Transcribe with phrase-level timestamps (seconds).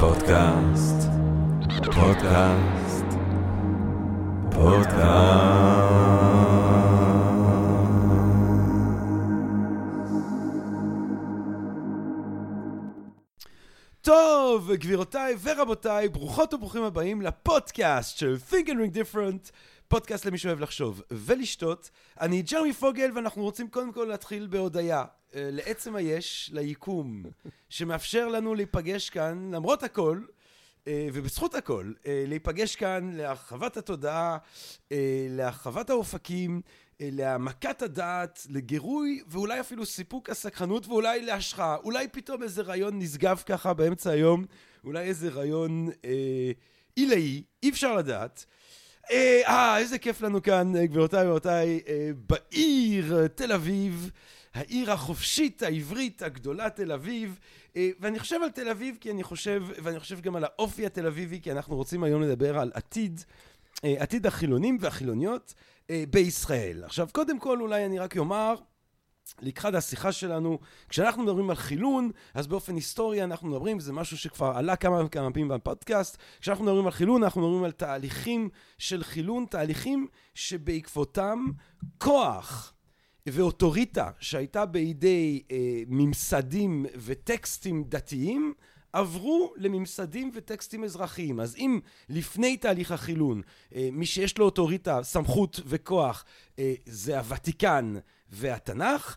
[0.00, 1.08] פודקאסט,
[1.84, 3.04] פודקאסט,
[4.50, 5.02] פודקאסט.
[14.00, 19.50] טוב, גבירותיי ורבותיי, ברוכות וברוכים הבאים לפודקאסט של Think and Ring Different,
[19.88, 21.90] פודקאסט למי שאוהב לחשוב ולשתות.
[22.20, 25.04] אני ג'רמי פוגל ואנחנו רוצים קודם כל להתחיל בהודיה.
[25.34, 27.22] אה, לעצם היש, ליקום,
[27.68, 30.20] שמאפשר לנו להיפגש כאן, למרות הכל,
[30.86, 34.38] אה, ובזכות הכל, אה, להיפגש כאן להרחבת התודעה,
[35.30, 36.60] להרחבת האופקים,
[37.00, 41.76] להעמקת הדעת, לגירוי, ואולי אפילו סיפוק הסקרנות, ואולי להשחאה.
[41.76, 44.44] אולי פתאום איזה רעיון נשגב ככה באמצע היום,
[44.84, 45.88] אולי איזה רעיון
[46.96, 48.44] עילאי, אי אפשר לדעת.
[49.10, 51.80] אה, איזה כיף לנו כאן, גבירותיי ורבותיי,
[52.28, 54.10] בעיר תל אביב.
[54.54, 57.38] העיר החופשית העברית הגדולה תל אביב
[57.76, 61.06] אה, ואני חושב על תל אביב כי אני חושב ואני חושב גם על האופי התל
[61.06, 63.20] אביבי כי אנחנו רוצים היום לדבר על עתיד
[63.84, 65.54] אה, עתיד החילונים והחילוניות
[65.90, 66.84] אה, בישראל.
[66.84, 68.54] עכשיו קודם כל אולי אני רק אומר
[69.40, 70.58] לקראת השיחה שלנו,
[70.88, 75.30] כשאנחנו מדברים על חילון, אז באופן היסטורי אנחנו מדברים, זה משהו שכבר עלה כמה וכמה
[75.30, 81.44] פעמים בפודקאסט, כשאנחנו מדברים על חילון, אנחנו מדברים על תהליכים של חילון, תהליכים שבעקבותם
[81.98, 82.71] כוח
[83.26, 88.54] ואוטוריטה שהייתה בידי אה, ממסדים וטקסטים דתיים
[88.92, 91.40] עברו לממסדים וטקסטים אזרחיים.
[91.40, 93.42] אז אם לפני תהליך החילון
[93.74, 96.24] אה, מי שיש לו אוטוריטה, סמכות וכוח
[96.58, 97.94] אה, זה הוותיקן
[98.30, 99.16] והתנ"ך,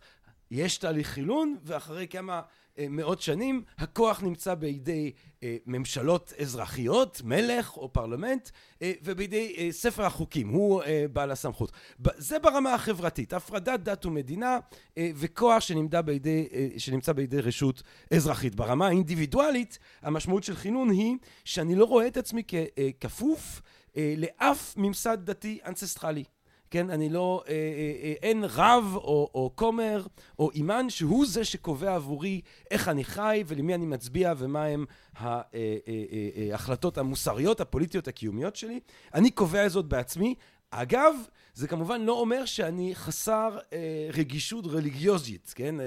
[0.52, 2.42] יש תהליך חילון ואחרי כמה
[2.90, 5.12] מאות שנים הכוח נמצא בידי
[5.44, 8.50] אה, ממשלות אזרחיות, מלך או פרלמנט,
[8.82, 10.82] אה, ובידי ספר החוקים, הוא
[11.14, 11.72] בעל הסמכות.
[12.18, 14.60] זה ברמה החברתית, הפרדת דת ומדינה
[15.00, 18.56] וכוח שנמצא בידי, שנמצא בידי רשות אזרחית.
[18.56, 22.44] ברמה האינדיבידואלית המשמעות של חינון היא שאני לא רואה את עצמי
[23.02, 23.62] ככפוף
[23.96, 26.24] לאף ממסד דתי אנצסטרלי.
[26.72, 27.58] כן, אני לא, אה, אה,
[28.04, 30.06] אה, אין רב או, או כומר
[30.40, 32.42] או אימן שהוא זה שקובע עבורי
[32.72, 34.86] איך אני חי ולמי אני מצביע ומה הם
[36.52, 38.80] ההחלטות המוסריות, הפוליטיות, הקיומיות שלי.
[39.14, 40.36] אני קובע זאת בעצמי.
[40.82, 41.16] אגב,
[41.54, 45.80] זה כמובן לא אומר שאני חסר אה, רגישות רליגיוזית, כן?
[45.80, 45.86] אה,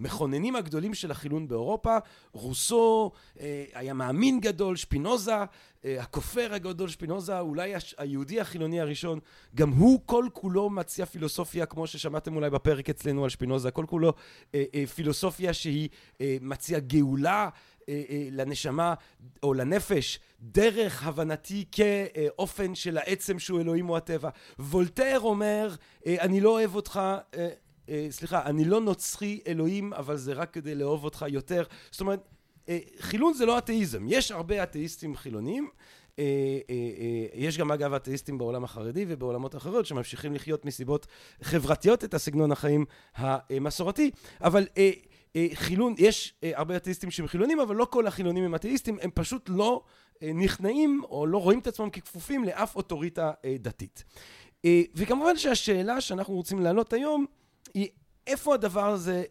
[0.00, 1.96] מכוננים הגדולים של החילון באירופה,
[2.32, 5.36] רוסו אה, היה מאמין גדול, שפינוזה,
[5.84, 9.18] אה, הכופר הגדול שפינוזה, אולי הש, היהודי החילוני הראשון,
[9.54, 14.12] גם הוא כל כולו מציע פילוסופיה, כמו ששמעתם אולי בפרק אצלנו על שפינוזה, כל כולו
[14.54, 15.88] אה, אה, פילוסופיה שהיא
[16.20, 17.48] אה, מציעה גאולה
[18.32, 18.94] לנשמה
[19.42, 24.30] או לנפש דרך הבנתי כאופן של העצם שהוא אלוהים או הטבע.
[24.58, 25.74] וולטר אומר,
[26.06, 27.00] אה, אני לא אוהב אותך
[28.10, 31.64] סליחה, אני לא נוצרי אלוהים, אבל זה רק כדי לאהוב אותך יותר.
[31.90, 32.28] זאת אומרת,
[32.98, 34.06] חילון זה לא אתאיזם.
[34.08, 35.70] יש הרבה אתאיסטים חילונים.
[37.34, 41.06] יש גם אגב אתאיסטים בעולם החרדי ובעולמות אחרות שממשיכים לחיות מסיבות
[41.42, 42.84] חברתיות את הסגנון החיים
[43.14, 44.10] המסורתי,
[44.40, 44.90] אבל אה,
[45.54, 49.48] חילון, יש אה, הרבה אתאיסטים שהם חילונים, אבל לא כל החילונים הם אתאיסטים, הם פשוט
[49.48, 49.82] לא
[50.22, 54.04] אה, נכנעים או לא רואים את עצמם ככפופים לאף אוטוריטה דתית.
[54.94, 57.26] וכמובן שהשאלה שאנחנו רוצים להעלות היום
[57.74, 57.88] היא
[58.26, 59.24] איפה הדבר הזה,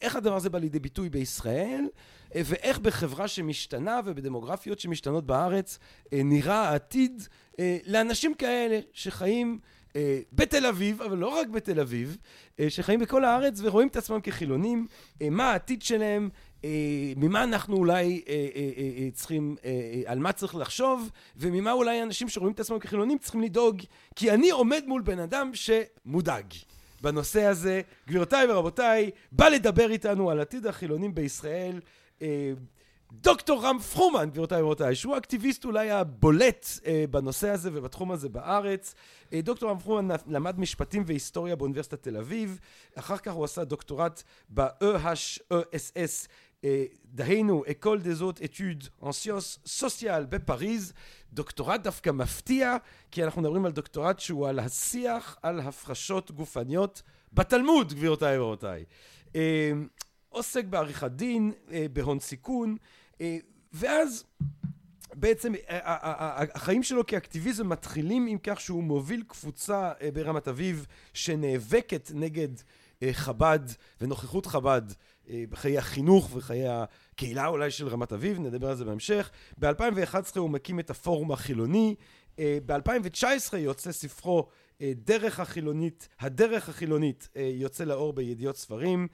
[0.00, 1.88] איך הדבר הזה בא לידי ביטוי בישראל,
[2.34, 5.78] ואיך בחברה שמשתנה ובדמוגרפיות שמשתנות בארץ
[6.12, 7.22] נראה העתיד
[7.86, 9.81] לאנשים כאלה שחיים אה,
[10.32, 12.16] בתל אביב, אבל לא רק בתל אביב,
[12.60, 14.86] אה, שחיים בכל הארץ ורואים את עצמם כחילונים,
[15.22, 16.28] אה, מה העתיד שלהם,
[17.16, 18.22] ממה אנחנו אולי
[19.12, 19.56] צריכים,
[20.06, 23.82] על מה צריך לחשוב, וממה אולי אנשים שרואים את עצמם כחילונים צריכים לדאוג,
[24.16, 26.44] כי אני עומד מול בן אדם שמודאג.
[27.00, 31.80] בנושא הזה, גבירותיי ורבותיי, בא לדבר איתנו על עתיד החילונים בישראל.
[33.20, 38.94] דוקטור רם פרומן, גבירותיי ורבותיי, שהוא האקטיביסט אולי הבולט אה, בנושא הזה ובתחום הזה בארץ.
[39.32, 42.58] אה, דוקטור רם פרומן למד משפטים והיסטוריה באוניברסיטת תל אביב,
[42.94, 46.28] אחר כך הוא עשה דוקטורט ב-EHESS,
[46.64, 50.92] אה, דהיינו אקול דזות אתוד אנסיוס סוציאל בפריז,
[51.32, 52.76] דוקטורט דווקא מפתיע,
[53.10, 58.84] כי אנחנו מדברים על דוקטורט שהוא על השיח על הפרשות גופניות בתלמוד, גבירותיי ורבותיי.
[59.36, 59.72] אה,
[60.28, 62.76] עוסק בעריכת דין, אה, בהון סיכון,
[63.72, 64.24] ואז
[65.14, 72.10] בעצם אה, אה, החיים שלו כאקטיביזם מתחילים עם כך שהוא מוביל קבוצה ברמת אביב שנאבקת
[72.14, 72.48] נגד
[73.12, 73.60] חב"ד
[74.00, 74.82] ונוכחות חב"ד
[75.30, 79.30] בחיי החינוך וחיי הקהילה אולי של רמת אביב, נדבר על זה בהמשך.
[79.58, 81.94] ב-2011 הוא מקים את הפורום החילוני.
[82.40, 84.48] ב-2019 יוצא ספרו
[84.82, 89.08] דרך החילונית, הדרך החילונית יוצא לאור בידיעות ספרים.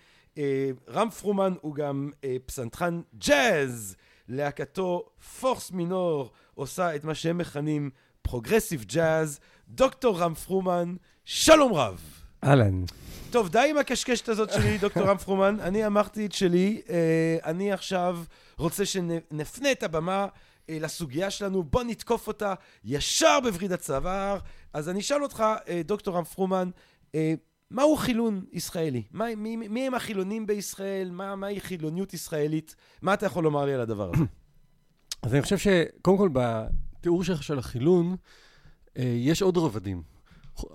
[0.89, 2.11] רם פרומן הוא גם
[2.47, 3.97] פסנתרן ג'אז
[4.29, 5.05] להקתו
[5.41, 7.91] פורס מינור עושה את מה שהם מכנים
[8.23, 10.95] progressive jazz, דוקטור רם פרומן,
[11.25, 12.01] שלום רב.
[12.45, 12.85] אהלן.
[13.31, 15.61] טוב, די עם הקשקשת הזאת שלי, דוקטור רם פרומן.
[15.61, 18.19] אני אמרתי את שלי, אה, אני עכשיו
[18.59, 20.27] רוצה שנפנה את הבמה
[20.71, 22.55] אה, לסוגיה שלנו, בוא נתקוף אותה
[22.85, 24.39] ישר בווריד הצוואר.
[24.73, 26.71] אז אני אשאל אותך, אה, דוקטור רם פרומן,
[27.15, 27.35] אה,
[27.71, 29.03] מהו חילון ישראלי?
[29.13, 31.11] מה, מי, מי הם החילונים בישראל?
[31.11, 32.75] מה, מהי חילוניות ישראלית?
[33.03, 34.25] מה אתה יכול לומר לי על הדבר הזה?
[35.23, 38.17] אז אני חושב שקודם כל בתיאור שלך של החילון,
[38.97, 40.03] יש עוד רבדים.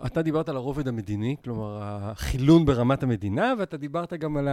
[0.06, 4.48] אתה דיברת על הרובד המדיני, כלומר, החילון ברמת המדינה, ואתה דיברת גם על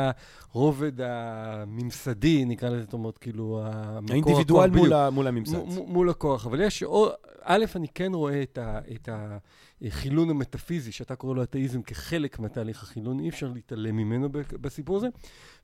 [0.52, 5.58] הרובד הממסדי, נקרא לזה, זאת אומרת, כאילו, המקור האינדיבידואל מול, ה, מול הממסד.
[5.86, 6.46] מול הכוח.
[6.46, 6.84] אבל יש,
[7.42, 9.08] א', אני כן רואה את, ה, את
[9.82, 15.08] החילון המטאפיזי, שאתה קורא לו אתאיזם, כחלק מהתהליך החילון, אי אפשר להתעלם ממנו בסיפור הזה.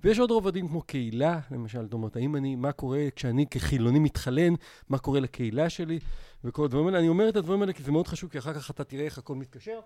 [0.05, 4.55] ויש עוד רובדים כמו קהילה, למשל, זאת אומרת, האם אני, מה קורה כשאני כחילוני מתחלן,
[4.89, 5.99] מה קורה לקהילה שלי?
[6.45, 6.99] וכל הדברים האלה.
[6.99, 9.19] אני אומר את הדברים האלה כי זה מאוד חשוב, כי אחר כך אתה תראה איך
[9.19, 9.81] הכל מתקשר.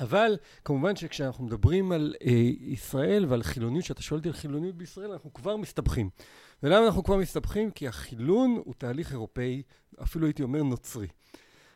[0.00, 2.30] אבל כמובן שכשאנחנו מדברים על אה,
[2.60, 6.10] ישראל ועל חילוניות, כשאתה שואל אותי על חילוניות בישראל, אנחנו כבר מסתבכים.
[6.62, 7.70] ולמה אנחנו כבר מסתבכים?
[7.70, 9.62] כי החילון הוא תהליך אירופאי,
[10.02, 11.08] אפילו הייתי אומר נוצרי.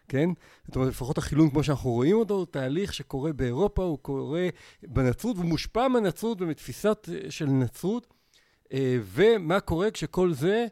[0.09, 0.31] כן?
[0.67, 4.49] זאת אומרת, לפחות החילון כמו שאנחנו רואים אותו, הוא תהליך שקורה באירופה, הוא קורה
[4.83, 8.07] בנצרות, והוא מושפע מהנצרות ומתפיסת אה, של נצרות.
[8.73, 10.67] אה, ומה קורה כשכל זה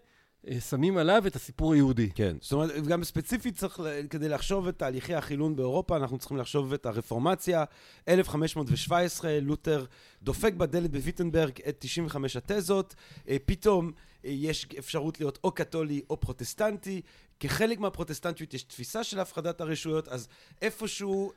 [0.61, 2.11] שמים עליו את הסיפור היהודי.
[2.11, 3.81] כן, זאת אומרת, גם ספציפית צריך,
[4.11, 7.65] כדי לחשוב את תהליכי החילון באירופה, אנחנו צריכים לחשוב את הרפורמציה,
[8.09, 9.85] 1517, לותר
[10.23, 12.95] דופק בדלת בוויטנברג את 95 התזות,
[13.29, 13.93] אה, פתאום
[14.25, 17.01] אה, יש אפשרות להיות או קתולי או פרוטסטנטי,
[17.41, 20.29] כחלק מהפרוטסטנטיות יש תפיסה של הפחדת הרשויות, אז
[20.63, 21.33] איפשהו...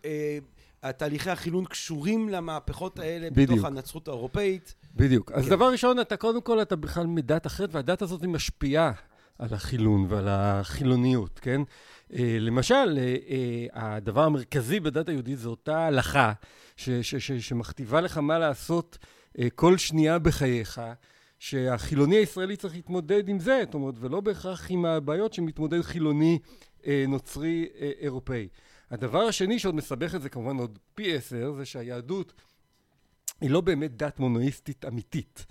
[0.92, 3.52] תהליכי החילון קשורים למהפכות האלה בדיוק.
[3.52, 4.75] בתוך הנצרות האירופאית.
[4.95, 5.31] בדיוק.
[5.31, 5.50] אז כן.
[5.50, 8.92] דבר ראשון, אתה קודם כל, אתה בכלל מדת אחרת, והדת הזאת היא משפיעה
[9.39, 11.62] על החילון ועל החילוניות, כן?
[12.13, 16.33] אה, למשל, אה, אה, הדבר המרכזי בדת היהודית זה אותה הלכה
[16.75, 18.97] ש- ש- ש- שמכתיבה לך מה לעשות
[19.56, 20.81] כל שנייה בחייך.
[21.39, 26.39] שהחילוני הישראלי צריך להתמודד עם זה, זאת אומרת, ולא בהכרח עם הבעיות שמתמודד חילוני
[27.07, 27.68] נוצרי
[28.00, 28.47] אירופאי.
[28.92, 32.33] הדבר השני שעוד מסבך את זה כמובן עוד פי עשר, זה שהיהדות
[33.42, 35.46] היא לא באמת דת מונואיסטית אמיתית.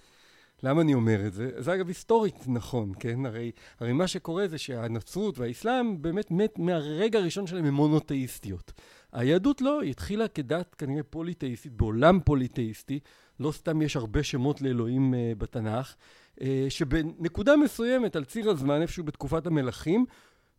[0.63, 1.51] למה אני אומר את זה?
[1.59, 3.27] זה אגב היסטורית נכון, כן?
[3.27, 3.51] הרי,
[3.81, 8.73] הרי מה שקורה זה שהנצרות והאסלאם באמת מת מהרגע הראשון שלהם הם מונותאיסטיות.
[9.13, 13.01] היהדות לא, היא התחילה כדת כנראה פוליתאיסטית, בעולם פוליתאיסטי,
[13.41, 15.95] לא סתם יש הרבה שמות לאלוהים uh, בתנ"ך,
[16.41, 20.07] uh, שבנקודה מסוימת על ציר הזמן, איפשהו בתקופת המלכים,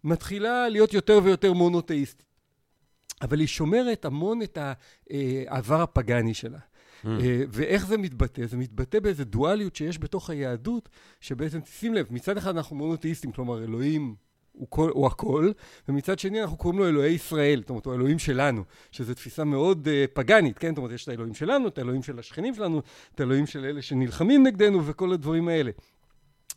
[0.03, 2.25] מתחילה להיות יותר ויותר מונותאיסטית.
[3.21, 4.57] אבל היא שומרת המון את
[5.47, 6.59] העבר הפגאני שלה.
[7.05, 7.09] Mm.
[7.49, 8.45] ואיך זה מתבטא?
[8.45, 10.89] זה מתבטא באיזו דואליות שיש בתוך היהדות,
[11.21, 14.15] שבעצם, שים לב, מצד אחד אנחנו מונותאיסטים, כלומר אלוהים
[14.51, 15.51] הוא, כל, הוא הכל,
[15.89, 19.87] ומצד שני אנחנו קוראים לו אלוהי ישראל, זאת אומרת, הוא האלוהים שלנו, שזו תפיסה מאוד
[19.87, 20.69] uh, פגאנית, כן?
[20.69, 22.81] זאת אומרת, יש את האלוהים שלנו, את האלוהים של השכנים שלנו,
[23.15, 25.71] את האלוהים של אלה שנלחמים נגדנו וכל הדברים האלה.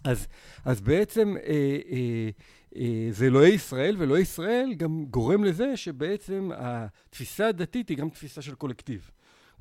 [0.04, 0.26] אז,
[0.64, 2.30] אז בעצם אה, אה,
[2.76, 8.42] אה, זה אלוהי ישראל, ואלוהי ישראל גם גורם לזה שבעצם התפיסה הדתית היא גם תפיסה
[8.42, 9.10] של קולקטיב.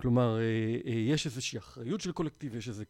[0.02, 0.42] כלומר, אה,
[0.92, 2.84] אה, יש איזושהי אחריות של קולקטיב, יש איזו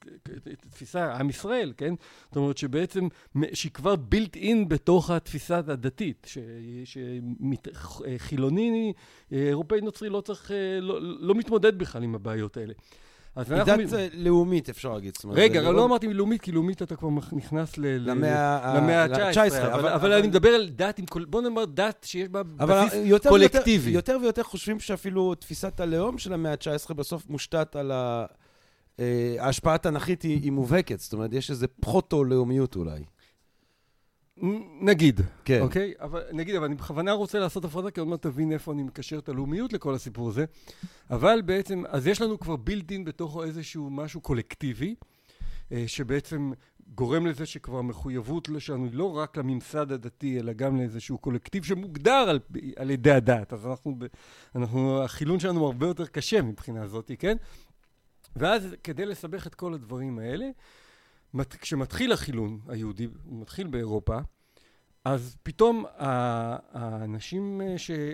[0.70, 1.94] תפיסה, עם ישראל, כן?
[2.28, 3.08] זאת אומרת שבעצם,
[3.54, 6.28] שהיא כבר בילט אין בתוך התפיסה הדתית,
[8.18, 8.94] שחילוני,
[9.32, 10.52] אירופאי נוצרי לא צריך,
[10.82, 12.74] לא, לא מתמודד בכלל עם הבעיות האלה.
[13.38, 13.84] אז היא דת מ...
[14.14, 15.18] לאומית, אפשר להגיד.
[15.30, 17.78] רגע, לא, לא אמרתי לאומית, כי לאומית אתה כבר נכנס.
[17.78, 19.76] למאה ה-19.
[19.96, 23.92] אבל, אני מדבר על דת, בוא נאמר דת שיש בה בסיס קולקטיבי.
[23.92, 28.26] יותר, יותר ויותר חושבים שאפילו תפיסת הלאום של המאה ה-19 בסוף מושתת על ה...
[29.00, 33.04] אה, ההשפעה התנ"כית היא, מובהקת, זאת אומרת, יש איזה פרוטו-לאומיות אולי.
[34.82, 35.62] נגיד, כן.
[35.62, 35.94] אוקיי?
[36.00, 39.20] אבל, נגיד, אבל אני בכוונה רוצה לעשות הפרדה, כי עוד מעט תבין איפה אני מקשר
[39.20, 40.46] את הלאומיות לכל הסיפור הזה.
[41.10, 44.96] אבל בעצם, אז יש לנו כבר בילדין בתוכו איזשהו משהו קולקטיבי,
[45.72, 46.52] אה, שבעצם
[46.96, 52.12] גורם לזה שכבר המחויבות שלנו היא לא רק לממסד הדתי, אלא גם לאיזשהו קולקטיב שמוגדר
[52.12, 52.40] על,
[52.76, 53.54] על ידי הדת.
[53.54, 53.98] אז אנחנו,
[54.56, 57.38] אנחנו, החילון שלנו הרבה יותר קשה מבחינה זאת, כן?
[58.36, 60.50] ואז כדי לסבך את כל הדברים האלה,
[61.46, 64.18] כשמתחיל החילון היהודי, הוא מתחיל באירופה,
[65.06, 67.62] אז פתאום האנשים,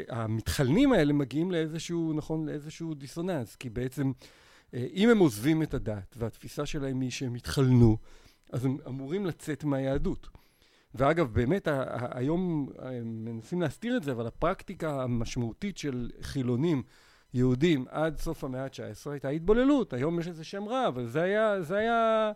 [0.09, 4.11] המתחלנים האלה מגיעים לאיזשהו, נכון, לאיזשהו דיסוננס, כי בעצם
[4.73, 7.97] אה, אם הם עוזבים את הדת והתפיסה שלהם היא שהם התחלנו,
[8.51, 10.27] אז הם אמורים לצאת מהיהדות.
[10.95, 11.67] ואגב, באמת,
[12.11, 12.69] היום
[13.03, 16.83] מנסים להסתיר את זה, אבל הפרקטיקה המשמעותית של חילונים
[17.33, 19.93] יהודים עד סוף המאה ה-19 הייתה התבוללות.
[19.93, 22.31] היום יש איזה שם רע, אבל זה היה, זה היה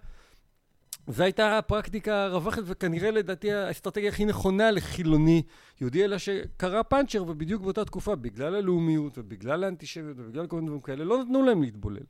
[1.08, 5.42] זו הייתה הפרקטיקה הרווחת, וכנראה לדעתי האסטרטגיה הכי נכונה לחילוני
[5.82, 10.82] יהודי, אלא שקרה פאנצ'ר, ובדיוק באותה תקופה, בגלל הלאומיות ובגלל האנטישמיות ובגלל כל מיני דברים
[10.82, 12.04] כאלה, לא נתנו להם להתבולל.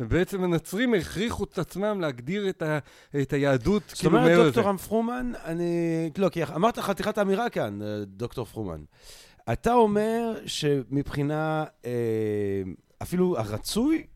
[0.00, 2.78] ובעצם הנוצרים הכריחו את עצמם להגדיר את, ה,
[3.22, 4.34] את היהדות כאילו מעבר לזה.
[4.34, 6.10] זאת אומרת, דוקטור רם פרומן, אני...
[6.18, 8.80] לא, כי אמרת חתיכת האמירה כאן, דוקטור פרומן.
[9.52, 11.90] אתה אומר שמבחינה, אה,
[13.02, 14.06] אפילו הרצוי,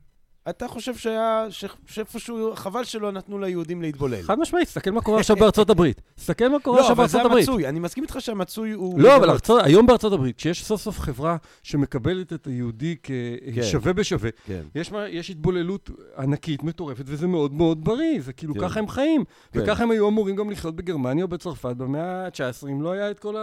[0.51, 1.47] אתה חושב שהיה,
[1.87, 4.23] שאיפשהו, חבל שלא נתנו ליהודים להתבולל.
[4.23, 6.01] חד משמעית, תסתכל מה קורה עכשיו בארצות הברית.
[6.15, 7.33] תסתכל מה קורה עכשיו בארצות הברית.
[7.33, 9.01] לא, אבל זה המצוי, אני מסכים איתך שהמצוי הוא...
[9.01, 13.99] לא, אבל ארצות, היום בארצות הברית, כשיש סוף סוף חברה שמקבלת את היהודי כשווה כן.
[14.01, 14.63] בשווה, כן.
[14.75, 18.61] יש, יש התבוללות ענקית, מטורפת, וזה מאוד מאוד בריא, זה כאילו כן.
[18.61, 19.25] ככה הם חיים.
[19.53, 19.61] כן.
[19.63, 23.19] וככה הם היו אמורים גם לחיות בגרמניה או בצרפת במאה ה-19, אם לא היה את
[23.19, 23.35] כל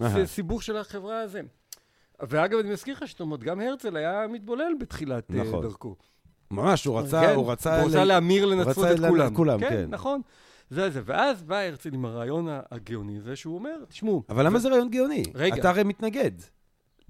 [0.00, 1.40] הסיבוך של החברה הזה.
[2.20, 5.62] ואגב, אני מזכיר לך, זאת אומרת, גם הרצל היה מתבולל בתחילת אה, נכון.
[5.62, 5.96] דרכו.
[6.52, 7.20] ממש, הוא רצה...
[7.20, 9.34] כן, הוא רצה, הוא רצה להמיר לנצרות את כולם.
[9.34, 9.68] כולם, כן.
[9.68, 10.20] כן, נכון.
[10.70, 11.00] זה זה.
[11.04, 14.22] ואז בא הרצל עם הרעיון הגאוני הזה, שהוא אומר, תשמעו...
[14.28, 15.22] אבל למה זה רעיון גאוני?
[15.34, 15.56] רגע.
[15.56, 16.32] אתה הרי מתנגד.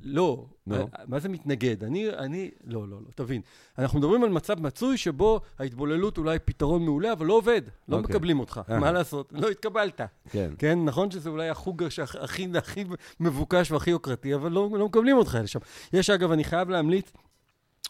[0.04, 0.72] לא, no.
[1.06, 1.84] מה זה מתנגד?
[1.84, 3.40] אני, אני, לא, לא, לא, תבין.
[3.78, 7.99] אנחנו מדברים על מצב מצוי שבו ההתבוללות אולי פתרון מעולה, אבל לא עובד, לא okay.
[7.99, 8.14] אוקיי.
[8.14, 8.61] מקבלים אותך.
[8.68, 8.75] Uh-huh.
[8.75, 9.32] מה לעשות?
[9.32, 10.00] לא התקבלת.
[10.30, 10.52] כן.
[10.58, 11.82] כן, נכון שזה אולי החוג
[12.20, 12.84] הכי, הכי
[13.20, 15.61] מבוקש והכי יוקרתי, אבל לא, לא מקבלים אותך לשם.
[15.92, 17.12] יש, אגב, אני חייב להמליץ,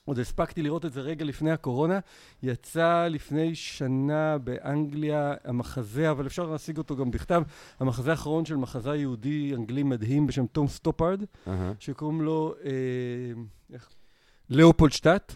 [0.05, 1.99] עוד הספקתי לראות את זה רגע לפני הקורונה.
[2.43, 7.43] יצא לפני שנה באנגליה המחזה, אבל אפשר להשיג אותו גם בכתב,
[7.81, 11.51] המחזה האחרון של מחזה יהודי אנגלי מדהים בשם תום סטופארד, uh-huh.
[11.79, 12.71] שקוראים לו אה,
[13.73, 13.89] איך?
[14.51, 15.35] לאופולדשטאט,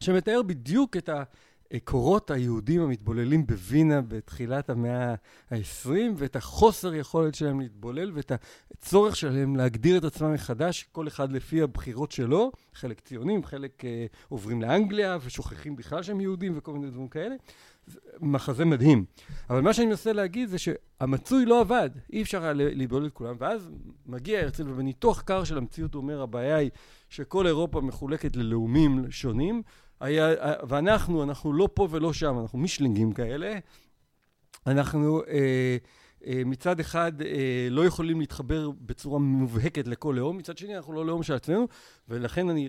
[0.00, 1.22] שמתאר בדיוק את ה...
[1.80, 5.14] קורות היהודים המתבוללים בווינה בתחילת המאה
[5.50, 8.32] ה-20 ואת החוסר יכולת שלהם להתבולל ואת
[8.70, 14.16] הצורך שלהם להגדיר את עצמם מחדש, כל אחד לפי הבחירות שלו, חלק ציונים, חלק uh,
[14.28, 17.34] עוברים לאנגליה ושוכחים בכלל שהם יהודים וכל מיני דברים כאלה.
[18.20, 19.04] מחזה מדהים.
[19.50, 23.34] אבל מה שאני מנסה להגיד זה שהמצוי לא עבד, אי אפשר היה להתבולל את כולם,
[23.38, 23.70] ואז
[24.06, 26.70] מגיע הרצל ובניתוח קר של המציאות הוא אומר הבעיה היא
[27.08, 29.62] שכל אירופה מחולקת ללאומים שונים
[30.02, 30.28] היה,
[30.68, 33.58] ואנחנו, אנחנו לא פה ולא שם, אנחנו מישלינגים כאלה.
[34.66, 35.76] אנחנו אה,
[36.26, 41.06] אה, מצד אחד אה, לא יכולים להתחבר בצורה מובהקת לכל לאום, מצד שני אנחנו לא
[41.06, 41.68] לאום של עצמנו,
[42.08, 42.68] ולכן אני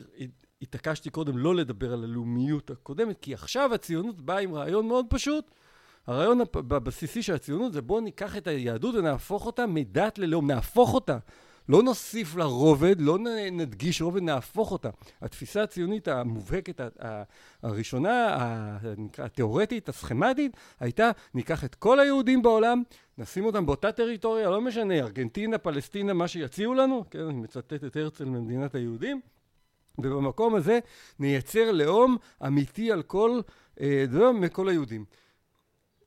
[0.62, 5.52] התעקשתי קודם לא לדבר על הלאומיות הקודמת, כי עכשיו הציונות באה עם רעיון מאוד פשוט.
[6.08, 11.18] הרעיון הבסיסי של הציונות זה בואו ניקח את היהדות ונהפוך אותה מדת ללאום, נהפוך אותה.
[11.70, 13.18] לא נוסיף לה רובד, לא
[13.52, 14.90] נדגיש רובד, נהפוך אותה.
[15.22, 16.82] התפיסה הציונית המובהקת
[17.64, 18.38] הראשונה,
[19.18, 22.84] התיאורטית, הסכמטית, הייתה ניקח את כל היהודים בעולם,
[23.18, 27.96] נשים אותם באותה טריטוריה, לא משנה, ארגנטינה, פלסטינה, מה שיציעו לנו, כן, אני מצטט את
[27.96, 29.22] הרצל ממדינת היהודים,
[29.98, 30.80] ובמקום הזה
[31.20, 33.42] נייצר לאום אמיתי על כל,
[33.82, 35.06] אה, מכל היהודים.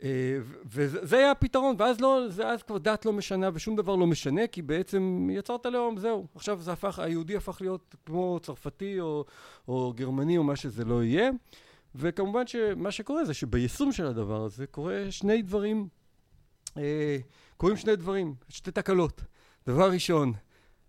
[0.03, 4.07] אה, וזה היה הפתרון, ואז לא, זה, אז כבר דת לא משנה ושום דבר לא
[4.07, 6.27] משנה, כי בעצם יצרת לאום, זהו.
[6.35, 9.25] עכשיו זה הפך, היהודי הפך להיות כמו צרפתי או,
[9.69, 11.31] או גרמני או מה שזה לא יהיה.
[11.95, 15.89] וכמובן שמה שקורה זה שביישום של הדבר הזה קורה שני דברים,
[16.77, 17.19] אה,
[17.57, 19.23] קורים שני דברים, שתי תקלות.
[19.67, 20.33] דבר ראשון,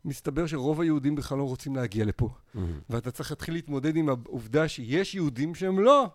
[0.06, 2.30] מסתבר שרוב היהודים בכלל לא רוצים להגיע לפה.
[2.30, 2.60] Mm-hmm.
[2.90, 6.10] ואתה צריך להתחיל להתמודד עם העובדה שיש יהודים שהם לא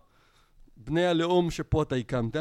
[0.76, 2.36] בני הלאום שפה אתה הקמת,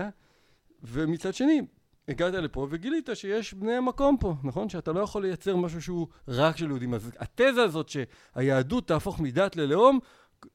[0.83, 1.61] ומצד שני,
[2.07, 4.69] הגעת לפה וגילית שיש בני המקום פה, נכון?
[4.69, 6.93] שאתה לא יכול לייצר משהו שהוא רק של יהודים.
[6.93, 9.99] אז התזה הזאת שהיהדות תהפוך מדת ללאום,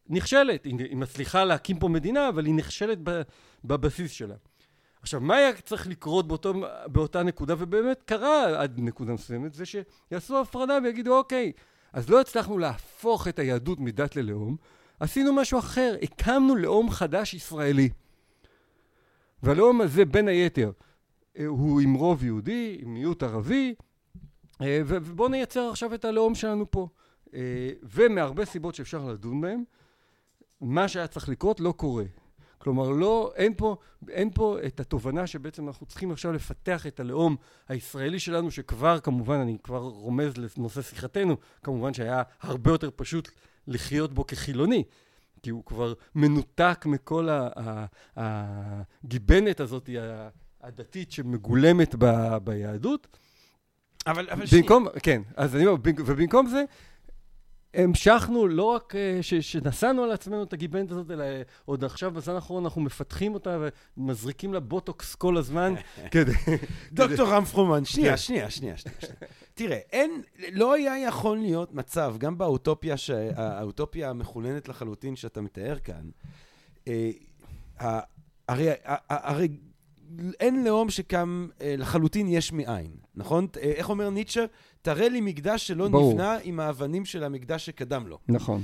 [0.09, 0.65] נכשלת.
[0.65, 2.99] היא מצליחה להקים פה מדינה, אבל היא נכשלת
[3.65, 4.35] בבסיס שלה.
[5.03, 6.53] עכשיו, מה היה צריך לקרות באותו,
[6.87, 11.53] באותה נקודה, ובאמת קרה עד נקודה מסוימת, זה שיעשו הפרדה ויגידו, אוקיי,
[11.93, 14.57] אז לא הצלחנו להפוך את היהדות מדת ללאום,
[15.01, 17.89] עשינו משהו אחר, הקמנו לאום חדש ישראלי.
[19.47, 20.71] והלאום הזה בין היתר
[21.39, 23.75] אה, הוא עם רוב יהודי, עם מיעוט ערבי,
[24.63, 26.89] אה, ובואו נייצר עכשיו את הלאום שלנו פה.
[27.35, 29.65] אה, ומהרבה סיבות שאפשר לדון בהן,
[30.61, 32.05] מה שהיה צריך לקרות לא קורה.
[32.59, 33.77] כלומר, לא, אין פה,
[34.09, 37.37] אין פה את התובנה שבעצם אנחנו צריכים עכשיו לפתח את הלאום
[37.69, 43.31] הישראלי שלנו, שכבר, כמובן, אני כבר רומז לנושא שיחתנו, כמובן שהיה הרבה יותר פשוט
[43.67, 44.85] לחיות בו כחילוני.
[45.43, 47.29] כי הוא כבר מנותק מכל
[48.17, 49.91] הגיבנת הזאת
[50.63, 53.07] הדתית שמגולמת ב, ביהדות.
[54.07, 55.01] אבל, אבל במקום, שנייה.
[55.01, 56.65] כן, אז אני אומר, ובמקום זה,
[57.77, 61.25] המשכנו לא רק אה, ש, שנסענו על עצמנו את הגיבנת הזאת, אלא
[61.65, 63.59] עוד עכשיו בזמן האחרון אנחנו מפתחים אותה
[63.97, 65.75] ומזריקים לה בוטוקס כל הזמן
[66.13, 66.33] כדי...
[66.93, 68.17] דוקטור רם פרומן, שנייה, כן.
[68.17, 68.95] שנייה, שנייה, שנייה.
[69.55, 72.95] תראה, אין, לא היה יכול להיות מצב, גם באוטופיה,
[73.37, 76.11] האוטופיה המחולנת לחלוטין שאתה מתאר כאן,
[76.89, 77.11] אה,
[78.49, 78.69] הרי,
[79.09, 79.49] הרי
[80.41, 83.47] אין לאום שקם אה, לחלוטין יש מאין, נכון?
[83.57, 84.45] אה, איך אומר ניטשה?
[84.87, 86.13] תראה לי מקדש שלא ברור.
[86.13, 88.19] נבנה עם האבנים של המקדש שקדם לו.
[88.29, 88.63] נכון.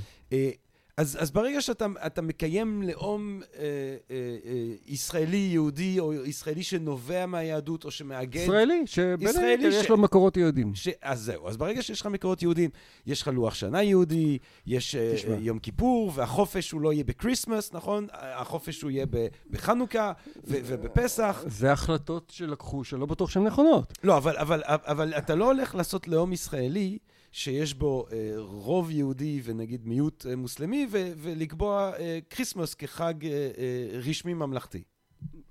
[0.97, 3.63] אז, אז ברגע שאתה אתה מקיים לאום אה,
[4.11, 4.53] אה, אה,
[4.87, 8.41] ישראלי יהודי, או ישראלי שנובע מהיהדות, או שמאגד...
[8.43, 10.75] ישראלי, שבין היתר יש ש- לו מקורות יהודים.
[10.75, 10.89] ש...
[11.03, 12.71] אז זהו, אז ברגע שיש לך מקורות יהודים,
[13.07, 15.35] יש לך לוח שנה יהודי, יש אה, תשמע.
[15.35, 18.07] אה, יום כיפור, והחופש הוא לא יהיה ב Christmas, נכון?
[18.13, 19.07] החופש הוא יהיה
[19.51, 21.45] בחנוכה ו- ובפסח.
[21.47, 23.93] זה החלטות שלקחו, שלא בטוח שהן נכונות.
[24.05, 26.99] לא, אבל, אבל, אבל אתה לא הולך לעשות לאום ישראלי
[27.33, 33.15] שיש בו אה, רוב יהודי ונגיד מיעוט אה, מוסלמי, ולקבוע אה, Christmas כחג
[34.05, 34.83] רשמי ממלכתי.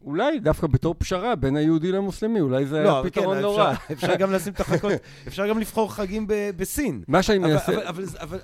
[0.03, 3.71] אולי דווקא בתור פשרה בין היהודי למוסלמי, אולי זה לא, היה פתרון כן, לא רע.
[3.73, 4.91] אפשר, אפשר גם לשים את החכות,
[5.27, 7.03] אפשר גם לבחור חגים ב- בסין.
[7.07, 7.71] מה שאני אבל, מנסה...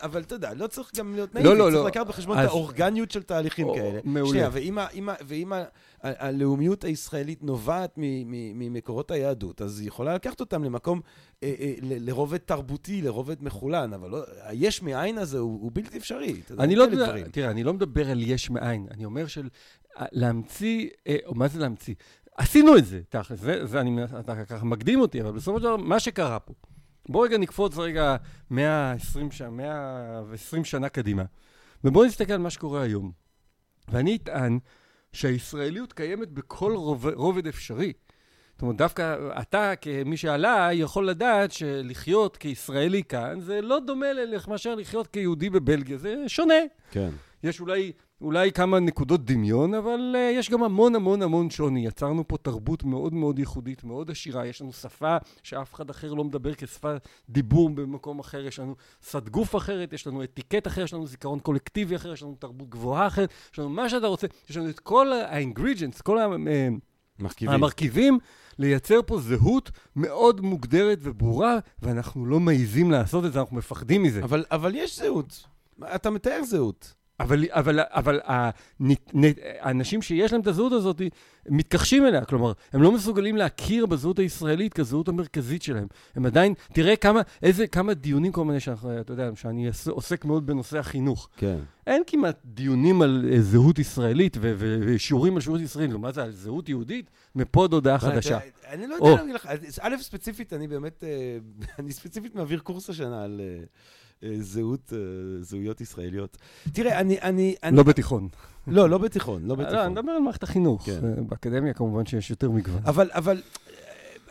[0.03, 1.87] אבל, אתה יודע, לא צריך גם להיות לא, נאיבי, לא, צריך לא.
[1.87, 3.99] לקחת בחשבון אז- את האורגניות של תהליכים או, כאלה.
[4.03, 4.29] מעולה.
[4.29, 5.63] שנייה, ואם, ה- אם ה- ואם ה- ה-
[6.27, 11.01] הלאומיות הישראלית נובעת מ- מ- ממקורות היהדות, אז היא יכולה לקחת אותם למקום,
[11.43, 15.97] אה, אה, ל- לרובד תרבותי, לרובד מחולן, אבל לא, היש מאין הזה הוא, הוא בלתי
[15.97, 16.41] אפשרי.
[16.59, 16.85] אני לא.
[17.31, 19.47] תראה, אני לא מדבר על יש מאין, אני אומר של
[20.11, 21.95] להמציא, אה, או מה זה להמציא?
[22.37, 25.77] עשינו את זה, תכל'ס, זה, זה אני, אתה ככה מקדים אותי, אבל בסופו של דבר,
[25.77, 26.53] מה שקרה פה,
[27.09, 28.15] בוא רגע נקפוץ רגע
[28.49, 31.23] 120 שנה, 120 שנה קדימה,
[31.83, 33.11] ובואו נסתכל על מה שקורה היום.
[33.87, 34.59] ואני אטען
[35.13, 37.93] שהישראליות קיימת בכל רוב, רובד אפשרי.
[38.51, 44.07] זאת אומרת, דווקא אתה, כמי שעלה, יכול לדעת שלחיות כישראלי כאן, זה לא דומה
[44.47, 46.53] מאשר לחיות כיהודי בבלגיה, זה שונה.
[46.91, 47.09] כן.
[47.43, 51.85] יש אולי, אולי כמה נקודות דמיון, אבל uh, יש גם המון המון המון שוני.
[51.85, 54.45] יצרנו פה תרבות מאוד מאוד ייחודית, מאוד עשירה.
[54.45, 56.93] יש לנו שפה שאף אחד אחר לא מדבר כשפה
[57.29, 58.45] דיבור במקום אחר.
[58.45, 62.23] יש לנו שפת גוף אחרת, יש לנו אתיקט אחר, יש לנו זיכרון קולקטיבי אחר, יש
[62.23, 64.27] לנו תרבות גבוהה אחרת, יש לנו מה שאתה רוצה.
[64.49, 66.27] יש לנו את כל ה-ingredients, כל ה...
[66.47, 66.69] אה,
[67.19, 67.53] מרכיבים.
[67.53, 68.19] המרכיבים
[68.59, 74.23] לייצר פה זהות מאוד מוגדרת וברורה, ואנחנו לא מעיזים לעשות את זה, אנחנו מפחדים מזה.
[74.23, 75.43] אבל, אבל יש זהות.
[75.95, 76.96] אתה מתאר זהות.
[77.19, 78.19] אבל, אבל, אבל
[78.79, 78.93] נ-
[79.59, 81.01] האנשים שיש להם את הזהות הזאת
[81.49, 85.87] מתכחשים אליה, כלומר, הם לא מסוגלים להכיר בזהות הישראלית כזהות המרכזית שלהם.
[86.15, 90.45] הם עדיין, תראה כמה, איזה, כמה דיונים כל מיני, שאנחנו, אתה יודע, שאני עוסק מאוד
[90.45, 91.29] בנושא החינוך.
[91.37, 91.57] כן.
[91.87, 96.69] אין כמעט דיונים על אה, זהות ישראלית ושיעורים על זהות ישראלית, מה זה, על זהות
[96.69, 97.09] יהודית?
[97.35, 98.39] מפה עד הודעה חדשה.
[98.67, 98.95] אני לא.
[98.95, 99.49] יודע להגיד לך,
[99.81, 101.37] א', ספציפית, אני באמת, אה,
[101.79, 103.63] אני ספציפית מעביר קורס השנה על אה, אה,
[104.39, 104.97] זהות, אה,
[105.43, 106.37] זהויות ישראליות.
[106.73, 107.77] תראה, אני, אני, אני...
[107.77, 108.27] לא בתיכון.
[108.67, 109.91] לא, לא בתיכון, לא לא, אני בתיכון.
[109.91, 110.85] מדבר על מערכת החינוך.
[110.85, 111.05] כן.
[111.05, 112.81] אה, באקדמיה כמובן שיש יותר מגוון.
[112.85, 113.73] אבל, אבל, אה,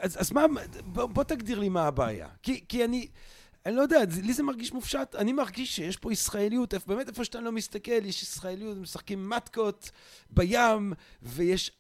[0.01, 0.45] אז, אז מה,
[0.87, 2.29] בוא, בוא תגדיר לי מה הבעיה.
[2.43, 3.07] כי, כי אני,
[3.67, 7.41] אני לא יודע, לי זה מרגיש מופשט, אני מרגיש שיש פה ישראליות, באמת איפה שאתה
[7.41, 9.91] לא מסתכל, יש ישראליות, משחקים מתקות
[10.31, 11.76] בים, ויש, אה,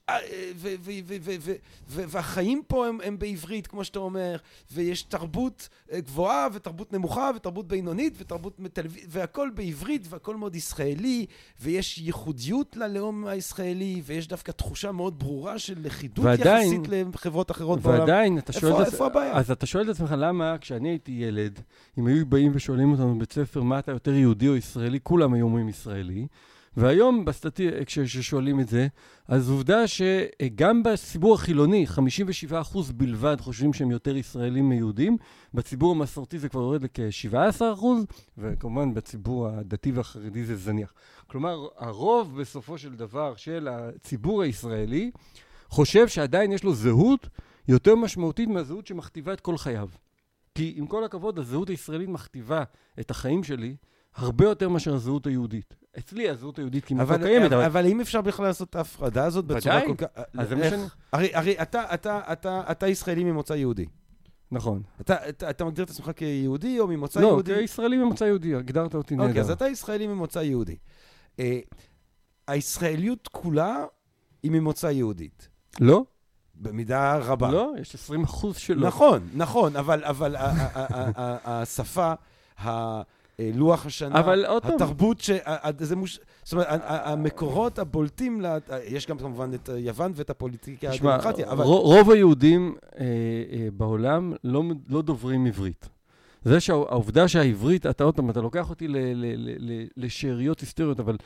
[1.88, 4.36] והחיים פה הם, הם בעברית, כמו שאתה אומר,
[4.72, 11.26] ויש תרבות אה, גבוהה, ותרבות נמוכה, ותרבות בינונית, ותרבות טלוויזיה, והכל בעברית, והכל מאוד ישראלי,
[11.60, 17.80] ויש ייחודיות ללאום הישראלי, ויש דווקא תחושה מאוד ברורה של לכידות ועדיין- יחסית לחברות אחרות
[17.80, 17.98] בעולם.
[18.00, 18.82] ועדיין, אתה איפה- שואל...
[18.82, 19.32] את עצ- איפה הבעיה?
[19.32, 21.60] אז אתה שואל את עצמך, למה כשאני הייתי ילד,
[21.98, 25.44] אם היו באים ושואלים אותנו בבית ספר, מה אתה יותר יהודי או ישראלי, כולם היו
[25.44, 26.26] אומרים ישראלי.
[26.76, 27.68] והיום, בסטטי...
[27.86, 28.86] כששואלים את זה,
[29.28, 31.86] אז עובדה שגם בציבור החילוני,
[32.50, 32.54] 57%
[32.94, 35.16] בלבד חושבים שהם יותר ישראלים מיהודים,
[35.54, 37.84] בציבור המסורתי זה כבר יורד לכ-17%,
[38.38, 40.94] וכמובן בציבור הדתי והחרדי זה זניח.
[41.26, 45.10] כלומר, הרוב בסופו של דבר של הציבור הישראלי
[45.68, 47.28] חושב שעדיין יש לו זהות
[47.68, 49.88] יותר משמעותית מהזהות שמכתיבה את כל חייו.
[50.54, 52.62] כי עם כל הכבוד, הזהות הישראלית מכתיבה
[53.00, 53.76] את החיים שלי
[54.16, 55.74] הרבה יותר מאשר הזהות היהודית.
[55.98, 57.84] אצלי הזהות היהודית כמעט לא קיימת, אבל, אבל...
[57.84, 59.80] האם אפשר בכלל לעשות את ההפרדה הזאת בצורה.
[59.86, 60.06] כל כך...
[60.38, 60.70] אז זה מה?
[60.70, 63.86] שאני- הרי, הרי אתה, אתה, אתה, אתה ישראלי ממוצא יהודי.
[64.50, 64.82] נכון.
[65.00, 67.54] אתה, אתה, אתה מגדיר את עצמך כיהודי או ממוצא לא, יהודי?
[67.54, 69.28] כישראלי ממוצא יהודי, הגדרת אותי נהדר.
[69.28, 70.76] אוקיי, אז אתה ישראלי ממוצא יהודי.
[71.40, 71.58] אה,
[72.48, 73.84] הישראליות כולה
[74.42, 75.48] היא ממוצא יהודית.
[75.80, 76.04] לא?
[76.54, 77.50] במידה רבה.
[77.50, 78.86] לא, יש 20 אחוז שלא.
[78.86, 80.36] נכון, נכון, אבל, אבל
[81.44, 82.12] השפה,
[83.38, 85.30] לוח השנה, אבל עוד התרבות, ש...
[85.78, 86.20] זה מוש...
[86.44, 88.58] זאת אומרת, המקורות הבולטים, לה...
[88.84, 91.64] יש גם כמובן את יוון ואת הפוליטיקה הדמוקרטיה, אבל...
[91.64, 95.88] רוב היהודים אה, אה, בעולם לא, לא דוברים עברית.
[96.46, 98.88] זה שהעובדה שהעברית, אתה עוד פעם, אתה לוקח אותי
[99.96, 101.16] לשאריות היסטוריות, אבל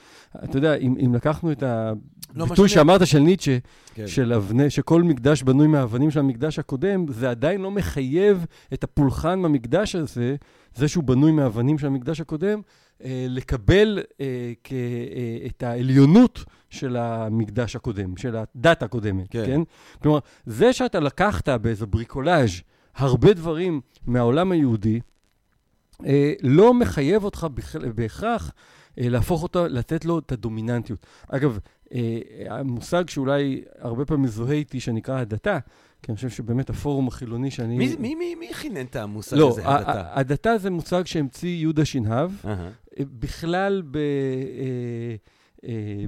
[0.44, 2.68] אתה יודע, אם, אם לקחנו את לא הביטוי משנה.
[2.68, 3.58] שאמרת של ניטשה,
[3.94, 4.06] כן.
[4.06, 9.42] של אבני, שכל מקדש בנוי מהאבנים של המקדש הקודם, זה עדיין לא מחייב את הפולחן
[9.42, 10.36] במקדש הזה,
[10.74, 12.60] זה שהוא בנוי מהאבנים של המקדש הקודם,
[13.04, 19.26] אה, לקבל אה, כ, אה, את העליונות של המקדש הקודם, של הדת הקודמת.
[19.30, 19.46] כן?
[19.46, 19.60] כן?
[20.02, 22.50] כלומר, זה שאתה לקחת באיזה בריקולאז'
[22.96, 25.00] הרבה דברים מהעולם היהודי,
[26.06, 27.46] אה, לא מחייב אותך
[27.94, 28.52] בהכרח
[28.98, 31.06] אה, להפוך אותו, לתת לו את הדומיננטיות.
[31.28, 31.58] אגב,
[31.94, 35.58] אה, המושג שאולי הרבה פעמים מזוהה איתי, שנקרא הדתה,
[36.02, 37.78] כי אני חושב שבאמת הפורום החילוני שאני...
[37.78, 40.10] מי, מי, מי, מי חינן את המושג לא, הזה, הדתה?
[40.14, 42.30] הדתה זה מושג שהמציא יהודה שנהב.
[42.44, 42.54] אה,
[42.98, 43.96] בכלל ב...
[43.96, 45.14] אה,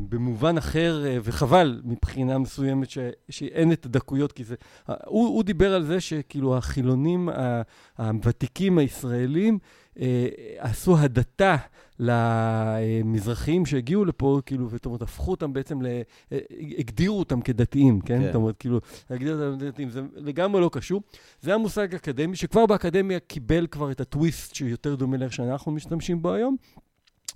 [0.08, 4.54] במובן אחר, אה, וחבל מבחינה מסוימת ש, שאין את הדקויות, כי זה...
[4.88, 7.62] אה, הוא, הוא דיבר על זה שכאילו החילונים ה-
[7.98, 9.58] הוותיקים הישראלים
[10.00, 11.56] אה, עשו הדתה
[11.98, 15.86] למזרחיים שהגיעו לפה, כאילו, זאת אומרת, הפכו אותם בעצם, ל...
[16.32, 16.38] אה,
[16.78, 18.18] הגדירו אותם כדתיים, כן?
[18.18, 18.26] כן.
[18.26, 21.02] זאת אומרת, כאילו, להגדיר אותם כדתיים, זה לגמרי לא קשור.
[21.40, 26.32] זה המושג אקדמי, שכבר באקדמיה קיבל כבר את הטוויסט שיותר דומה לאיך שאנחנו משתמשים בו
[26.32, 26.56] היום.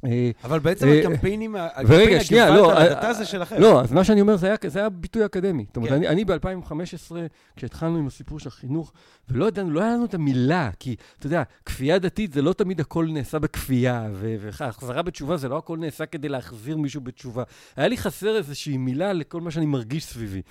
[0.05, 3.57] אה, אבל בעצם אה, הקמפיינים, הקמפיין הגוואלד לא, אה, זה שלכם.
[3.59, 5.65] לא, אז מה שאני אומר, זה היה, ביטוי אקדמי.
[5.69, 5.97] זאת אומרת, כן.
[5.97, 7.13] אני, אני ב-2015,
[7.57, 8.93] כשהתחלנו עם הסיפור של החינוך,
[9.29, 12.81] ולא ידענו, לא היה לנו את המילה, כי, אתה יודע, כפייה דתית זה לא תמיד
[12.81, 17.43] הכל נעשה בכפייה, והחזרה בתשובה זה לא הכל נעשה כדי להחזיר מישהו בתשובה.
[17.77, 20.43] היה לי חסר איזושהי מילה לכל מה שאני מרגיש סביבי.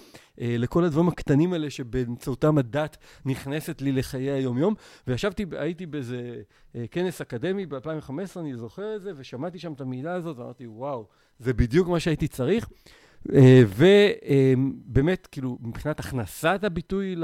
[0.41, 4.73] אה, לכל הדברים הקטנים האלה שבאמצעותם הדת נכנסת לי לחיי היום-יום.
[5.07, 6.41] וישבתי, הייתי באיזה
[6.75, 11.05] אה, כנס אקדמי ב-2015, אני זוכר את זה, ושמעתי שם את המילה הזאת, ואמרתי, וואו,
[11.39, 12.67] זה בדיוק מה שהייתי צריך.
[13.77, 17.15] ובאמת, כאילו, מבחינת הכנסת הביטוי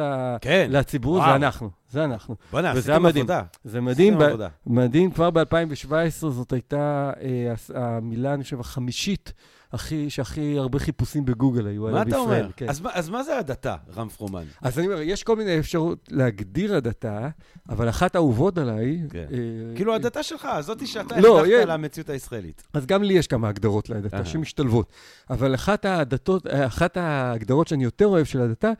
[0.41, 0.67] כן.
[0.69, 1.29] לציבור, וואו.
[1.29, 2.35] זה אנחנו, זה אנחנו.
[2.51, 3.25] בוא'נה, עשיתם מדהים.
[3.25, 3.43] עבודה.
[3.63, 4.47] זה מדהים, ב-.
[4.67, 9.33] מדהים, כבר ב-2017 זאת הייתה אה, המילה, אני חושב, החמישית
[9.73, 12.21] הכי, שהכי הרבה חיפושים בגוגל היו עליה מה בישראל.
[12.23, 12.47] אתה אומר?
[12.55, 12.69] כן.
[12.69, 14.43] אז מה- אז מה זה הדתה, רם פרומן?
[14.61, 17.29] אז אני אומר, יש כל מיני אפשרות להגדיר הדתה,
[17.69, 19.01] אבל אחת האהובות עליי...
[19.09, 19.25] כן.
[19.31, 19.37] אה,
[19.75, 22.63] כאילו, הדתה שלך, זאתי שאתה לא, החלפת למציאות הישראלית.
[22.73, 24.25] אז גם לי יש כמה הגדרות להדתה.
[24.25, 24.91] שמשתלבות.
[25.29, 28.71] אבל אחת הדתות, אה, אחת ההגדרות שאני יותר אוהב של הדתה,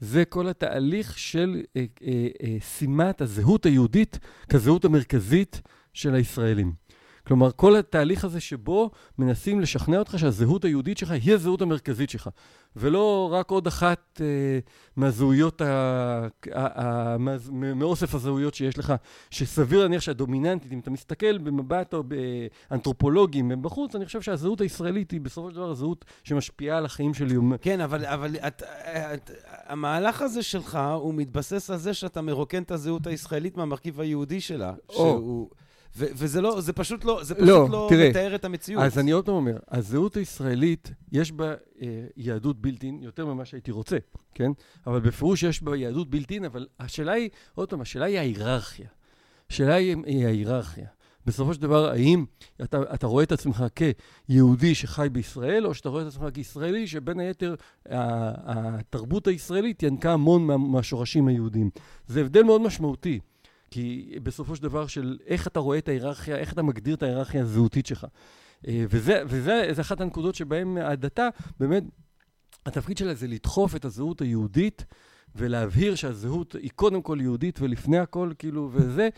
[0.00, 5.60] זה כל התהליך של אה, אה, אה, שימת הזהות היהודית כזהות המרכזית
[5.92, 6.72] של הישראלים.
[7.28, 12.28] כלומר, כל התהליך הזה שבו מנסים לשכנע אותך שהזהות היהודית שלך היא הזהות המרכזית שלך,
[12.76, 14.58] ולא רק עוד אחת אה,
[14.96, 15.66] מהזהויות, ה,
[16.52, 18.94] ה, ה, מה, מאוסף הזהויות שיש לך,
[19.30, 22.02] שסביר להניח שהדומיננטית, אם אתה מסתכל במבט או
[22.70, 27.34] באנתרופולוגי מבחוץ, אני חושב שהזהות הישראלית היא בסופו של דבר הזהות שמשפיעה על החיים שלי.
[27.60, 28.62] כן, אבל, אבל את,
[29.14, 29.30] את,
[29.66, 34.72] המהלך הזה שלך, הוא מתבסס על זה שאתה מרוקן את הזהות הישראלית מהמרכיב היהודי שלה.
[34.88, 34.94] או.
[34.94, 35.50] שהוא...
[35.98, 38.82] ו- וזה לא, זה פשוט לא, זה פשוט לא, לא, תראה, מתאר את המציאות.
[38.82, 43.70] אז אני עוד פעם אומר, הזהות הישראלית, יש בה אה, יהדות בילטין יותר ממה שהייתי
[43.70, 43.96] רוצה,
[44.34, 44.50] כן?
[44.86, 48.88] אבל בפירוש יש בה יהדות בילטין, אבל השאלה היא, עוד פעם, השאלה היא ההיררכיה.
[49.50, 50.86] השאלה היא, היא ההיררכיה.
[51.26, 52.24] בסופו של דבר, האם
[52.62, 57.20] אתה, אתה רואה את עצמך כיהודי שחי בישראל, או שאתה רואה את עצמך כישראלי, שבין
[57.20, 57.54] היתר
[57.86, 61.70] התרבות הישראלית ינקה המון מה, מהשורשים היהודיים.
[62.06, 63.20] זה הבדל מאוד משמעותי.
[63.70, 67.42] כי בסופו של דבר של איך אתה רואה את ההיררכיה, איך אתה מגדיר את ההיררכיה
[67.42, 68.06] הזהותית שלך.
[68.66, 71.28] אה, וזה, וזה זה אחת הנקודות שבהן הדתה,
[71.60, 71.82] באמת,
[72.66, 74.84] התפקיד שלה זה לדחוף את הזהות היהודית
[75.34, 79.08] ולהבהיר שהזהות היא קודם כל יהודית ולפני הכל, כאילו, וזה,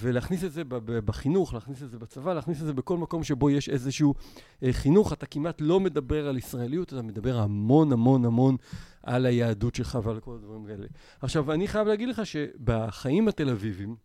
[0.00, 0.62] ולהכניס את זה
[1.04, 4.14] בחינוך, להכניס את זה בצבא, להכניס את זה בכל מקום שבו יש איזשהו
[4.62, 5.12] אה, חינוך.
[5.12, 8.56] אתה כמעט לא מדבר על ישראליות, אתה מדבר המון המון המון
[9.02, 10.86] על היהדות שלך ועל כל הדברים האלה.
[11.20, 13.96] עכשיו, אני חייב להגיד לך שבחיים התל אביביים,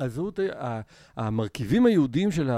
[0.00, 0.40] הזהות,
[1.16, 2.50] המרכיבים היהודיים של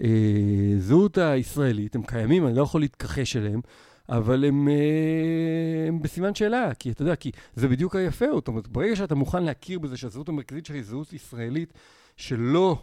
[0.00, 3.60] הזהות הישראלית, הם קיימים, אני לא יכול להתכחש אליהם,
[4.08, 8.68] אבל הם, אה, הם בסימן שאלה, כי אתה יודע, כי זה בדיוק היפה, זאת אומרת,
[8.68, 11.72] ברגע שאתה מוכן להכיר בזה שהזהות המרכזית שלי היא זהות ישראלית,
[12.16, 12.82] שלא,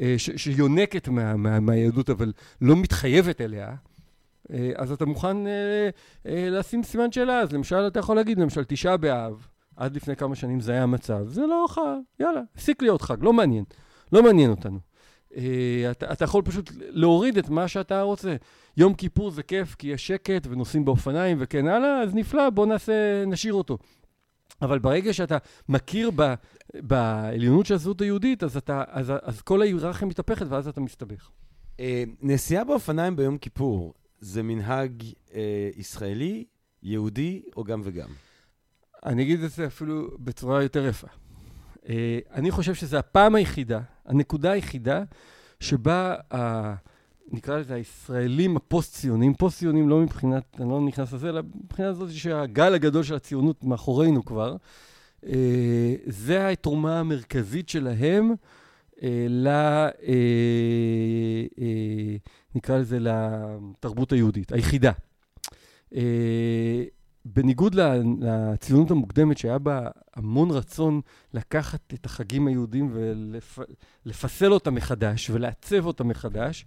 [0.00, 3.74] אה, ש, שיונקת מה, מה, מהיהדות, אבל לא מתחייבת אליה,
[4.52, 5.36] אה, אז אתה מוכן
[6.24, 7.40] לשים סימן שאלה.
[7.40, 11.28] אז למשל, אתה יכול להגיד, למשל, תשעה באב, עד לפני כמה שנים זה היה המצב,
[11.28, 13.64] זה לא חג, יאללה, הפסיק להיות חג, לא מעניין,
[14.12, 14.78] לא מעניין אותנו.
[15.36, 18.36] אה, אתה, אתה יכול פשוט להוריד את מה שאתה רוצה.
[18.76, 23.24] יום כיפור זה כיף כי יש שקט ונוסעים באופניים וכן הלאה, אז נפלא, בוא נעשה,
[23.26, 23.78] נשאיר אותו.
[24.62, 26.34] אבל ברגע שאתה מכיר ב,
[26.74, 31.30] בעליונות של הזהות היהודית, אז, אתה, אז, אז כל ההיררכיה מתהפכת ואז אתה מסתבך.
[31.80, 35.02] אה, נסיעה באופניים ביום כיפור, זה מנהג
[35.34, 36.44] אה, ישראלי,
[36.82, 38.08] יהודי, או גם וגם?
[39.06, 41.06] אני אגיד את זה אפילו בצורה יותר יפה.
[41.88, 45.02] אה, אני חושב שזו הפעם היחידה, הנקודה היחידה,
[45.60, 46.74] שבה ה...
[47.32, 52.74] נקרא לזה הישראלים הפוסט-ציונים, פוסט-ציונים לא מבחינת, אני לא נכנס לזה, אלא מבחינת זאת שהגל
[52.74, 54.56] הגדול של הציונות מאחורינו כבר,
[55.26, 58.34] אה, זה התרומה המרכזית שלהם
[59.02, 59.46] אה, ל...
[59.48, 59.90] אה,
[61.60, 62.16] אה,
[62.54, 64.92] נקרא לזה לתרבות היהודית, היחידה.
[67.24, 67.76] בניגוד
[68.20, 71.00] לציונות המוקדמת, שהיה בה המון רצון
[71.34, 72.90] לקחת את החגים היהודים
[74.04, 76.66] ולפסל אותם מחדש ולעצב אותם מחדש,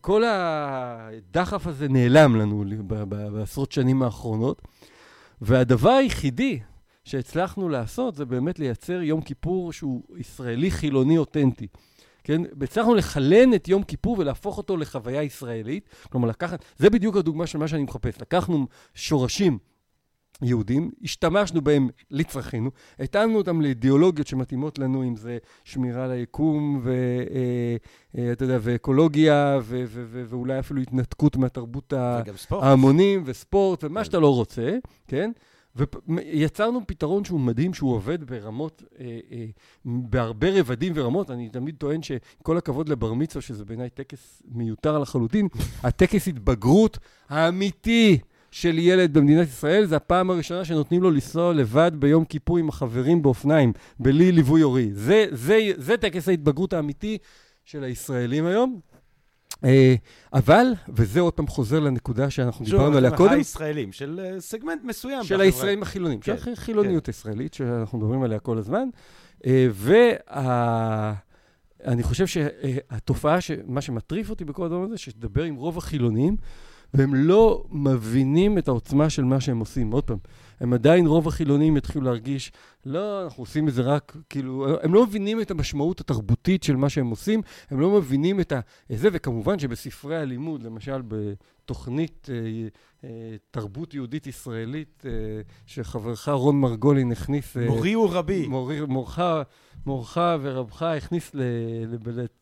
[0.00, 2.64] כל הדחף הזה נעלם לנו
[3.08, 4.62] בעשרות שנים האחרונות,
[5.40, 6.60] והדבר היחידי
[7.04, 11.66] שהצלחנו לעשות זה באמת לייצר יום כיפור שהוא ישראלי חילוני אותנטי.
[12.24, 12.42] כן?
[12.62, 15.88] הצלחנו לחלן את יום כיפור ולהפוך אותו לחוויה ישראלית.
[16.10, 18.20] כלומר, לקחת, זה בדיוק הדוגמה של מה שאני מחפש.
[18.20, 19.58] לקחנו שורשים
[20.42, 28.18] יהודים, השתמשנו בהם לצרכינו, התאמנו אותם לאידיאולוגיות שמתאימות לנו, אם זה שמירה על היקום, ואתה
[28.18, 31.92] אה, אה, יודע, ואקולוגיה, ו- ו- ו- ואולי אפילו התנתקות מהתרבות
[32.50, 34.04] ההמונים, וספורט, ומה כן.
[34.04, 34.76] שאתה לא רוצה,
[35.08, 35.30] כן?
[35.76, 39.46] ויצרנו פתרון שהוא מדהים, שהוא עובד ברמות, אה, אה,
[39.84, 41.30] בהרבה רבדים ורמות.
[41.30, 45.48] אני תמיד טוען שכל הכבוד לבר מצווה, שזה בעיניי טקס מיותר לחלוטין,
[45.82, 48.18] הטקס התבגרות האמיתי
[48.50, 53.22] של ילד במדינת ישראל, זה הפעם הראשונה שנותנים לו לנסוע לבד ביום כיפור עם החברים
[53.22, 54.90] באופניים, בלי ליווי הורי.
[54.92, 57.18] זה, זה, זה טקס ההתבגרות האמיתי
[57.64, 58.80] של הישראלים היום.
[59.64, 59.94] אה,
[60.32, 63.30] אבל, וזה עוד פעם חוזר לנקודה שאנחנו דיברנו עליה קודם.
[63.30, 65.24] של הישראלים, של אה, סגמנט מסוים.
[65.24, 67.10] של הישראלים החילונים, כן, של החילוניות כן.
[67.10, 68.88] הישראלית, שאנחנו מדברים עליה כל הזמן.
[69.46, 71.12] אה, ואני
[72.02, 76.36] חושב שהתופעה, מה שמטריף אותי בכל הדבר הזה, שתדבר עם רוב החילונים,
[76.94, 79.90] והם לא מבינים את העוצמה של מה שהם עושים.
[79.90, 80.18] עוד פעם,
[80.62, 82.52] הם עדיין, רוב החילונים יתחילו להרגיש,
[82.86, 86.88] לא, אנחנו עושים את זה רק, כאילו, הם לא מבינים את המשמעות התרבותית של מה
[86.88, 88.52] שהם עושים, הם לא מבינים את
[88.90, 92.68] זה, וכמובן שבספרי הלימוד, למשל בתוכנית אה,
[93.04, 95.10] אה, תרבות יהודית ישראלית, אה,
[95.66, 97.56] שחברך רון מרגולין הכניס...
[97.56, 98.46] אה, מורי הוא רבי.
[98.46, 99.20] מורי, מורך,
[99.86, 101.30] מורך ורבך הכניס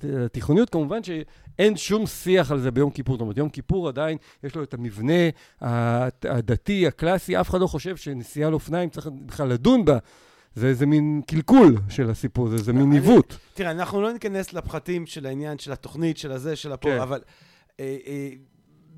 [0.02, 3.14] לתיכוניות, כמובן שאין שום שיח על זה ביום כיפור.
[3.14, 5.22] זאת אומרת, יום כיפור עדיין יש לו את המבנה
[5.60, 9.98] הדתי, הקלאסי, אף אחד לא חושב שנסיעה על אופניים צריך בכלל לדון בה.
[10.54, 13.36] זה איזה מין קלקול של הסיפור, זה איזה מין עיוות.
[13.54, 17.00] תראה, אנחנו לא ניכנס לפחתים של העניין של התוכנית, של הזה, של הפה, כן.
[17.00, 17.20] אבל...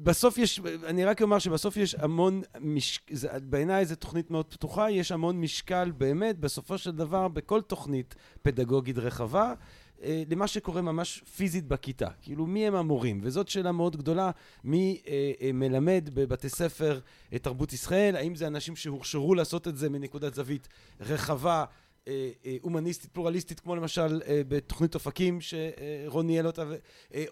[0.02, 3.00] אה, אה, בסוף יש, אני רק אומר שבסוף יש המון, מש...
[3.42, 8.98] בעיניי זו תוכנית מאוד פתוחה, יש המון משקל באמת, בסופו של דבר, בכל תוכנית פדגוגית
[8.98, 9.54] רחבה,
[10.02, 12.08] אה, למה שקורה ממש פיזית בכיתה.
[12.22, 13.20] כאילו, מי הם המורים?
[13.22, 14.30] וזאת שאלה מאוד גדולה,
[14.64, 17.00] מי אה, אה, מלמד בבתי ספר
[17.34, 18.16] את תרבות ישראל?
[18.16, 20.68] האם זה אנשים שהוכשרו לעשות את זה מנקודת זווית
[21.00, 21.64] רחבה?
[22.08, 26.62] אה, אה, הומניסטית, פלורליסטית, כמו למשל אה, בתוכנית אופקים שרון ניהל אותה,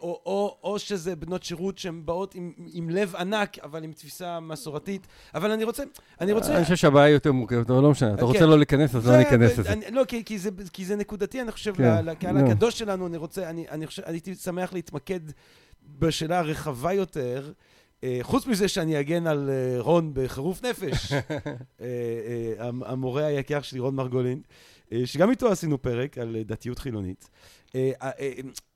[0.00, 4.40] או, או, או שזה בנות שירות שהן באות עם, עם לב ענק, אבל עם תפיסה
[4.40, 5.06] מסורתית.
[5.34, 5.82] אבל אני רוצה,
[6.20, 6.56] אני רוצה...
[6.56, 8.14] אני חושב שהבעיה היא יותר מורכבת, אבל לא משנה.
[8.14, 8.48] אתה רוצה כן.
[8.48, 9.74] לא להיכנס, אז לא ניכנס לזה.
[9.90, 10.04] לא,
[10.72, 12.04] כי זה נקודתי, אני חושב, כן.
[12.04, 15.20] לקהל הקדוש שלנו, אני רוצה, אני חושב, הייתי שמח להתמקד
[15.98, 17.52] בשאלה הרחבה יותר.
[18.04, 21.12] אה, חוץ מזה שאני אגן על אה, רון בחירוף נפש,
[21.80, 21.86] אה,
[22.60, 24.42] המורה היקר שלי, רון מרגולין,
[25.04, 27.30] שגם איתו עשינו פרק על דתיות חילונית.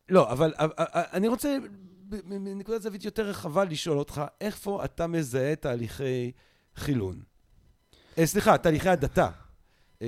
[0.09, 0.55] לא, אבל
[0.89, 1.57] אני רוצה
[2.25, 6.33] מנקודת זווית יותר רחבה לשאול אותך, איפה אתה מזהה תהליכי
[6.77, 7.21] חילון?
[8.25, 9.29] סליחה, תהליכי הדתה.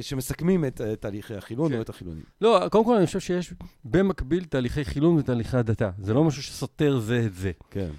[0.01, 1.83] שמסכמים את תהליכי החילון או כן.
[1.83, 2.23] את החילונים.
[2.41, 5.91] לא, קודם כל אני חושב שיש במקביל תהליכי חילון ותהליכי הדתה.
[5.99, 7.53] זה לא משהו שסותר זה את זה.
[7.71, 7.91] כן.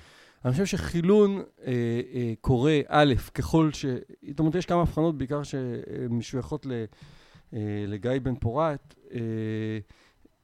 [0.48, 1.74] אני חושב שחילון אה,
[2.14, 3.86] אה, קורה, א', ככל ש...
[4.30, 6.72] זאת אומרת, יש כמה הבחנות, בעיקר שמשויכות ל,
[7.54, 8.96] אה, לגיא בן פורת.
[9.14, 9.20] אה,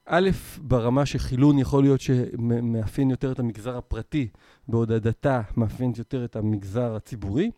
[0.06, 4.28] א', ברמה שחילון יכול להיות שמאפיין יותר את המגזר הפרטי,
[4.68, 7.50] בעוד הדתה מאפיינת יותר את המגזר הציבורי.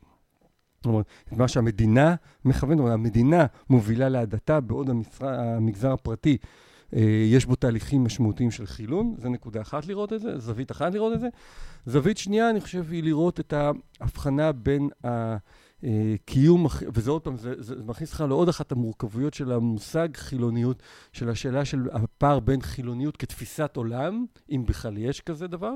[0.76, 6.48] זאת אומרת, את מה שהמדינה מכוונת, המדינה מובילה להדתה, בעוד המשרה, המגזר הפרטי אה,
[7.33, 11.12] יש בו תהליכים משמעותיים של חילון, זה נקודה אחת לראות את זה, זווית אחת לראות
[11.12, 11.29] את זה.
[11.87, 13.55] זווית שנייה, אני חושב, היא לראות את
[14.01, 19.53] ההבחנה בין הקיום, וזה עוד פעם, זה, זה, זה מכניס לך לעוד אחת המורכבויות של
[19.53, 25.75] המושג חילוניות, של השאלה של הפער בין חילוניות כתפיסת עולם, אם בכלל יש כזה דבר,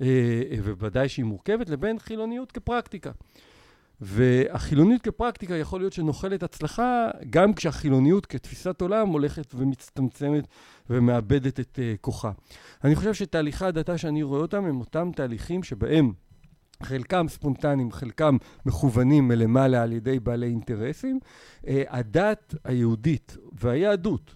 [0.00, 3.10] אה, ובוודאי שהיא מורכבת, לבין חילוניות כפרקטיקה.
[4.00, 10.44] והחילוניות כפרקטיקה יכול להיות שנוחלת הצלחה גם כשהחילוניות כתפיסת עולם הולכת ומצטמצמת
[10.90, 12.30] ומאבדת את uh, כוחה.
[12.84, 16.12] אני חושב שתהליכי הדתה שאני רואה אותם הם אותם תהליכים שבהם
[16.82, 18.36] חלקם ספונטניים, חלקם
[18.66, 21.18] מכוונים מלמעלה על ידי בעלי אינטרסים.
[21.66, 24.34] אה, הדת היהודית והיהדות,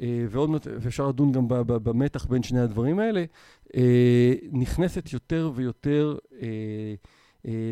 [0.00, 3.24] אה, ועוד מעט, ואפשר לדון גם במתח בין שני הדברים האלה,
[4.52, 6.16] נכנסת יותר ויותר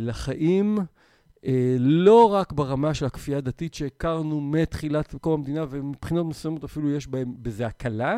[0.01, 0.79] לחיים.
[1.79, 7.07] לא רק ברמה של הכפייה הדתית שהכרנו מתחילת קום המדינה, ומבחינות מסוימות אפילו יש
[7.43, 8.17] בזה הקלה,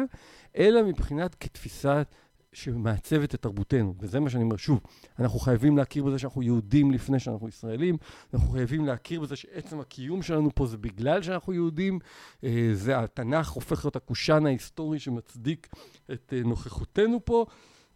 [0.57, 2.15] אלא מבחינת כתפיסת
[2.57, 4.57] שמעצבת את תרבותנו, וזה מה שאני אומר.
[4.57, 4.81] שוב,
[5.19, 7.97] אנחנו חייבים להכיר בזה שאנחנו יהודים לפני שאנחנו ישראלים,
[8.35, 11.99] אנחנו חייבים להכיר בזה שעצם הקיום שלנו פה זה בגלל שאנחנו יהודים,
[12.45, 15.69] אה, זה התנ"ך הופך להיות הקושאן ההיסטורי שמצדיק
[16.13, 17.47] את אה, נוכחותנו פה,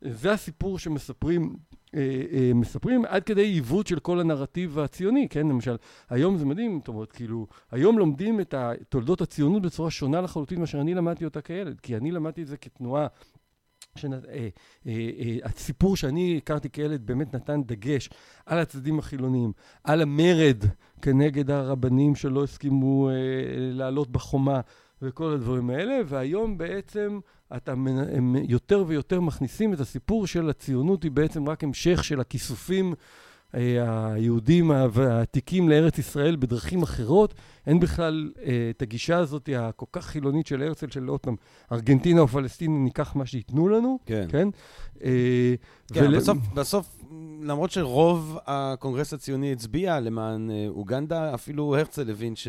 [0.00, 1.69] זה הסיפור שמספרים אה,
[2.54, 5.48] מספרים עד כדי עיוות של כל הנרטיב הציוני, כן?
[5.48, 5.76] למשל,
[6.10, 8.54] היום זה מדהים, זאת אומרת, כאילו, היום לומדים את
[8.88, 12.56] תולדות הציונות בצורה שונה לחלוטין מאשר אני למדתי אותה כילד, כי אני למדתי את זה
[12.56, 13.06] כתנועה
[13.96, 14.12] שנ...
[14.12, 14.18] אה,
[14.86, 15.10] אה,
[15.86, 18.10] אה, שאני הכרתי כילד באמת נתן דגש
[18.46, 19.52] על הצדדים החילוניים,
[19.84, 20.64] על המרד
[21.02, 23.14] כנגד הרבנים שלא הסכימו אה,
[23.56, 24.60] לעלות בחומה
[25.02, 27.20] וכל הדברים האלה, והיום בעצם
[27.56, 32.94] אתה, הם יותר ויותר מכניסים את הסיפור של הציונות היא בעצם רק המשך של הכיסופים
[33.54, 37.34] אה, היהודים העתיקים לארץ ישראל בדרכים אחרות.
[37.66, 41.36] אין בכלל אה, את הגישה הזאת הכל כך חילונית של הרצל, של עוד פעם,
[41.72, 43.98] ארגנטינה או פלסטין, ניקח מה שייתנו לנו.
[44.06, 44.26] כן.
[44.28, 44.48] כן?
[45.04, 45.54] אה,
[45.92, 46.16] כן, ול...
[46.16, 47.04] בסוף, בסוף,
[47.42, 52.48] למרות שרוב הקונגרס הציוני הצביע למען אוגנדה, אפילו הרצל הבין ש...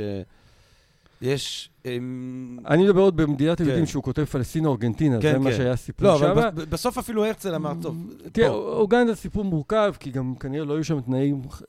[1.21, 1.69] יש...
[1.85, 3.63] אמ, אני מדבר עוד במדינת כן.
[3.63, 5.57] היהודים שהוא כותב פלסטינה ארגנטינה, כן, זה מה כן.
[5.57, 6.23] שהיה הסיפור שם.
[6.23, 10.73] לא, אבל בסוף אפילו הרצל אמר, טוב, תראה, אוגנדה סיפור מורכב, כי גם כנראה לא
[10.73, 10.99] היו שם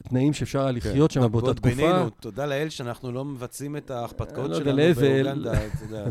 [0.09, 1.75] תנאים שאפשר היה לחיות שם באותה תקופה.
[1.75, 5.53] בינינו, תודה לאל שאנחנו לא מבצעים את ההכפתקאות לא שלנו באוגנדה,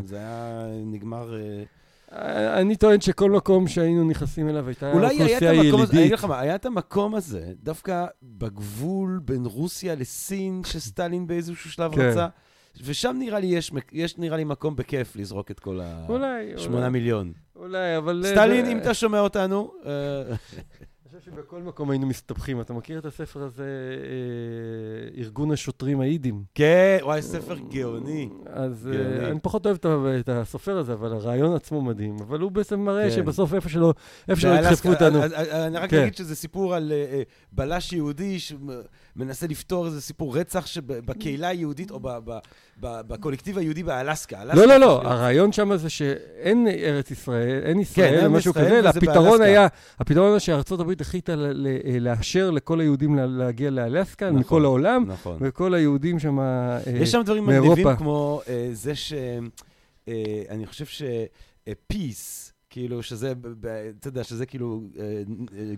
[0.06, 1.36] זה היה נגמר...
[2.16, 5.74] אה, אני טוען שכל מקום שהיינו נכנסים אליו הייתה אוכלוסייה ילידית.
[5.74, 11.72] אולי היה את המקום היה את המקום הזה, דווקא בגבול בין רוסיה לסין, שסטלין באיזשהו
[11.72, 12.28] שלב רצה.
[12.84, 17.34] ושם נראה לי יש, יש נראה לי מקום בכיף לזרוק את כל ה-8 מיליון.
[17.56, 18.24] אולי, אבל...
[18.26, 19.72] סטלין, אם אתה שומע אותנו...
[19.86, 20.22] אה,
[21.12, 22.62] אני חושב שבכל מקום היינו מסתבכים.
[22.62, 26.44] אתה מכיר את הספר הזה, אה, ארגון השוטרים האידים?
[26.56, 28.30] כן, וואי, ספר גאוני.
[28.46, 29.78] אז אה, אני פחות אוהב
[30.20, 32.16] את הסופר הזה, אבל הרעיון עצמו מדהים.
[32.22, 33.16] אבל הוא בעצם מראה כן.
[33.16, 33.94] שבסוף איפה שלא
[34.28, 35.24] ידחפו אותנו.
[35.52, 36.02] אני רק כן.
[36.02, 36.92] אגיד שזה סיפור על
[37.52, 38.38] בלש יהודי
[39.16, 42.00] מנסה לפתור איזה סיפור רצח בקהילה היהודית או
[42.80, 44.46] בקולקטיב היהודי באלסקה.
[44.46, 49.42] לא, לא, לא, הרעיון שם זה שאין ארץ ישראל, אין ישראל, או משהו כזה, הפתרון
[49.42, 49.68] היה,
[50.00, 51.36] הפתרון היה שארצות הברית החליטה
[52.00, 55.38] לאשר לכל היהודים להגיע לאלסקה, מכל נכון, העולם, נכון.
[55.42, 56.90] וכל היהודים שם מאירופה.
[57.04, 59.14] יש שם דברים מגניבים כמו אה, זה ש...
[60.08, 61.04] אה, אני חושב ש...
[61.94, 63.34] peace, כאילו, שזה,
[64.00, 64.82] אתה יודע, שזה כאילו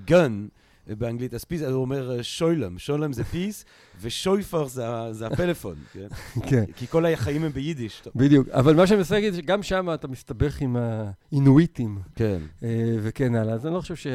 [0.05, 0.47] גן.
[0.49, 3.65] Uh, באנגלית, אז peace, הוא אומר אה, שלום, שלום זה peace,
[4.01, 6.07] ושופר זה, זה הפלאפון, כן?
[6.47, 6.63] כן.
[6.75, 8.03] כי כל החיים הם ביידיש.
[8.15, 11.99] בדיוק, אבל מה שאני מנסה להגיד, שגם שם אתה מסתבך עם האינואיטים.
[12.15, 12.37] כן.
[12.63, 14.07] אה, וכן הלאה, אז אני לא חושב ש...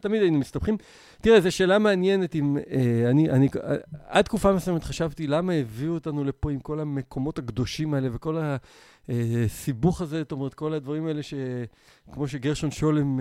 [0.00, 0.76] תמיד היינו מסתבכים.
[1.20, 2.56] תראה, זו שאלה מעניינת אם...
[2.70, 3.48] אה, אני, אני,
[4.08, 8.56] עד תקופה מסוימת חשבתי, למה הביאו אותנו לפה עם כל המקומות הקדושים האלה וכל ה...
[9.08, 13.20] הסיבוך הזה, זאת אומרת, כל הדברים האלה שכמו שגרשון שולם...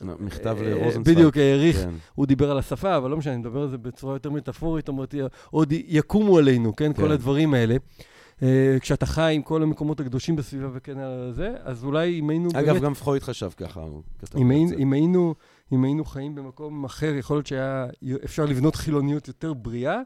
[0.00, 1.16] מכתב לרוזנצוויג.
[1.16, 1.90] בדיוק, העריך, כן.
[2.14, 5.26] הוא דיבר על השפה, אבל לא משנה, אני מדבר על זה בצורה יותר מטאפורית, זאת
[5.50, 6.92] עוד יקומו עלינו, כן?
[6.92, 7.02] כן.
[7.02, 7.76] כל הדברים האלה.
[8.80, 12.66] כשאתה חי עם כל המקומות הקדושים בסביבה וכן על זה, אז אולי אם היינו אגב,
[12.66, 12.82] באמת...
[12.82, 15.34] גם פרויד חשב ככה, הוא כתב אם, היינו, אם, היינו,
[15.72, 17.86] אם היינו חיים במקום אחר, יכול להיות שהיה
[18.24, 20.00] אפשר לבנות חילוניות יותר בריאה.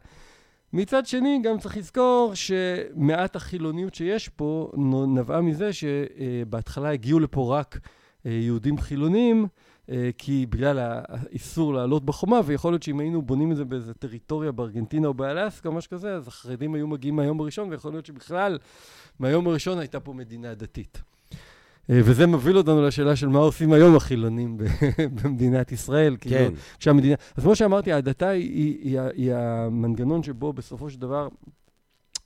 [0.74, 4.72] מצד שני, גם צריך לזכור שמעט החילוניות שיש פה
[5.08, 7.78] נבעה מזה שבהתחלה הגיעו לפה רק
[8.26, 9.46] אה, יהודים חילונים,
[9.90, 14.52] אה, כי בגלל האיסור לעלות בחומה, ויכול להיות שאם היינו בונים את זה באיזה טריטוריה
[14.52, 18.58] בארגנטינה או באלסקה משהו כזה, אז החרדים היו מגיעים מהיום הראשון, ויכול להיות שבכלל
[19.18, 21.02] מהיום הראשון הייתה פה מדינה דתית.
[21.90, 24.58] אה, וזה מוביל אותנו לשאלה של מה עושים היום החילונים
[25.22, 26.16] במדינת ישראל.
[26.20, 26.44] כאילו, כן.
[26.44, 27.14] כאילו, כשהמדינה...
[27.36, 31.28] אז כמו שאמרתי, ההדתה היא, היא, היא, היא המנגנון שבו בסופו של דבר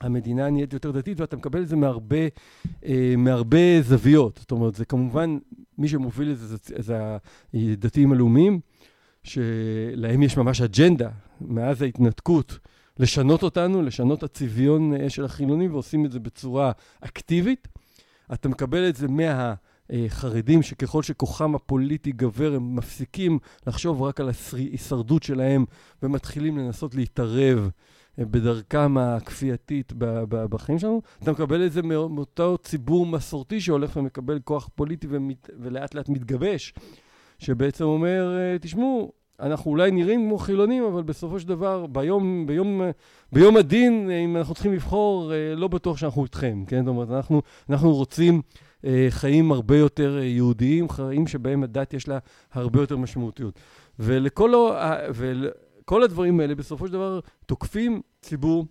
[0.01, 2.27] המדינה נהיית יותר דתית, ואתה מקבל את זה מהרבה,
[2.85, 4.37] אה, מהרבה זוויות.
[4.41, 5.37] זאת אומרת, זה כמובן,
[5.77, 7.17] מי שמוביל את זה זה, זה
[7.53, 8.59] הדתיים הלאומיים,
[9.23, 11.09] שלהם יש ממש אג'נדה
[11.41, 12.59] מאז ההתנתקות.
[12.99, 17.67] לשנות אותנו, לשנות את הצביון אה, של החילונים, ועושים את זה בצורה אקטיבית.
[18.33, 25.23] אתה מקבל את זה מהחרדים, שככל שכוחם הפוליטי גבר, הם מפסיקים לחשוב רק על ההישרדות
[25.23, 25.65] שלהם,
[26.03, 27.69] ומתחילים לנסות להתערב
[28.19, 29.93] אה, בדרכם הכפייתית
[30.29, 31.01] בחיים שלנו.
[31.23, 36.73] אתה מקבל את זה מאותו ציבור מסורתי שהולך ומקבל כוח פוליטי ומת, ולאט לאט מתגבש,
[37.39, 42.81] שבעצם אומר, אה, תשמעו, אנחנו אולי נראים כמו חילונים, אבל בסופו של דבר, ביום, ביום,
[43.33, 46.85] ביום הדין, אם אנחנו צריכים לבחור, לא בטוח שאנחנו איתכם, כן?
[46.85, 48.41] זאת אומרת, אנחנו, אנחנו רוצים
[49.09, 52.17] חיים הרבה יותר יהודיים, חיים שבהם הדת יש לה
[52.53, 53.59] הרבה יותר משמעותיות.
[53.99, 54.53] ולכל,
[55.15, 58.65] ולכל הדברים האלה, בסופו של דבר, תוקפים ציבור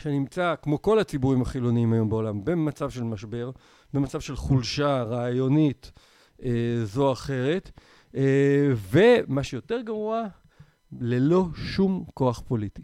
[0.00, 3.50] שנמצא, כמו כל הציבורים החילוניים היום בעולם, במצב של משבר,
[3.92, 5.92] במצב של חולשה רעיונית
[6.44, 6.50] אה,
[6.84, 7.82] זו או אחרת, אה,
[8.90, 10.24] ומה שיותר גרוע,
[11.00, 12.82] ללא שום כוח פוליטי.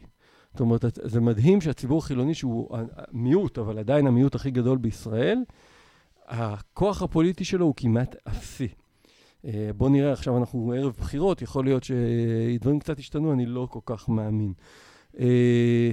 [0.53, 2.79] זאת אומרת, זה מדהים שהציבור החילוני, שהוא
[3.13, 5.39] מיעוט, אבל עדיין המיעוט הכי גדול בישראל,
[6.27, 8.69] הכוח הפוליטי שלו הוא כמעט אפסי.
[9.45, 13.81] אה, בואו נראה, עכשיו אנחנו ערב בחירות, יכול להיות שדברים קצת השתנו, אני לא כל
[13.87, 14.53] כך מאמין.
[15.19, 15.91] אה,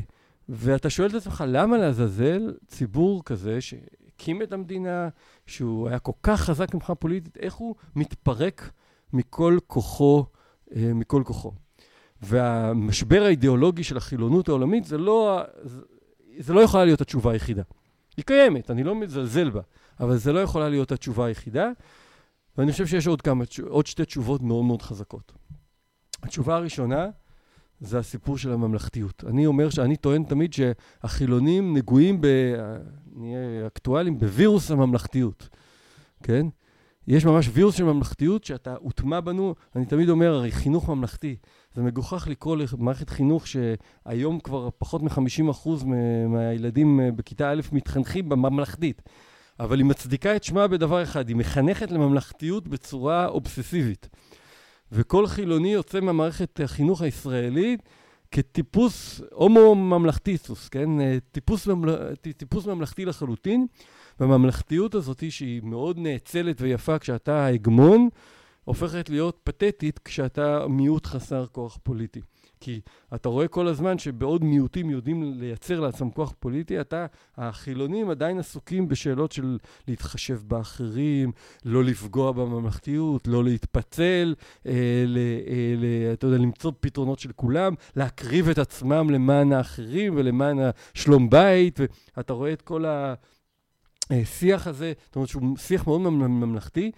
[0.49, 5.09] ואתה שואל את עצמך, למה לעזאזל ציבור כזה שהקים את המדינה,
[5.45, 8.71] שהוא היה כל כך חזק מבחינה פוליטית, איך הוא מתפרק
[9.13, 10.25] מכל כוחו,
[10.75, 11.51] אה, מכל כוחו?
[12.21, 15.41] והמשבר האידיאולוגי של החילונות העולמית, זה לא,
[16.37, 17.63] זה לא יכולה להיות התשובה היחידה.
[18.17, 19.61] היא קיימת, אני לא מזלזל בה,
[19.99, 21.69] אבל זה לא יכולה להיות התשובה היחידה,
[22.57, 25.31] ואני חושב שיש עוד כמה, עוד שתי תשובות מאוד מאוד חזקות.
[26.23, 27.09] התשובה הראשונה,
[27.79, 29.23] זה הסיפור של הממלכתיות.
[29.27, 32.27] אני אומר שאני טוען תמיד שהחילונים נגועים, ב...
[33.15, 35.49] נהיה אקטואליים, בווירוס הממלכתיות,
[36.23, 36.47] כן?
[37.07, 39.55] יש ממש וירוס של ממלכתיות שאתה הוטמע בנו.
[39.75, 41.35] אני תמיד אומר, הרי חינוך ממלכתי,
[41.73, 45.85] זה מגוחך לקרוא למערכת חינוך שהיום כבר פחות מ-50%
[46.27, 49.01] מהילדים בכיתה א' מתחנכים בממלכתית.
[49.59, 54.09] אבל היא מצדיקה את שמה בדבר אחד, היא מחנכת לממלכתיות בצורה אובססיבית.
[54.91, 57.83] וכל חילוני יוצא מהמערכת החינוך הישראלית
[58.31, 61.01] כטיפוס הומו ממלכטיסוס, כן?
[61.01, 62.15] אה, טיפוס, ממל...
[62.37, 63.67] טיפוס ממלכתי לחלוטין,
[64.19, 68.09] והממלכתיות הזאת, שהיא מאוד נאצלת ויפה כשאתה ההגמון,
[68.63, 72.21] הופכת להיות פתטית כשאתה מיעוט חסר כוח פוליטי.
[72.59, 72.81] כי
[73.15, 77.05] אתה רואה כל הזמן שבעוד מיעוטים יודעים לייצר לעצמם כוח פוליטי, אתה,
[77.37, 79.57] החילונים עדיין עסוקים בשאלות של
[79.87, 81.31] להתחשב באחרים,
[81.65, 84.73] לא לפגוע בממלכתיות, לא להתפצל, אה,
[85.07, 90.57] ל, אה, ל, אתה יודע, למצוא פתרונות של כולם, להקריב את עצמם למען האחרים ולמען
[90.59, 91.79] השלום בית,
[92.17, 92.85] ואתה רואה את כל
[94.09, 96.91] השיח הזה, זאת אומרת שהוא שיח מאוד ממלכתי.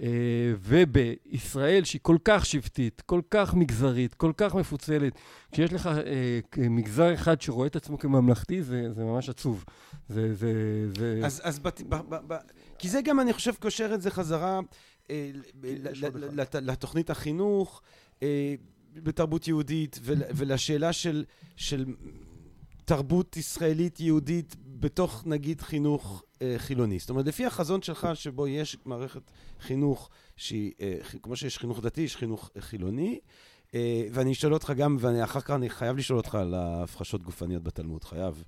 [0.00, 0.08] אה,
[0.58, 5.12] ובישראל שהיא כל כך שבטית, כל כך מגזרית, כל כך מפוצלת,
[5.52, 6.40] כשיש לך אה,
[6.70, 9.64] מגזר אחד שרואה את עצמו כממלכתי, זה, זה ממש עצוב.
[10.08, 10.52] זה, זה,
[10.98, 11.20] זה...
[11.24, 12.36] אז, אז בת, ב, ב, ב,
[12.78, 14.60] כי זה גם, אני חושב, קושר את זה חזרה
[15.10, 15.30] אה,
[16.32, 17.82] לת, לתוכנית החינוך
[18.22, 18.54] אה,
[18.94, 21.24] בתרבות יהודית ול, ולשאלה של,
[21.56, 21.84] של
[22.84, 26.98] תרבות ישראלית יהודית בתוך נגיד חינוך אה, חילוני.
[26.98, 29.22] זאת אומרת, לפי החזון שלך שבו יש מערכת
[29.60, 33.18] חינוך שהיא, אה, כמו שיש חינוך דתי, יש חינוך חילוני, אה,
[34.12, 38.44] ואני אשאל אותך גם, ואחר כך אני חייב לשאול אותך על ההפחשות גופניות בתלמוד, חייב.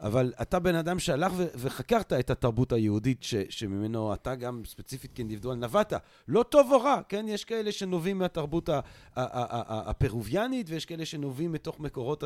[0.00, 5.56] אבל אתה בן אדם שהלך וחקרת את התרבות היהודית ש- שממנו אתה גם ספציפית כאינדיבידואל
[5.56, 5.92] נבעת.
[6.28, 7.26] לא טוב או רע, כן?
[7.28, 8.68] יש כאלה שנובעים מהתרבות
[9.16, 12.24] הפרוביאנית, ויש כאלה שנובעים מתוך מקורות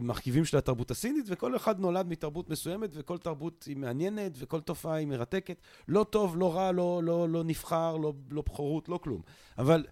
[0.00, 4.94] המרכיבים של התרבות הסינית, וכל אחד נולד מתרבות מסוימת, וכל תרבות היא מעניינת, וכל תופעה
[4.94, 5.56] היא מרתקת.
[5.88, 9.22] לא טוב, לא רע, לא, לא, לא נבחר, לא, לא בכורות, לא כלום.
[9.58, 9.84] אבל...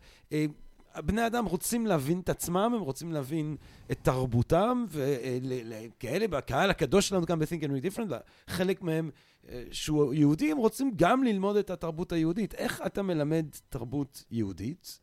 [1.05, 3.57] בני אדם רוצים להבין את עצמם, הם רוצים להבין
[3.91, 8.15] את תרבותם, וכאלה, בקהל הקדוש שלנו כאן ב-Think and Read Different,
[8.47, 9.11] חלק מהם
[9.49, 12.55] אה, שהוא יהודי, הם רוצים גם ללמוד את התרבות היהודית.
[12.55, 15.01] איך אתה מלמד תרבות יהודית?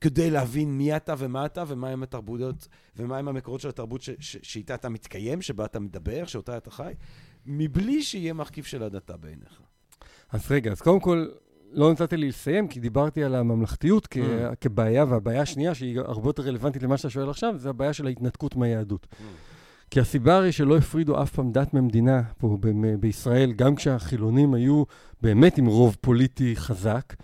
[0.00, 5.42] כדי להבין מי אתה ומה אתה ומהם התרבויות ומהם המקורות של התרבות שאיתה אתה מתקיים,
[5.42, 6.92] שבה אתה מדבר, שאותה אתה חי,
[7.46, 9.60] מבלי שיהיה מרכיב של הדתה בעיניך.
[10.30, 11.26] אז רגע, אז קודם כל,
[11.72, 14.54] לא נתת לי לסיים, כי דיברתי על הממלכתיות כ- mm.
[14.60, 18.56] כבעיה, והבעיה השנייה, שהיא הרבה יותר רלוונטית למה שאתה שואל עכשיו, זה הבעיה של ההתנתקות
[18.56, 19.06] מהיהדות.
[19.10, 19.24] Mm.
[19.90, 24.82] כי הסיבה הרי שלא הפרידו אף פעם דת ממדינה פה ב- בישראל, גם כשהחילונים היו
[25.22, 27.14] באמת עם רוב פוליטי חזק,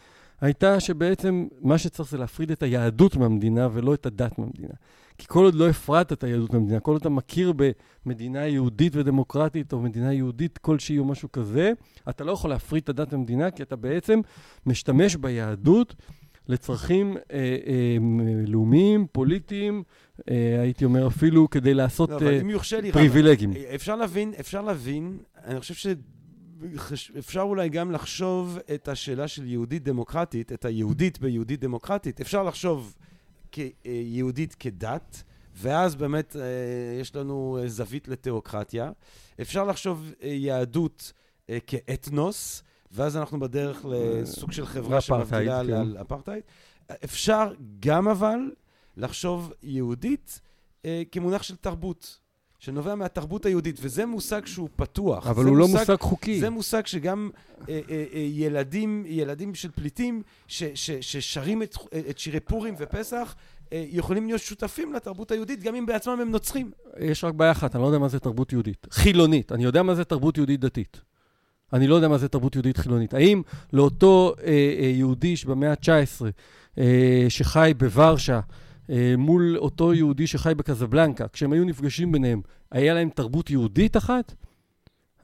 [0.41, 4.75] הייתה שבעצם מה שצריך זה להפריד את היהדות מהמדינה ולא את הדת מהמדינה.
[5.19, 7.53] כי כל עוד לא הפרדת את היהדות מהמדינה, כל עוד אתה מכיר
[8.07, 11.73] במדינה יהודית ודמוקרטית, או מדינה יהודית כלשהי או משהו כזה,
[12.09, 14.21] אתה לא יכול להפריד את הדת מהמדינה, כי אתה בעצם
[14.67, 15.95] משתמש ביהדות
[16.49, 17.97] לצרכים אה, אה,
[18.47, 19.83] לאומיים, פוליטיים,
[20.31, 23.53] אה, הייתי אומר אפילו כדי לעשות לא, אה, פריבילגים.
[23.75, 25.87] אפשר להבין, אפשר להבין, אני חושב ש...
[27.19, 32.95] אפשר אולי גם לחשוב את השאלה של יהודית דמוקרטית, את היהודית ביהודית דמוקרטית, אפשר לחשוב
[33.53, 35.23] כיהודית כדת,
[35.55, 36.43] ואז באמת אה,
[37.01, 38.91] יש לנו אה, זווית לתיאוקרטיה.
[39.41, 41.13] אפשר לחשוב אה, יהדות
[41.67, 45.73] כאתנוס, ואז אנחנו בדרך לסוג של חברה שמבדילה כן.
[45.73, 46.43] על אפרטהייד.
[47.05, 48.39] אפשר גם אבל
[48.97, 50.41] לחשוב יהודית
[51.13, 52.19] כמונח של תרבות,
[52.59, 55.27] שנובע מהתרבות היהודית, וזה מושג שהוא פתוח.
[55.27, 56.41] אבל הוא לא מושג חוקי.
[56.41, 57.31] זה מושג שגם
[57.69, 61.77] אה, אה, אה, ילדים, ילדים של פליטים ש, ש, ששרים את,
[62.11, 63.35] את שירי פורים ופסח,
[63.73, 66.71] אה, יכולים להיות שותפים לתרבות היהודית, גם אם בעצמם הם נוצרים.
[67.01, 68.87] יש רק בעיה אחת, אני לא יודע מה זה תרבות יהודית.
[68.91, 69.53] חילונית.
[69.53, 71.01] אני יודע מה זה תרבות יהודית דתית.
[71.73, 73.15] אני לא יודע מה זה תרבות יהודית חילונית.
[73.15, 73.43] האם
[73.73, 74.47] לאותו אה,
[74.81, 76.25] אה, יהודי שבמאה ה-19,
[76.79, 78.41] אה, שחי בוורשה,
[79.19, 82.41] מול אותו יהודי שחי בקזבלנקה, כשהם היו נפגשים ביניהם,
[82.73, 84.35] היה להם תרבות יהודית אחת?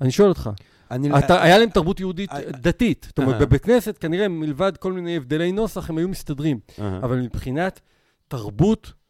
[0.00, 0.50] אני שואל אותך.
[0.90, 1.18] אני...
[1.18, 3.06] אתה, היה להם תרבות יהודית אה, דתית.
[3.08, 3.40] זאת אומרת.
[3.40, 6.60] בבית כנסת, כנראה, מלבד כל מיני הבדלי נוסח, הם היו מסתדרים.
[6.78, 7.80] אבל מבחינת
[8.28, 9.01] תרבות אה,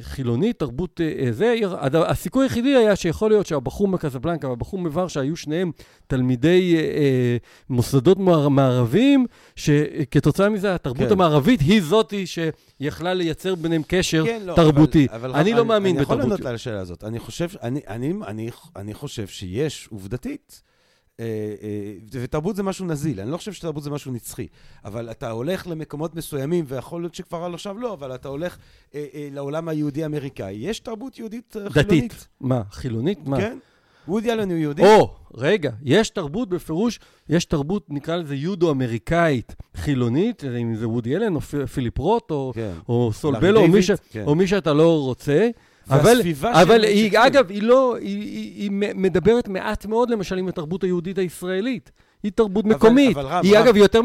[0.00, 1.54] חילונית, תרבות אה, אה, זה,
[1.94, 5.70] הסיכוי היחידי היה שיכול להיות שהבחור מקזבלנקה והבחור מוורשה היו שניהם
[6.06, 7.36] תלמידי אה, אה,
[7.70, 11.12] מוסדות מער- מערביים, שכתוצאה מזה התרבות כן.
[11.12, 15.06] המערבית היא זאתי שיכלה לייצר ביניהם קשר כן, לא, תרבותי.
[15.10, 16.32] אבל, אבל אני לא מאמין אני יכול בתרבות.
[16.38, 17.04] לענות על השאלה הזאת.
[17.04, 20.67] אני חושב, אני, אני, אני, אני חושב שיש עובדתית, אה, אה,
[22.10, 24.46] ותרבות זה משהו נזיל, אני לא חושב שתרבות זה משהו נצחי,
[24.84, 28.56] אבל אתה הולך למקומות מסוימים, ויכול להיות שכבר על עכשיו לא, אבל אתה הולך
[28.94, 30.54] אה, אה, לעולם היהודי-אמריקאי.
[30.54, 32.12] יש תרבות יהודית אה, חילונית.
[32.12, 32.28] דתית.
[32.40, 33.18] מה, חילונית?
[33.26, 33.36] מה?
[33.36, 33.58] כן.
[34.08, 34.82] וודי אלן הוא יהודי.
[34.84, 41.34] או, רגע, יש תרבות בפירוש, יש תרבות, נקרא לזה יודו-אמריקאית חילונית, אם זה וודי אלן
[41.34, 42.72] או פיליפ רוט או, כן.
[42.88, 44.24] או סול לארי בלו, או מי, דיוויד, ש, כן.
[44.26, 45.50] או מי שאתה לא רוצה.
[45.90, 50.10] אבל, והסביבה אבל של- היא, של- אגב, היא לא, היא, היא, היא מדברת מעט מאוד,
[50.10, 51.90] למשל, עם התרבות היהודית הישראלית.
[52.22, 53.16] היא תרבות אבל- מקומית.
[53.16, 53.64] אבל רב, היא, רב.
[53.64, 54.00] אגב, יותר,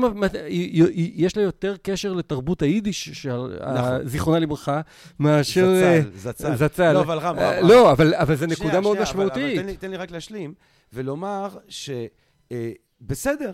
[0.45, 3.29] היא, היא, יש לה יותר קשר לתרבות היידיש, של,
[3.75, 4.07] נכון.
[4.07, 4.81] זיכרונה לברכה,
[5.19, 5.73] מאשר...
[5.83, 6.55] אה, זצ"ל, זצ"ל.
[6.55, 6.93] זצ"ל.
[6.93, 9.31] לא, אבל רם, אה, רם, לא, אבל, אבל זו שנייה, נקודה מאוד שנייה, אבל- אבל
[9.31, 9.59] משמעותית.
[9.59, 10.53] תן לי- תן לי רק להשלים,
[10.93, 12.67] ולומר שבסדר,
[13.01, 13.51] בסדר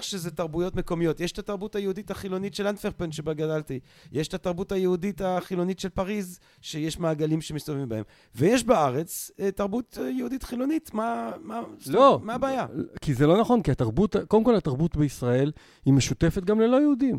[0.00, 1.20] שזה תרבויות מקומיות.
[1.20, 3.80] יש את התרבות היהודית החילונית של אנטוורפן שבה גדלתי.
[4.12, 8.04] יש את התרבות היהודית החילונית של פריז, שיש מעגלים שמסתובבים בהם.
[8.34, 10.94] ויש בארץ אה, תרבות אה, יהודית חילונית.
[10.94, 12.20] מה, מה, לא.
[12.22, 12.66] מה הבעיה?
[13.00, 15.52] כי זה לא נכון, כי התרבות, קודם כל התרבות בישראל
[15.84, 17.18] היא משותפת גם ללא יהודים.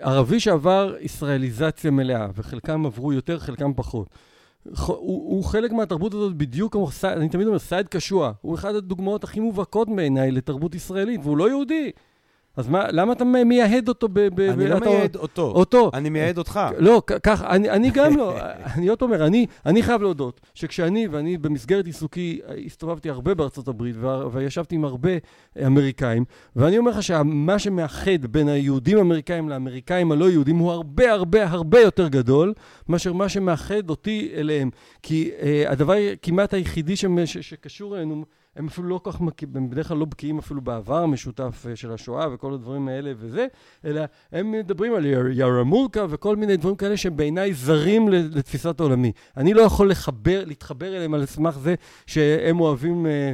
[0.00, 4.08] ערבי שעבר ישראליזציה מלאה, וחלקם עברו יותר, חלקם פחות.
[4.86, 8.32] הוא, הוא חלק מהתרבות הזאת בדיוק כמו, אני תמיד אומר, סייד קשוע.
[8.40, 11.90] הוא אחת הדוגמאות הכי מובהקות בעיניי לתרבות ישראלית, והוא לא יהודי.
[12.56, 14.20] אז מה, למה אתה מייהד אותו ב...
[14.34, 15.90] ב אני ב- לא אתה- מייעד אותו, אותו.
[15.94, 16.60] אני מייעד אותך.
[16.78, 18.34] לא, כ- כך, אני, אני גם לא,
[18.74, 23.96] אני עוד אומר, אני, אני חייב להודות שכשאני, ואני במסגרת עיסוקי הסתובבתי הרבה בארצות הברית,
[24.32, 25.10] וישבתי עם הרבה
[25.66, 26.24] אמריקאים,
[26.56, 31.80] ואני אומר לך שמה שמאחד בין היהודים האמריקאים לאמריקאים הלא יהודים הוא הרבה הרבה הרבה
[31.80, 32.52] יותר גדול
[32.88, 34.70] מאשר מה שמאחד אותי אליהם.
[35.02, 38.24] כי אה, הדבר כמעט היחידי שמ- ש- שקשור אלינו,
[38.56, 39.20] הם אפילו לא כל כך,
[39.54, 43.46] הם בדרך כלל לא בקיאים אפילו בעבר המשותף אה, של השואה וכל הדברים האלה וזה,
[43.84, 44.02] אלא
[44.32, 49.12] הם מדברים על יר- ירמולקה וכל מיני דברים כאלה שהם בעיניי זרים לתפיסת עולמי.
[49.36, 51.74] אני לא יכול לחבר, להתחבר אליהם על סמך זה
[52.06, 53.06] שהם אוהבים...
[53.06, 53.32] אה,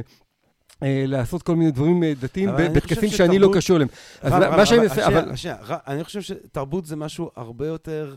[0.83, 3.89] אה, לעשות כל מיני דברים דתיים בטקסים שאני לא קשור אליהם.
[4.21, 5.07] אז מה שאני מנסה...
[5.07, 5.35] אבל...
[5.35, 5.57] שנייה,
[5.87, 8.15] אני חושב שתרבות זה משהו הרבה יותר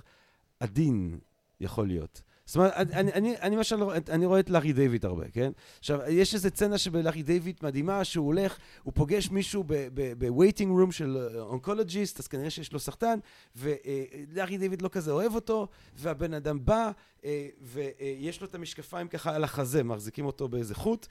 [0.61, 1.19] עדין,
[1.61, 2.23] יכול להיות.
[2.47, 5.53] זאת אומרת, אני, אני, אני, למשל, רואה- אני רואה את לארי דיוויד הרבה, כן?
[5.79, 11.17] עכשיו, יש איזו סצנה שבלארי דיוויד מדהימה, שהוא הולך, הוא פוגש מישהו ב-waiting room של
[11.41, 13.19] אונקולוגיסט, אז כנראה שיש לו סרטן,
[13.57, 16.91] ולארי דיוויד לא כזה אוהב אותו, והבן אדם בא,
[17.25, 21.07] אה, ויש לו את המשקפיים ככה על החזה, מחזיקים אותו באיזה חוט,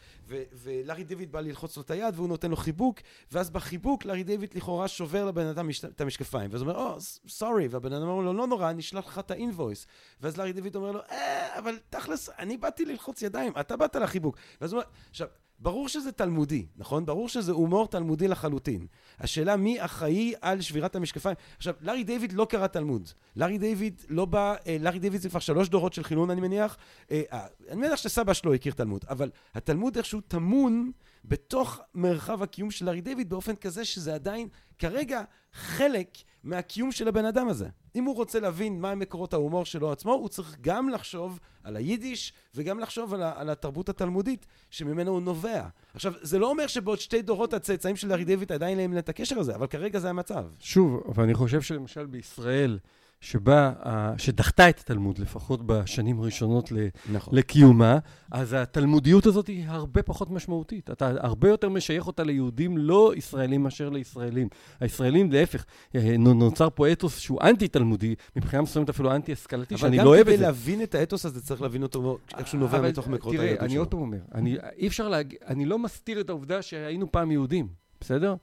[0.53, 2.99] ולארי דיוויד בא ללחוץ לו את היד, והוא נותן לו חיבוק,
[3.31, 7.67] ואז בחיבוק לארי דיוויד לכאורה שובר לבן אדם את המשקפיים, ואז הוא אומר, או, סורי,
[7.67, 9.87] והבן אדם אומר לו, לא נורא, אני אשלח לך את האינבויס.
[10.21, 11.24] ואז לארי דיוויד אומר לו, אה,
[11.57, 14.37] אבל תכלס, אני באתי ללחוץ ידיים, אתה באת לחיבוק.
[14.61, 15.27] ואז הוא אומר, עכשיו,
[15.59, 17.05] ברור שזה תלמודי, נכון?
[17.05, 18.87] ברור שזה הומור תלמודי לחלוטין.
[19.19, 21.35] השאלה מי אחראי על שבירת המשקפיים.
[21.57, 23.09] עכשיו, לארי דיוויד לא קרא תלמוד.
[23.35, 26.77] לארי דיוויד לא בא, אה, לארי דיוויד זה כבר שלוש דורות של חילון, אני מניח.
[27.11, 30.91] אה, אה, אני מניח שסבא שלו הכיר תלמוד, אבל התלמוד איכשהו טמון
[31.27, 34.47] בתוך מרחב הקיום של לארי דיוויד באופן כזה שזה עדיין
[34.79, 35.23] כרגע
[35.53, 37.67] חלק מהקיום של הבן אדם הזה.
[37.95, 42.33] אם הוא רוצה להבין מה מקורות ההומור שלו עצמו, הוא צריך גם לחשוב על היידיש
[42.55, 45.67] וגם לחשוב על, על התרבות התלמודית שממנו הוא נובע.
[45.93, 49.39] עכשיו, זה לא אומר שבעוד שתי דורות הצאצאים של לארי דיוויד עדיין להם את הקשר
[49.39, 50.45] הזה, אבל כרגע זה המצב.
[50.59, 52.79] שוב, אבל אני חושב שלמשל בישראל,
[53.25, 53.73] שבה,
[54.17, 56.71] שדחתה את התלמוד, לפחות בשנים הראשונות
[57.11, 57.37] נכון.
[57.37, 57.97] לקיומה,
[58.31, 60.89] אז התלמודיות הזאת היא הרבה פחות משמעותית.
[60.89, 64.47] אתה הרבה יותר משייך אותה ליהודים לא ישראלים מאשר לישראלים.
[64.79, 65.65] הישראלים, להפך,
[65.95, 70.21] אה, נו- נוצר פה אתוס שהוא אנטי-תלמודי, מבחינה מסוימת אפילו אנטי-השכלתי, שאני לא אוהב אבל
[70.21, 70.37] את גם זה.
[70.37, 73.45] כדי להבין את האתוס הזה צריך להבין אותו איך שהוא נובע אבל מתוך מקורות תראה,
[73.47, 73.81] היהדות אני שלו.
[73.81, 77.67] עוד פעם אומר, אני, אי אפשר להגיד, אני לא מסתיר את העובדה שהיינו פעם יהודים,
[78.01, 78.35] בסדר?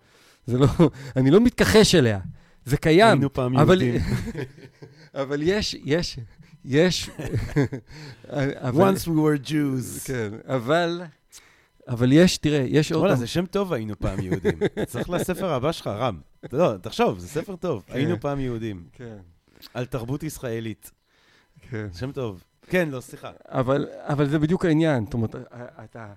[0.46, 0.66] זה לא,
[1.16, 2.18] אני לא מתכחש אליה,
[2.64, 3.06] זה קיים.
[3.06, 4.02] היינו פעם אבל, יהודים.
[5.22, 6.18] אבל יש, יש,
[6.64, 7.10] יש...
[8.28, 10.04] אבל, Once we were Jews.
[10.04, 11.02] כן, אבל...
[11.88, 13.00] אבל יש, תראה, יש עוד...
[13.00, 14.58] וואלה, זה שם טוב, היינו פעם יהודים.
[14.86, 16.20] צריך לספר הבא שלך, רם.
[16.52, 17.82] לא, תחשוב, זה ספר טוב.
[17.86, 17.94] כן.
[17.94, 18.84] היינו פעם יהודים.
[18.92, 19.16] כן.
[19.74, 20.90] על תרבות ישראלית.
[21.70, 21.86] כן.
[21.94, 22.44] שם טוב.
[22.66, 23.30] כן, לא, סליחה.
[23.44, 25.04] אבל, אבל זה בדיוק העניין.
[25.04, 25.34] זאת אומרת,
[25.84, 26.12] אתה...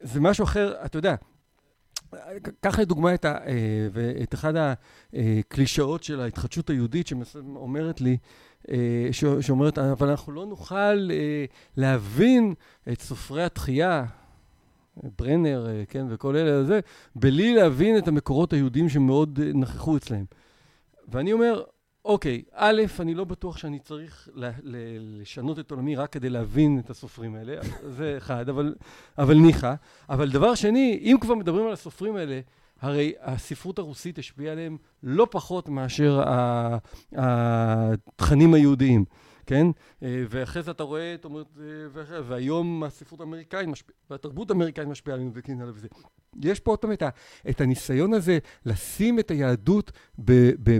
[0.00, 1.14] זה משהו אחר, אתה יודע,
[2.60, 4.54] קח לדוגמה את, ה, אה, את אחד
[5.12, 8.16] הקלישאות של ההתחדשות היהודית שאומרת לי,
[8.70, 9.08] אה,
[9.40, 11.44] שאומרת, אבל אנחנו לא נוכל אה,
[11.76, 12.54] להבין
[12.92, 14.04] את סופרי התחייה,
[15.18, 16.80] ברנר, כן, וכל אלה, זה,
[17.14, 20.24] בלי להבין את המקורות היהודיים שמאוד נכחו אצלהם.
[21.08, 21.62] ואני אומר,
[22.06, 27.34] אוקיי, א', אני לא בטוח שאני צריך לשנות את עולמי רק כדי להבין את הסופרים
[27.34, 27.54] האלה,
[27.96, 28.74] זה אחד, אבל,
[29.18, 29.74] אבל ניחא.
[30.08, 32.40] אבל דבר שני, אם כבר מדברים על הסופרים האלה,
[32.80, 36.22] הרי הספרות הרוסית השפיעה עליהם לא פחות מאשר
[37.16, 39.04] התכנים היהודיים.
[39.46, 39.66] כן?
[40.02, 45.14] אה, ואחרי זה אתה רואה, זאת אומרת, אה, והיום הספרות האמריקאית משפיעה, והתרבות האמריקאית משפיעה
[45.16, 45.88] עלינו וכן הלאה וזה.
[46.42, 46.92] יש פה עוד פעם
[47.50, 49.92] את, הניסיון הזה לשים את היהדות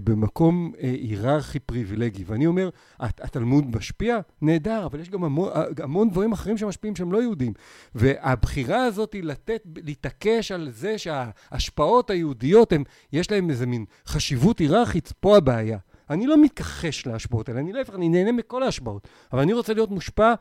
[0.05, 2.25] במקום אה, היררכי פריבילגי.
[2.27, 4.19] ואני אומר, התלמוד משפיע?
[4.43, 5.51] נהדר, אבל יש גם המון,
[5.83, 7.53] המון דברים אחרים שמשפיעים שהם לא יהודים.
[7.95, 14.59] והבחירה הזאת היא לתת, להתעקש על זה שההשפעות היהודיות, הם, יש להם איזה מין חשיבות
[14.59, 15.79] היררכית, פה הבעיה.
[16.11, 19.91] אני לא מתכחש להשפעות האלה, אני להפך, אני נהנה מכל ההשפעות, אבל אני רוצה להיות
[19.91, 20.35] מושפע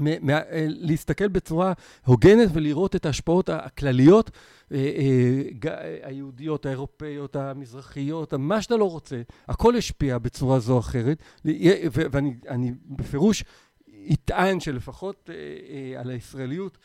[0.00, 1.72] אה, להסתכל בצורה
[2.06, 4.30] הוגנת ולראות את ההשפעות הכלליות
[4.72, 11.22] אה, אה, היהודיות, האירופאיות, המזרחיות, מה שאתה לא רוצה, הכל השפיע בצורה זו או אחרת,
[11.44, 13.44] ואני בפירוש
[14.12, 15.30] אטען שלפחות
[15.98, 16.78] על הישראליות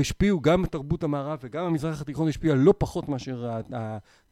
[0.00, 3.50] השפיעו גם תרבות המערב וגם המזרח התיכון השפיע לא פחות מאשר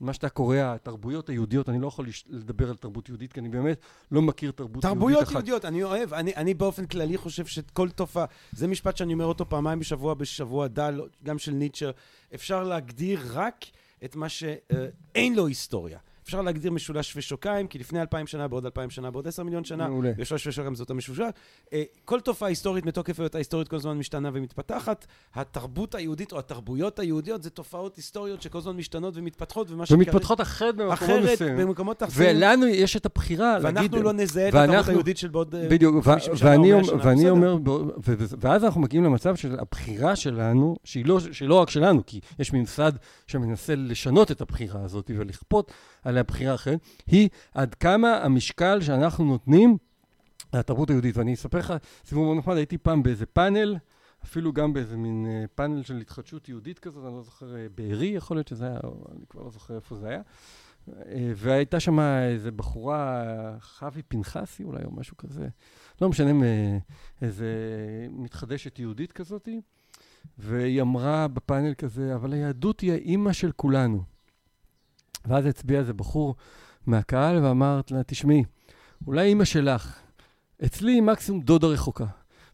[0.01, 1.69] מה שאתה קורא התרבויות היהודיות.
[1.69, 4.95] אני לא יכול לדבר על תרבות יהודית, כי אני באמת לא מכיר תרבות יהודית אחת.
[4.95, 6.15] תרבויות יהודיות, אני אוהב.
[6.15, 10.67] אני, אני באופן כללי חושב שכל תופעה, זה משפט שאני אומר אותו פעמיים בשבוע, בשבוע
[10.67, 11.91] דל, גם של ניטשר,
[12.35, 13.65] אפשר להגדיר רק
[14.05, 15.99] את מה שאין לו היסטוריה.
[16.25, 19.89] אפשר להגדיר משולש ושוקיים, כי לפני אלפיים שנה, בעוד אלפיים שנה, בעוד עשר מיליון שנה,
[19.89, 20.13] מעולה.
[20.19, 21.33] משולש ושוקיים זאת המשולש.
[21.73, 25.07] אה, כל תופעה היסטורית מתוקף היותה היסטורית כל הזמן משתנה ומתפתחת.
[25.35, 29.99] התרבות היהודית או התרבויות היהודיות זה תופעות היסטוריות שכל הזמן משתנות ומתפתחות, ומה שקרה...
[29.99, 31.67] ומתפתחות אחרת במקומות מסוימים.
[31.67, 32.37] במקומות אחרים.
[32.37, 33.79] ולנו יש את הבחירה להגיד...
[33.79, 36.97] ואנחנו לא נזהה את התרבות היהודית של בעוד אה, בדיוק, 50 שנה או 100 שנה,
[37.05, 37.57] ואני אומר,
[38.41, 42.53] ואז אנחנו מגיעים למצב של הבחירה שלנו, שהיא לא, שהיא לא רק שלנו, כי יש
[42.53, 42.93] ממסד
[43.27, 45.73] שמנסה לשנות את הבחירה הזאת ולכפות
[46.03, 49.77] על הבחירה אחרת, היא עד כמה המשקל שאנחנו נותנים
[50.55, 51.17] לתרבות היהודית.
[51.17, 53.77] ואני אספר לך סיפור מאוד נחמד, הייתי פעם באיזה פאנל,
[54.25, 58.07] אפילו גם באיזה מין uh, פאנל של התחדשות יהודית כזאת, אני לא זוכר, uh, בארי
[58.07, 60.21] יכול להיות שזה היה, או, אני כבר לא זוכר איפה זה היה.
[60.89, 60.93] Uh,
[61.37, 63.25] והייתה שם איזה בחורה,
[63.61, 65.49] חוי פנחסי אולי, או משהו כזה,
[66.01, 66.47] לא משנה,
[67.23, 67.49] איזה
[68.11, 69.61] מתחדשת יהודית כזאתי,
[70.39, 74.14] והיא אמרה בפאנל כזה, אבל היהדות היא האימא של כולנו.
[75.27, 76.35] ואז הצביע איזה בחור
[76.87, 78.45] מהקהל ואמרת לה, תשמעי,
[79.07, 79.99] אולי אימא שלך,
[80.65, 82.07] אצלי מקסימום דודה רחוקה.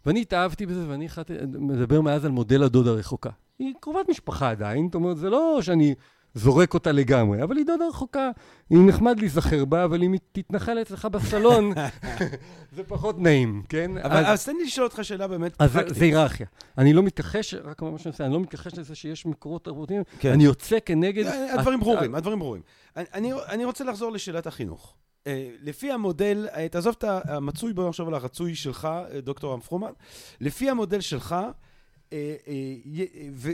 [0.07, 3.31] ואני התאהבתי בזה, ואני החלטתי, מדבר מאז על מודל הדודה רחוקה.
[3.59, 5.95] היא קרובת משפחה עדיין, זאת אומרת, זה לא שאני
[6.35, 8.31] זורק אותה לגמרי, אבל היא דודה רחוקה.
[8.71, 11.73] היא נחמד להיזכר בה, אבל אם היא תתנחל אצלך בסלון,
[12.77, 13.99] זה פחות נעים, כן?
[13.99, 15.53] אבל אז תן לי לשאול אותך שאלה באמת.
[15.59, 16.47] אז זה היררכיה.
[16.79, 20.33] אני לא מתכחש, רק מה שאני עושה, אני לא מתכחש לזה שיש מקורות תרבותיים, כן.
[20.33, 21.27] אני יוצא כנגד...
[21.27, 22.63] אה, הדברים ברורים, הדברים ברורים.
[22.97, 24.95] אני רוצה לחזור לשאלת החינוך.
[25.27, 28.89] אה, לפי המודל, אה, תעזוב את המצוי, בוא נחשוב על הרצוי שלך,
[29.23, 29.93] דוקטור אמפרומן.
[30.41, 31.51] לפי המודל שלך, אה, אה,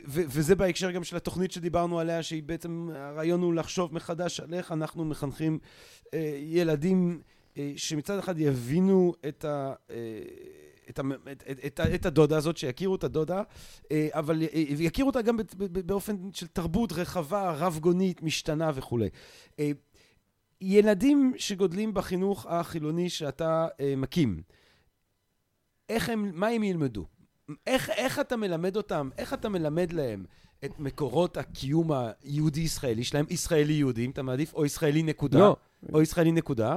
[0.06, 4.72] וזה בהקשר גם של התוכנית שדיברנו עליה, שהיא בעצם, הרעיון הוא לחשוב מחדש על איך
[4.72, 5.58] אנחנו מחנכים
[6.14, 7.20] אה, ילדים
[7.76, 9.74] שמצד אחד יבינו את ה...
[10.90, 11.00] את,
[11.32, 13.42] את, את, את הדודה הזאת, שיכירו את הדודה,
[13.92, 15.36] אבל יכירו אותה גם
[15.86, 19.08] באופן של תרבות רחבה, רב גונית, משתנה וכולי.
[20.60, 24.42] ילדים שגודלים בחינוך החילוני שאתה מקים,
[25.88, 27.06] איך הם, מה הם ילמדו?
[27.66, 30.24] איך, איך אתה מלמד אותם, איך אתה מלמד להם
[30.64, 35.56] את מקורות הקיום היהודי-ישראלי שלהם, ישראלי-יהודי, אם אתה מעדיף, או ישראלי נקודה, לא.
[35.92, 36.76] או ישראלי נקודה.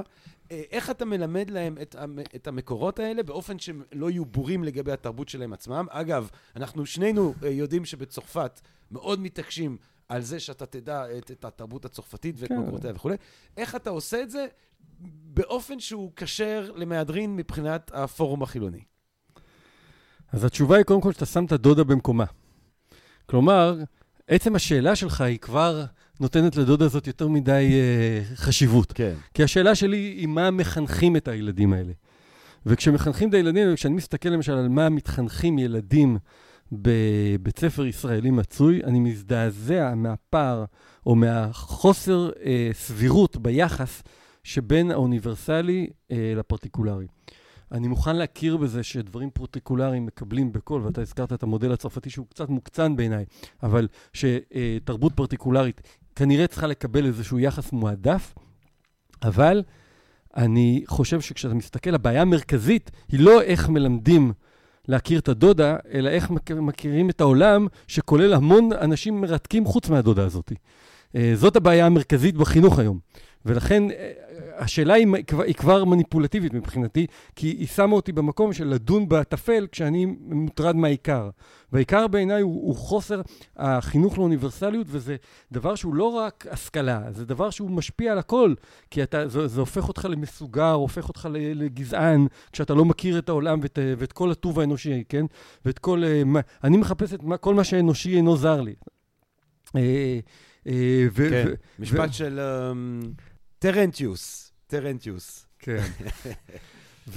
[0.50, 1.96] אה, איך אתה מלמד להם את,
[2.34, 5.86] את המקורות האלה באופן שהם לא יהיו בורים לגבי התרבות שלהם עצמם?
[5.90, 8.60] אגב, אנחנו שנינו אה, יודעים שבצרפת
[8.90, 9.76] מאוד מתעקשים
[10.08, 12.58] על זה שאתה תדע את, את התרבות הצרפתית ואת כן.
[12.58, 13.16] מקורותיה וכולי.
[13.56, 14.46] איך אתה עושה את זה
[15.24, 18.89] באופן שהוא כשר למהדרין מבחינת הפורום החילוני?
[20.32, 22.24] אז התשובה היא קודם כל שאתה שם את הדודה במקומה.
[23.26, 23.78] כלומר,
[24.28, 25.84] עצם השאלה שלך היא כבר
[26.20, 28.92] נותנת לדודה הזאת יותר מדי uh, חשיבות.
[28.92, 29.14] כן.
[29.34, 31.92] כי השאלה שלי היא מה מחנכים את הילדים האלה.
[32.66, 36.18] וכשמחנכים את הילדים, וכשאני מסתכל למשל על מה מתחנכים ילדים
[36.72, 40.64] בבית ספר ישראלי מצוי, אני מזדעזע מהפער
[41.06, 44.02] או מהחוסר אה, סבירות ביחס
[44.44, 47.06] שבין האוניברסלי אה, לפרטיקולרי.
[47.72, 52.48] אני מוכן להכיר בזה שדברים פרוטיקולריים מקבלים בכל, ואתה הזכרת את המודל הצרפתי שהוא קצת
[52.48, 53.24] מוקצן בעיניי,
[53.62, 55.80] אבל שתרבות פרטיקולרית
[56.16, 58.34] כנראה צריכה לקבל איזשהו יחס מועדף,
[59.22, 59.62] אבל
[60.36, 64.32] אני חושב שכשאתה מסתכל, הבעיה המרכזית היא לא איך מלמדים
[64.88, 70.52] להכיר את הדודה, אלא איך מכירים את העולם, שכולל המון אנשים מרתקים חוץ מהדודה הזאת.
[71.16, 72.98] אה, זאת הבעיה המרכזית בחינוך היום.
[73.46, 74.12] ולכן אה,
[74.60, 75.06] השאלה היא,
[75.46, 77.06] היא כבר מניפולטיבית מבחינתי,
[77.36, 81.30] כי היא שמה אותי במקום של לדון בטפל כשאני מוטרד מהעיקר.
[81.72, 83.20] והעיקר בעיניי הוא, הוא חוסר
[83.56, 85.16] החינוך לאוניברסליות, וזה
[85.52, 88.54] דבר שהוא לא רק השכלה, זה דבר שהוא משפיע על הכל,
[88.90, 93.58] כי אתה, זה, זה הופך אותך למסוגר, הופך אותך לגזען, כשאתה לא מכיר את העולם
[93.62, 95.26] ואת, ואת כל הטוב האנושי, כן?
[95.64, 96.04] ואת כל...
[96.04, 96.22] אה,
[96.64, 98.74] אני מחפש את כל מה שאנושי אינו זר לי.
[101.30, 101.48] כן,
[101.78, 103.00] משפט של אמ,
[103.58, 104.49] טרנטיוס.
[104.70, 105.46] טרנטיוס.
[105.58, 105.82] כן.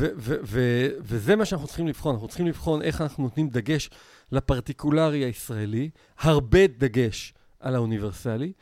[1.01, 2.13] וזה מה שאנחנו צריכים לבחון.
[2.13, 3.89] אנחנו צריכים לבחון איך אנחנו נותנים דגש
[4.31, 5.89] לפרטיקולרי הישראלי,
[6.19, 8.53] הרבה דגש על האוניברסלי,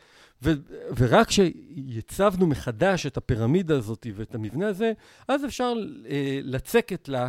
[0.42, 0.52] ו-
[0.96, 4.92] ורק כשיצבנו מחדש את הפירמידה הזאת ואת המבנה הזה,
[5.28, 5.72] אז אפשר
[6.08, 7.28] אה, לצקת לה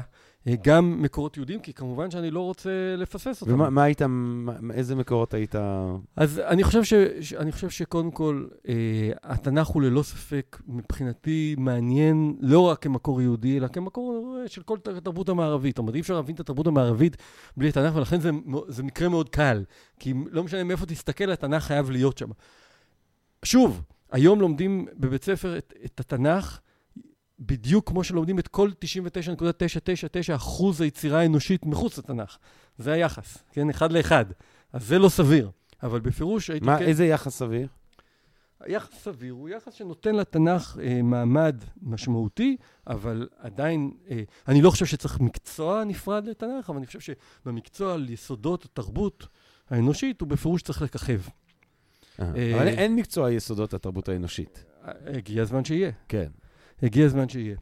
[0.64, 3.54] גם מקורות יהודיים, כי כמובן שאני לא רוצה לפספס אותם.
[3.54, 4.02] ומה מה היית,
[4.74, 5.56] איזה מקורות היית...
[6.16, 6.94] אז אני חושב, ש,
[7.34, 8.74] אני חושב שקודם כל, אה,
[9.24, 14.78] התנ"ך הוא ללא ספק מבחינתי מעניין לא רק כמקור יהודי, אלא כמקור אה, של כל
[14.98, 15.76] התרבות המערבית.
[15.76, 17.18] זאת אומרת, אי אפשר להבין את התרבות המערבית
[17.58, 18.30] בלי התנ"ך, ולכן זה,
[18.68, 19.64] זה מקרה מאוד קל.
[20.00, 22.30] כי לא משנה מאיפה תסתכל, התנ"ך חייב להיות שם.
[23.46, 23.82] שוב,
[24.12, 26.60] היום לומדים בבית ספר את, את התנ"ך.
[27.46, 32.38] בדיוק כמו שלומדים את כל 99.999 אחוז היצירה האנושית מחוץ לתנ"ך.
[32.78, 33.70] זה היחס, כן?
[33.70, 34.26] אחד לאחד.
[34.74, 35.50] אז זה לא סביר.
[35.84, 36.66] אבל בפירוש הייתי...
[36.66, 36.86] מה, כן...
[36.86, 37.68] איזה יחס סביר?
[38.60, 44.86] היחס סביר הוא יחס שנותן לתנ"ך אה, מעמד משמעותי, אבל עדיין, אה, אני לא חושב
[44.86, 49.28] שצריך מקצוע נפרד לתנ"ך, אבל אני חושב שבמקצוע על יסודות התרבות
[49.70, 51.22] האנושית, הוא בפירוש צריך לככב.
[52.20, 54.66] אה, אבל אין מקצוע יסודות התרבות האנושית.
[54.84, 55.92] אה, הגיע הזמן שיהיה.
[56.08, 56.28] כן.
[56.84, 57.56] הגיע הזמן שיהיה.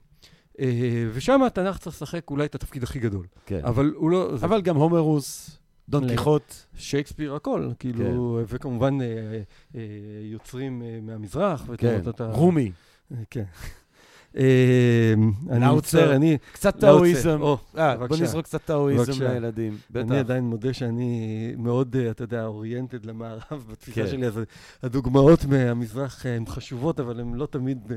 [0.59, 3.25] אה, ושם התנ"ך צריך לשחק אולי את התפקיד הכי גדול.
[3.45, 3.59] כן.
[3.63, 4.35] אבל הוא לא...
[4.35, 5.57] אבל גם הומרוס,
[5.89, 6.53] דון קיחוט.
[6.75, 8.55] שייקספיר, הכל, כאילו, כן.
[8.55, 9.07] וכמובן אה,
[9.75, 9.81] אה,
[10.23, 11.67] יוצרים מהמזרח.
[11.77, 12.71] כן, רומי.
[13.29, 13.43] כן.
[14.35, 16.37] אני מצטער, אני...
[16.53, 17.39] קצת טאואיזם.
[17.39, 20.11] בוא נזרוק קצת טאואיזם לילדים, בטח.
[20.11, 24.07] אני עדיין מודה שאני מאוד, אתה יודע, אוריינטד למערב בתפיסה כן.
[24.07, 24.39] שלי, אז
[24.83, 27.91] הדוגמאות מהמזרח הן חשובות, אבל הן לא תמיד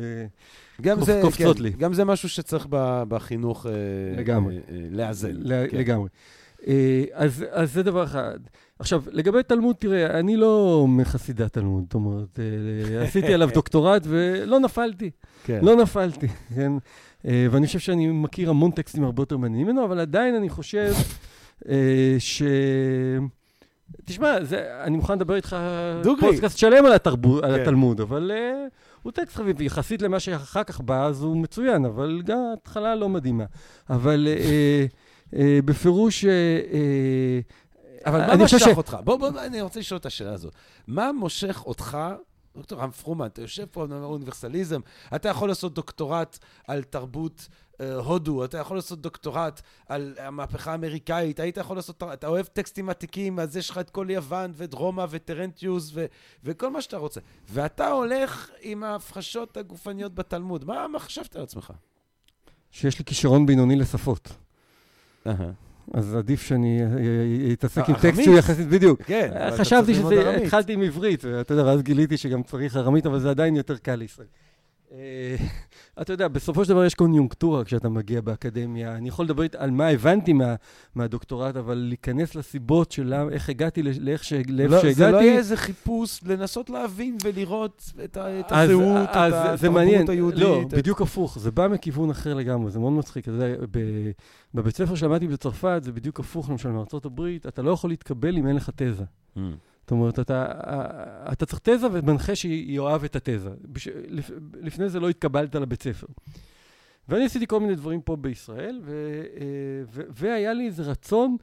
[1.22, 1.70] קופצות לי.
[1.70, 2.66] גם זה משהו שצריך
[3.08, 3.66] בחינוך
[4.90, 5.32] לאזן.
[5.72, 6.08] לגמרי.
[7.50, 8.38] אז זה דבר אחד.
[8.78, 12.38] עכשיו, לגבי תלמוד, תראה, אני לא מחסידי התלמוד, זאת אומרת,
[13.02, 15.10] עשיתי עליו דוקטורט ולא נפלתי.
[15.44, 15.60] כן.
[15.62, 16.72] לא נפלתי, כן?
[17.26, 20.92] אה, ואני חושב שאני מכיר המון טקסטים הרבה יותר מעניינים ממנו, אבל עדיין אני חושב
[21.68, 22.42] אה, ש...
[24.04, 25.56] תשמע, זה, אני מוכן לדבר איתך
[26.20, 27.44] פודקאסט שלם על, התרבו, כן.
[27.44, 28.70] על התלמוד, אבל uh,
[29.02, 33.08] הוא טקסט חביב, יחסית למה שאחר כך בא, אז הוא מצוין, אבל גם התחלה לא
[33.08, 33.44] מדהימה.
[33.90, 36.24] אבל uh, uh, בפירוש...
[36.24, 37.63] Uh, uh,
[38.06, 38.68] אבל מה משך ש...
[38.76, 38.96] אותך?
[39.04, 40.54] בוא, בוא, אני רוצה לשאול את השאלה הזאת.
[40.86, 41.98] מה מושך אותך
[42.56, 44.80] דוקטור רם פרומן, אתה יושב פה על אוניברסליזם,
[45.14, 46.38] אתה יכול לעשות דוקטורט
[46.68, 47.48] על תרבות
[47.80, 52.88] אה, הודו, אתה יכול לעשות דוקטורט על המהפכה האמריקאית, היית יכול לעשות, אתה אוהב טקסטים
[52.90, 56.06] עתיקים, אז יש לך את כל יוון ואת רומא וטרנטיוס ו,
[56.44, 57.20] וכל מה שאתה רוצה.
[57.48, 60.64] ואתה הולך עם ההפחשות הגופניות בתלמוד.
[60.64, 61.72] מה, מה חשבת על עצמך?
[62.70, 64.28] שיש לי כישרון בינוני לשפות.
[65.26, 65.30] Uh-huh.
[65.92, 66.82] אז עדיף שאני
[67.52, 69.02] אתעסק עם טקסט שהוא יחסית, בדיוק.
[69.02, 69.30] כן.
[69.56, 73.56] חשבתי שזה, התחלתי עם עברית, ואתה יודע, ואז גיליתי שגם צריך ארמית, אבל זה עדיין
[73.56, 74.26] יותר קל לישראל.
[74.92, 75.36] אה,
[76.02, 78.96] אתה יודע, בסופו של דבר יש קוניונקטורה כשאתה מגיע באקדמיה.
[78.96, 80.54] אני יכול לדבר על מה הבנתי מה,
[80.94, 84.32] מהדוקטורט, אבל להיכנס לסיבות של איך הגעתי לאיך ש...
[84.32, 84.94] לא, שהגעתי...
[84.94, 90.08] זה לא יהיה איזה חיפוש לנסות להבין ולראות את, את אז, הזהות, אז, את התרבות.
[90.08, 90.40] היהודית.
[90.40, 90.74] לא, את...
[90.74, 91.38] בדיוק הפוך.
[91.38, 93.24] זה בא מכיוון אחר לגמרי, זה מאוד מצחיק.
[93.24, 93.78] אתה יודע, ב...
[94.54, 98.46] בבית ספר שלמדתי בצרפת, זה בדיוק הפוך, למשל, מארצות הברית, אתה לא יכול להתקבל אם
[98.46, 99.04] אין לך תזה.
[99.36, 99.40] Mm.
[99.84, 100.46] זאת אומרת, אתה,
[101.32, 103.50] אתה צריך תזה ומנחה שיאהב את התזה.
[103.64, 104.30] בש, לפ,
[104.60, 106.06] לפני זה לא התקבלת לבית ספר.
[107.08, 109.22] ואני עשיתי כל מיני דברים פה בישראל, ו,
[109.92, 111.36] ו, והיה לי איזה רצון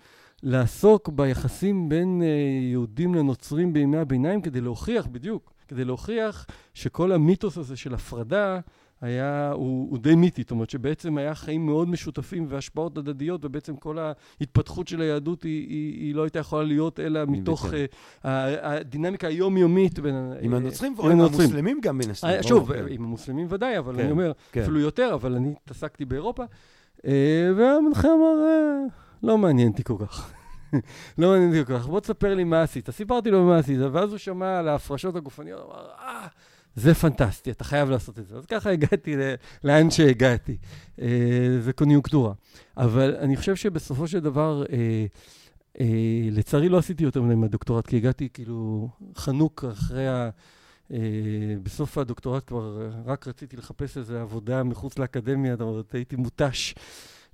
[0.43, 2.21] לעסוק ביחסים בין
[2.71, 8.59] יהודים לנוצרים בימי הביניים כדי להוכיח, בדיוק, כדי להוכיח שכל המיתוס הזה של הפרדה
[9.02, 13.76] היה, הוא, הוא די מיתי, זאת אומרת שבעצם היה חיים מאוד משותפים והשפעות הדדיות, ובעצם
[13.76, 18.28] כל ההתפתחות של היהדות היא, היא, היא לא הייתה יכולה להיות אלא מתוך uh,
[18.62, 20.34] הדינמיקה היומיומית בין...
[20.41, 22.28] עם הנוצרים ועם המוסלמים גם מן הסתם.
[22.28, 22.86] אה, שוב, כן.
[22.89, 24.62] עם המוסלמים ודאי, אבל כן, אני אומר, כן.
[24.62, 26.43] אפילו יותר, אבל אני התעסקתי באירופה,
[27.56, 28.36] והמנחה אמר,
[29.24, 30.34] לא מעניין אותי כל כך.
[31.18, 32.89] לא מעניין אותי כל כך, בוא תספר לי מה עשית.
[32.89, 36.28] סיפרתי לו מה עשית, ואז הוא שמע על ההפרשות הגופניות, אמר, אה,
[36.76, 38.36] זה פנטסטי, אתה חייב לעשות את זה.
[38.38, 39.15] אז ככה הגעתי
[39.63, 40.57] לאן שהגעתי.
[41.01, 41.07] אה,
[41.59, 42.34] זה קוניונקטורה.
[42.78, 45.05] אבל אני חושב שבסופו של דבר, אה,
[45.80, 45.86] אה,
[46.32, 50.30] לצערי לא עשיתי יותר מדי מהדוקטורט, כי הגעתי כאילו חנוק אחרי ה...
[51.63, 56.74] בסוף הדוקטורט כבר רק רציתי לחפש איזו עבודה מחוץ לאקדמיה, זאת אומרת, הייתי מותש.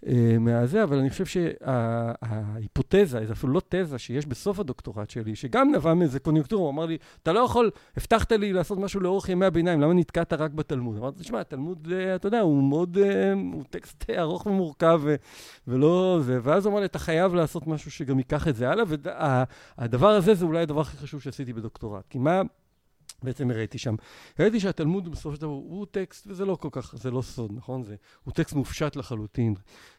[0.05, 5.71] אה, מהזה, אבל אני חושב שההיפותזה, זה אפילו לא תזה שיש בסוף הדוקטורט שלי, שגם
[5.75, 9.45] נבע מאיזה קוניונקטורה, הוא אמר לי, אתה לא יכול, הבטחת לי לעשות משהו לאורך ימי
[9.45, 10.97] הביניים, למה נתקעת רק בתלמוד?
[10.97, 15.01] אמרתי, תשמע, התלמוד, אה, אתה יודע, הוא מאוד, אה, הוא טקסט ארוך ומורכב,
[15.67, 18.85] ולא זה, ואז הוא אמר לי, אתה חייב לעשות משהו שגם ייקח את זה הלאה,
[19.77, 22.03] והדבר הזה זה אולי הדבר הכי חשוב שעשיתי בדוקטורט.
[22.09, 22.41] כי מה...
[23.23, 23.95] בעצם הראיתי שם.
[24.39, 27.83] הראיתי שהתלמוד בסופו של דבר הוא טקסט, וזה לא כל כך, זה לא סוד, נכון?
[27.83, 29.55] זה, הוא טקסט מופשט לחלוטין,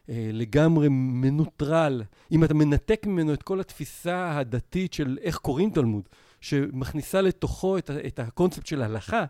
[0.09, 2.03] אה, לגמרי מנוטרל.
[2.31, 6.09] אם אתה מנתק ממנו את כל התפיסה הדתית של איך קוראים תלמוד,
[6.41, 9.25] שמכניסה לתוכו את, את הקונספט של הלכה,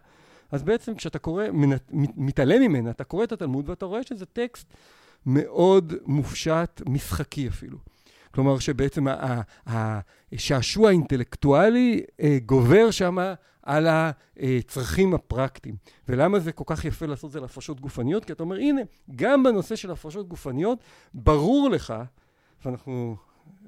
[0.52, 4.74] אז בעצם כשאתה קורא, מנת, מתעלם ממנה, אתה קורא את התלמוד ואתה רואה שזה טקסט
[5.26, 7.78] מאוד מופשט, משחקי אפילו.
[8.32, 9.06] כלומר שבעצם
[9.66, 13.18] השעשוע האינטלקטואלי אה, גובר שם
[13.70, 15.76] על הצרכים הפרקטיים.
[16.09, 18.26] ולמה זה כל כך יפה לעשות את זה להפרשות גופניות?
[18.26, 18.82] כי אתה אומר, הנה,
[19.15, 20.80] גם בנושא של הפרשות גופניות,
[21.13, 21.93] ברור לך,
[22.65, 23.15] ואנחנו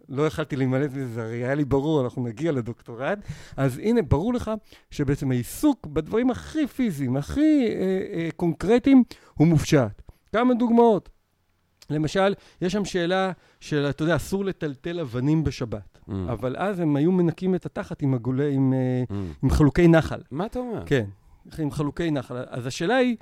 [0.09, 3.19] לא יכלתי להימלט מזה, זה הרי היה לי ברור, אנחנו נגיע לדוקטורט,
[3.57, 4.51] אז הנה, ברור לך
[4.91, 7.73] שבעצם העיסוק בדברים הכי פיזיים, הכי אה,
[8.13, 10.01] אה, קונקרטיים, הוא מופשט.
[10.33, 11.09] כמה דוגמאות.
[11.89, 15.90] למשל, יש שם שאלה של, אתה יודע, אסור לטלטל אבנים בשבת.
[16.09, 16.13] Mm.
[16.31, 19.13] אבל אז הם היו מנקים את התחת עם, הגולי, עם, אה, mm.
[19.43, 20.21] עם חלוקי נחל.
[20.31, 20.83] מה אתה אומר?
[20.85, 21.05] כן,
[21.59, 22.35] עם חלוקי נחל.
[22.49, 23.15] אז השאלה היא,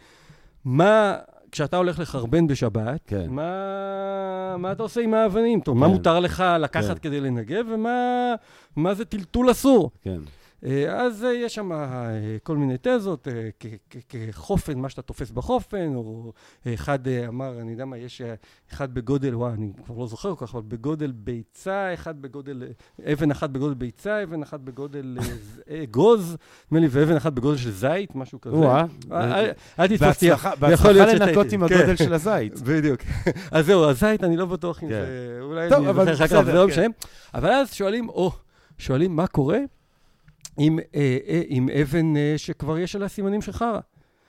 [0.65, 1.15] מה,
[1.51, 3.29] כשאתה הולך לחרבן בשבת, כן.
[3.29, 5.59] מה, מה אתה עושה עם האבנים?
[5.59, 5.81] טוב, כן.
[5.81, 7.09] מה מותר לך לקחת כן.
[7.09, 7.65] כדי לנגב,
[8.75, 9.91] ומה זה טלטול אסור?
[10.01, 10.19] כן.
[10.65, 13.27] אה, אז אה, יש שם אה, כל מיני תזות,
[14.09, 16.31] כחופן, מה שאתה תופס בחופן, או
[16.73, 18.21] אחד אמר, אני יודע מה, יש
[18.73, 22.63] אחד בגודל, וואי, אני כבר לא זוכר כל כך, אבל בגודל ביצה, אחד בגודל,
[23.13, 25.17] אבן אחת בגודל ביצה, אבן אחת בגודל
[25.91, 26.37] גוז,
[26.71, 28.55] נדמה לי, ואבן אחת בגודל של זית, משהו כזה.
[28.55, 28.85] וואה.
[29.79, 30.29] אל תתפסתי,
[30.71, 32.61] יכול להיות לנקות עם הגודל של הזית.
[32.67, 33.01] בדיוק.
[33.51, 34.93] אז זהו, הזית, אני לא בטוח אם כן.
[34.93, 36.85] זה, אולי אני זוכר אחר כך, זה לא משנה.
[37.33, 38.31] אבל אז שואלים, או,
[38.77, 39.59] שואלים מה קורה
[40.59, 43.79] עם, אה, אה, עם אבן אה, שכבר יש עליה סימנים של חרא.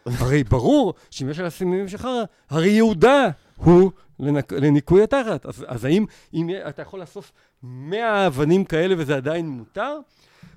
[0.07, 5.47] הרי ברור שאם יש עליה סימנים של חרא, הרי יהודה הוא לנק, לניקוי התחת.
[5.47, 6.05] אז, אז האם
[6.35, 9.99] אם אתה יכול לאסוף 100 אבנים כאלה וזה עדיין מותר?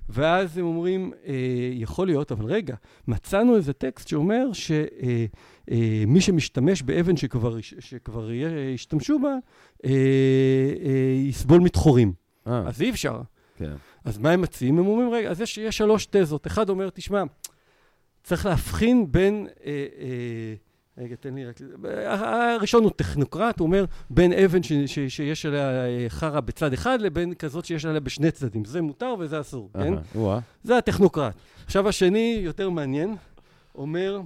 [0.10, 1.34] ואז הם אומרים, אה,
[1.74, 2.76] יכול להיות, אבל רגע,
[3.08, 4.86] מצאנו איזה טקסט שאומר שמי
[5.72, 8.30] אה, אה, שמשתמש באבן שכבר, שכבר
[8.74, 9.36] השתמשו בה,
[9.86, 9.92] אה,
[10.86, 12.14] אה, יסבול מתחורים.
[12.48, 12.64] אה.
[12.68, 13.22] אז אי אפשר.
[13.58, 13.74] כן.
[14.06, 14.80] אז מה הם מציעים?
[14.80, 16.48] הם אומרים, רגע, אז יש, יש שלוש תזות.
[16.48, 17.24] אחד אומר, תשמע,
[18.24, 19.48] צריך להבחין בין...
[19.66, 20.54] אה, אה,
[20.98, 21.60] רגע, תן לי רק...
[22.06, 27.02] הראשון הוא טכנוקרט, הוא אומר, בין אבן ש, ש, שיש עליה אה, חרא בצד אחד
[27.02, 28.66] לבין כזאת שיש עליה בשני צדדים.
[28.66, 29.94] זה מותר וזה אסור, כן?
[30.64, 31.34] זה הטכנוקרט.
[31.66, 33.16] עכשיו השני, יותר מעניין,
[33.76, 34.22] אומר,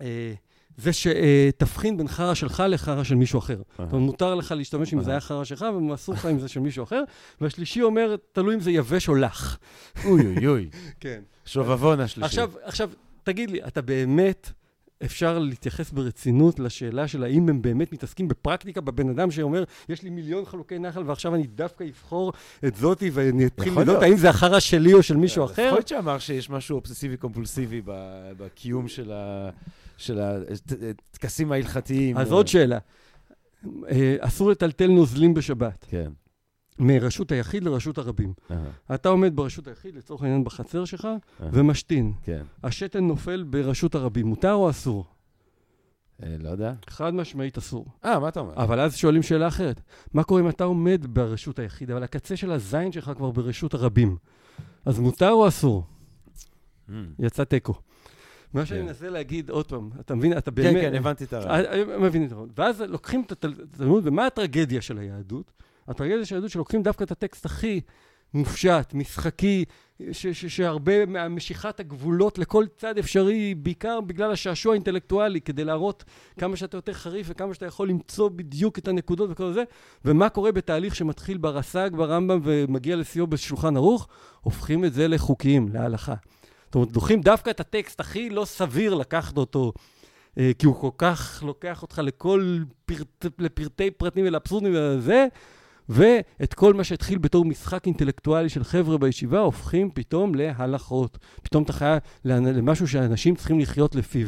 [0.00, 0.34] אה,
[0.76, 3.56] זה שתבחין בין חרא שלך לחרא של מישהו אחר.
[3.56, 6.60] זאת אומרת, מותר לך להשתמש אם זה היה חרא שלך, ואסור לך אם זה של
[6.60, 7.02] מישהו אחר.
[7.40, 9.58] והשלישי אומר, תלוי אם זה יבש או לח.
[10.04, 10.68] אוי אוי אוי.
[11.00, 11.20] כן.
[11.44, 12.26] שובבון השלישי.
[12.26, 12.90] עכשיו, עכשיו,
[13.24, 14.50] תגיד לי, אתה באמת...
[15.04, 20.10] אפשר להתייחס ברצינות לשאלה של האם הם באמת מתעסקים בפרקטיקה בבן אדם שאומר, יש לי
[20.10, 22.32] מיליון חלוקי נחל ועכשיו אני דווקא אבחור
[22.66, 25.62] את זוטי ואני אתחיל לדעות האם זה החרא שלי או של מישהו אחר.
[25.62, 27.82] יכול להיות שאמר שיש משהו אובססיבי קומפולסיבי
[28.36, 29.50] בקיום של ה...
[29.96, 32.16] של הטקסים ההלכתיים.
[32.16, 32.78] אז עוד שאלה.
[33.88, 35.86] אה, אסור לטלטל נוזלים בשבת.
[35.88, 36.10] כן.
[36.78, 38.32] מרשות היחיד לרשות הרבים.
[38.38, 38.54] Uh-huh.
[38.94, 41.44] אתה עומד ברשות היחיד, לצורך העניין בחצר שלך, uh-huh.
[41.52, 42.12] ומשתין.
[42.22, 42.42] כן.
[42.64, 45.04] השתן נופל ברשות הרבים, מותר או אסור?
[46.22, 46.72] אה, לא יודע.
[46.86, 47.86] חד משמעית אסור.
[48.04, 48.54] אה, מה אתה אומר?
[48.56, 49.80] אבל אז שואלים שאלה אחרת.
[50.14, 54.16] מה קורה אם אתה עומד ברשות היחיד, אבל הקצה של הזין שלך כבר ברשות הרבים?
[54.84, 55.84] אז מותר או אסור?
[56.88, 56.92] Mm.
[57.18, 57.74] יצא תיקו.
[58.56, 58.82] מה שאני.
[58.82, 60.74] מנסה להגיד, עוד פעם, אתה מבין, אתה באמת...
[60.74, 61.66] כן, כן, הבנתי את הרעיון.
[61.66, 62.48] אה, אה, מבין את הרעיון.
[62.56, 65.52] ואז לוקחים את התלמוד, ומה הטרגדיה של היהדות?
[65.88, 67.80] הטרגדיה של היהדות שלוקחים דווקא את הטקסט הכי
[68.34, 69.64] מופשט, משחקי,
[70.12, 76.04] ש- ש- שהרבה מהמשיכת הגבולות לכל צד אפשרי, בעיקר בגלל השעשוע האינטלקטואלי, כדי להראות
[76.38, 79.64] כמה שאתה יותר חריף וכמה שאתה יכול למצוא בדיוק את הנקודות וכל זה,
[80.04, 84.08] ומה קורה בתהליך שמתחיל ברס"ג, ברמב"ם ומגיע לשיאו בשולחן ערוך,
[84.40, 86.14] הופכים את זה לחוקיים, להלכה.
[86.66, 89.72] זאת אומרת, דוחים דווקא את הטקסט הכי לא סביר לקחת אותו,
[90.38, 95.26] אה, כי הוא כל כך לוקח אותך לכל פרט, לפרטי פרטים ולאבסורדים וזה,
[95.88, 101.18] ואת כל מה שהתחיל בתור משחק אינטלקטואלי של חבר'ה בישיבה, הופכים פתאום להלכות.
[101.42, 104.26] פתאום אתה חייב למשהו שאנשים צריכים לחיות לפיו.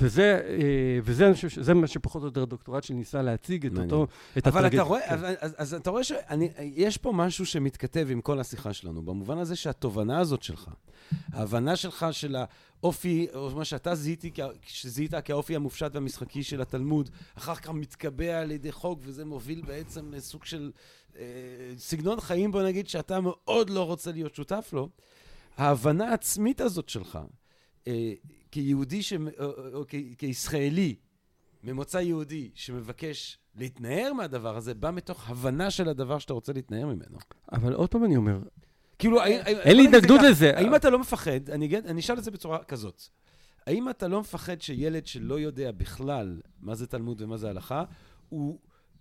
[0.00, 3.78] וזה, אה, וזה אני חושב שזה מה שפחות או יותר הדוקטורט שלי ניסה להציג, את
[3.78, 4.06] אותו,
[4.38, 4.66] את אבל.
[4.66, 5.14] אתה רואה, כן.
[5.14, 9.56] אז, אז, אז אתה רואה שיש פה משהו שמתכתב עם כל השיחה שלנו, במובן הזה
[9.56, 10.70] שהתובנה הזאת שלך,
[11.32, 12.36] ההבנה שלך של
[12.82, 14.30] האופי, או מה שאתה זיהיתי,
[14.66, 20.12] שזיהית כאופי המופשט והמשחקי של התלמוד, אחר כך מתקבע על ידי חוק, וזה מוביל בעצם
[20.12, 20.70] לסוג של
[21.18, 21.24] אה,
[21.78, 24.88] סגנון חיים, בוא נגיד, שאתה מאוד לא רוצה להיות שותף לו.
[25.56, 27.18] ההבנה העצמית הזאת שלך,
[27.86, 28.12] אה,
[28.50, 29.12] כיהודי, ש...
[29.12, 30.94] או, או, או כ- כישראלי,
[31.64, 37.18] ממוצא יהודי, שמבקש להתנער מהדבר הזה, בא מתוך הבנה של הדבר שאתה רוצה להתנער ממנו.
[37.52, 38.38] אבל עוד פעם אני אומר,
[38.98, 40.56] כאילו, האם- האם- אין לי התנגדות לזה.
[40.56, 43.02] האם אתה לא מפחד, אני אשאל את זה בצורה כזאת,
[43.66, 47.84] האם אתה לא מפחד שילד שלא יודע בכלל מה זה תלמוד ומה זה הלכה,
[48.28, 48.58] הוא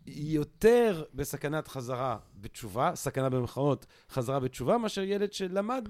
[0.08, 5.88] יותר בסכנת חזרה בתשובה, סכנה במרכאות, חזרה בתשובה, מאשר ילד שלמד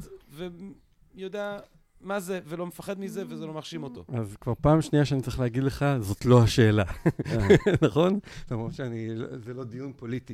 [1.15, 1.59] ויודע
[2.01, 4.05] מה זה, ולא מפחד מזה, וזה לא מרשים אותו.
[4.13, 6.83] אז כבר פעם שנייה שאני צריך להגיד לך, זאת לא השאלה,
[7.85, 8.19] נכון?
[8.51, 9.09] למרות שאני,
[9.45, 10.33] זה לא דיון פוליטי.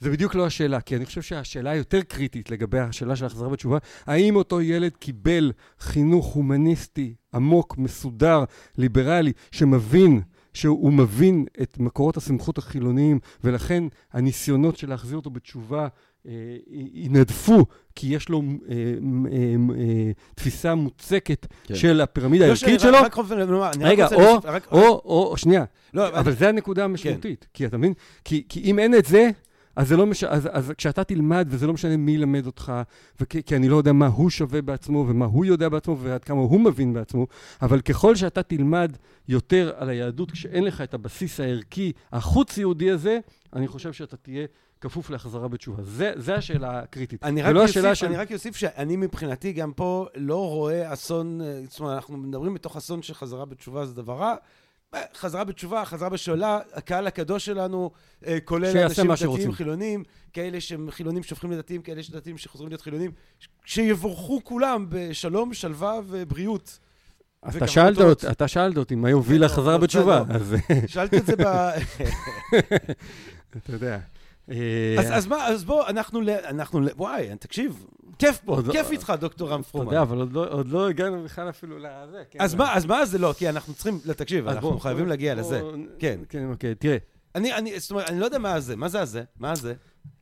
[0.00, 3.78] זה בדיוק לא השאלה, כי אני חושב שהשאלה היותר קריטית לגבי השאלה של החזרה בתשובה,
[4.06, 8.44] האם אותו ילד קיבל חינוך הומניסטי עמוק, מסודר,
[8.78, 15.88] ליברלי, שמבין, שהוא מבין את מקורות הסמכות החילוניים, ולכן הניסיונות של להחזיר אותו בתשובה אה,
[16.94, 18.78] ינדפו, כי יש לו אה, אה,
[19.78, 21.74] אה, תפיסה מוצקת כן.
[21.74, 22.92] של הפירמידה הערכית שלו.
[23.80, 24.40] רגע, רוצה או,
[24.72, 25.64] או, או, או, שנייה,
[25.94, 27.92] לא, אבל אני- זה הנקודה המשמעותית, כי אתה מבין?
[28.24, 29.30] כי, כי אם אין את זה,
[29.76, 30.24] אז זה לא מש...
[30.24, 32.72] אז, אז כשאתה תלמד, וזה לא משנה מי ילמד אותך,
[33.20, 36.40] וכי, כי אני לא יודע מה הוא שווה בעצמו, ומה הוא יודע בעצמו, ועד כמה
[36.40, 37.26] הוא מבין בעצמו,
[37.62, 38.92] אבל ככל שאתה תלמד
[39.28, 43.18] יותר על היהדות, כשאין לך את הבסיס הערכי, החוץ-יהודי הזה,
[43.52, 44.46] אני חושב שאתה תהיה
[44.80, 45.82] כפוף להחזרה בתשובה.
[45.82, 47.24] זה, זה השאלה הקריטית.
[47.24, 48.06] אני רק, השאלה של...
[48.06, 52.54] אני רק אוסיף שאני מבחינתי גם פה לא רואה אסון, אה, זאת אומרת, אנחנו מדברים
[52.54, 54.34] מתוך אסון של חזרה בתשובה, זה דבר רע.
[54.94, 57.90] אה, חזרה בתשובה, חזרה בשאלה, הקהל הקדוש שלנו,
[58.26, 59.52] אה, כולל אנשים דתיים.
[59.52, 60.02] חילונים,
[60.32, 63.10] כאלה שהם חילונים שהופכים לדתיים, כאלה שדתיים שחוזרים להיות חילונים,
[63.64, 66.78] שיבורכו כולם בשלום, שלווה ובריאות.
[67.48, 67.98] אתה שאלת.
[67.98, 70.36] אותי, אתה שאלת אותי מה יוביל לא, לחזרה לא, בתשובה, בסדר.
[70.36, 70.54] אז
[70.86, 71.42] שאלתי את זה ב...
[73.56, 73.98] אתה יודע.
[74.50, 77.86] אה, אז, אז מה, אז בוא, אנחנו, אנחנו, וואי, תקשיב,
[78.18, 79.86] כיף פה, עוד לא- כיף איתך, דוקטור רם אתה פרומן.
[79.86, 82.22] יודע, אבל עוד לא- עוד לא הגענו בכלל אפילו לזה.
[82.30, 83.34] כן, אז מה, אז מה זה לא?
[83.38, 85.60] כי אנחנו צריכים, לא, תקשיב, אנחנו בוא, חייבים בוא, להגיע בוא, לזה.
[85.98, 86.20] כן.
[86.28, 86.96] כן, אוקיי, תראה.
[87.34, 89.22] אני, אני, זאת אומרת, אני לא יודע מה זה, מה זה הזה?
[89.40, 89.74] מה זה?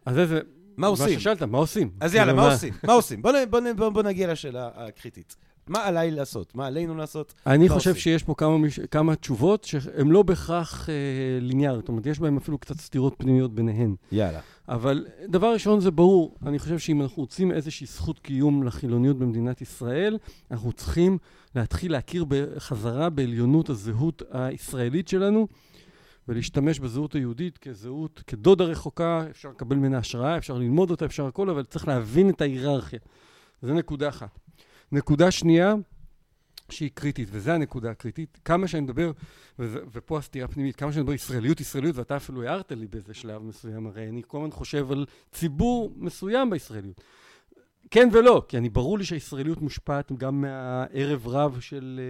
[0.06, 0.40] אז זה.
[0.76, 1.06] מה עושים?
[1.14, 1.90] מה ששאלת, מה עושים?
[2.00, 2.74] אז יאללה, כאילו, מה עושים?
[2.84, 3.22] מה עושים?
[3.22, 5.36] בוא, בוא, בוא, בוא נגיע לשאלה הקריטית.
[5.68, 6.54] מה עליי לעשות?
[6.54, 7.34] מה עלינו לעשות?
[7.46, 8.02] אני חושב עושים?
[8.02, 8.80] שיש פה כמה, מש...
[8.80, 10.94] כמה תשובות שהן לא בהכרח אה,
[11.40, 13.94] ליניאריות, זאת אומרת, יש בהן אפילו קצת סתירות פנימיות ביניהן.
[14.12, 14.40] יאללה.
[14.68, 19.60] אבל דבר ראשון זה ברור, אני חושב שאם אנחנו רוצים איזושהי זכות קיום לחילוניות במדינת
[19.60, 20.18] ישראל,
[20.50, 21.18] אנחנו צריכים
[21.54, 25.48] להתחיל להכיר בחזרה בעליונות הזהות הישראלית שלנו,
[26.28, 31.50] ולהשתמש בזהות היהודית כזהות, כדודה רחוקה, אפשר לקבל ממנה השראה, אפשר ללמוד אותה, אפשר הכל,
[31.50, 32.98] אבל צריך להבין את ההיררכיה.
[33.62, 34.43] זו נקודה אחת.
[34.94, 35.74] נקודה שנייה,
[36.70, 39.12] שהיא קריטית, וזו הנקודה הקריטית, כמה שאני מדבר,
[39.58, 43.42] וזה, ופה הסתירה הפנימית, כמה שאני מדבר ישראליות, ישראליות, ואתה אפילו הערת לי באיזה שלב
[43.42, 47.00] מסוים, הרי אני כל הזמן חושב על ציבור מסוים בישראליות.
[47.90, 52.00] כן ולא, כי אני ברור לי שהישראליות מושפעת גם מהערב רב של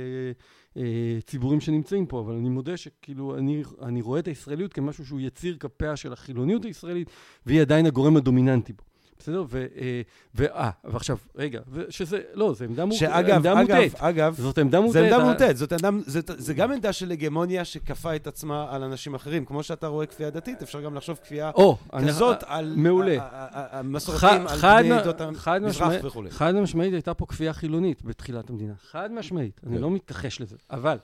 [0.77, 5.07] אה, אה, ציבורים שנמצאים פה, אבל אני מודה שכאילו אני, אני רואה את הישראליות כמשהו
[5.07, 7.11] שהוא יציר כפיה של החילוניות הישראלית,
[7.47, 8.83] והיא עדיין הגורם הדומיננטי בו.
[9.19, 9.45] בסדר?
[9.49, 9.67] ו...
[9.81, 10.01] אה,
[10.35, 11.61] ואה, ועכשיו, רגע,
[11.91, 12.97] שזה, לא, זו עמדה, מוט...
[12.97, 13.95] שאגב, עמדה אגב, מוטעית.
[13.97, 15.09] אגב, זאת עמדה מוטעית.
[15.11, 18.83] זה עמדה מוטעת, זאת עמדה, זה, זה גם עמדה של הגמוניה שכפה את עצמה על
[18.83, 19.45] אנשים אחרים.
[19.45, 23.17] כמו שאתה רואה כפייה דתית, אפשר גם לחשוב כפייה או, אני- כזאת על מעולה.
[23.53, 26.31] המסורתיים, על בני עדות המזרח וכולי.
[26.31, 28.73] חד משמעית הייתה פה כפייה חילונית בתחילת המדינה.
[28.91, 29.83] חד משמעית, אני כן.
[29.83, 30.57] לא מתכחש לזה.
[30.71, 30.99] אבל,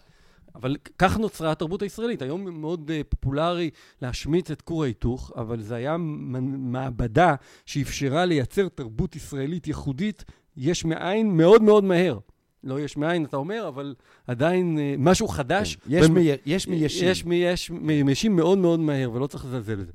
[0.55, 2.23] אבל כך נוצרה התרבות הישראלית.
[2.23, 3.71] היום מאוד uh, פופולרי
[4.03, 7.35] להשמיץ את כור ההיתוך, אבל זה היה מעבדה
[7.67, 10.25] שאפשרה לייצר תרבות ישראלית ייחודית
[10.57, 12.19] יש מאין מאוד מאוד מהר.
[12.65, 13.95] לא יש מאין, אתה אומר, אבל
[14.27, 15.77] עדיין uh, משהו חדש.
[15.77, 15.81] כן.
[15.89, 17.09] יש במ- מי- יש מי ישים.
[17.09, 19.93] יש מי יש מי ישים מאוד מאוד מהר, ולא צריך לזלזל בזה.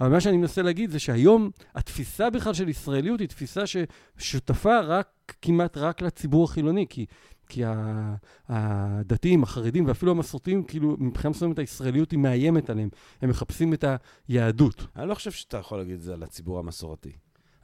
[0.00, 5.08] אבל מה שאני מנסה להגיד זה שהיום התפיסה בכלל של ישראליות היא תפיסה ששותפה רק,
[5.42, 7.06] כמעט רק לציבור החילוני, כי...
[7.48, 7.62] כי
[8.48, 12.88] הדתיים, החרדים ואפילו המסורתיים, כאילו, מבחינה מסוימת הישראליות היא מאיימת עליהם.
[13.22, 13.84] הם מחפשים את
[14.28, 14.86] היהדות.
[14.96, 17.12] אני לא חושב שאתה יכול להגיד את זה על הציבור המסורתי.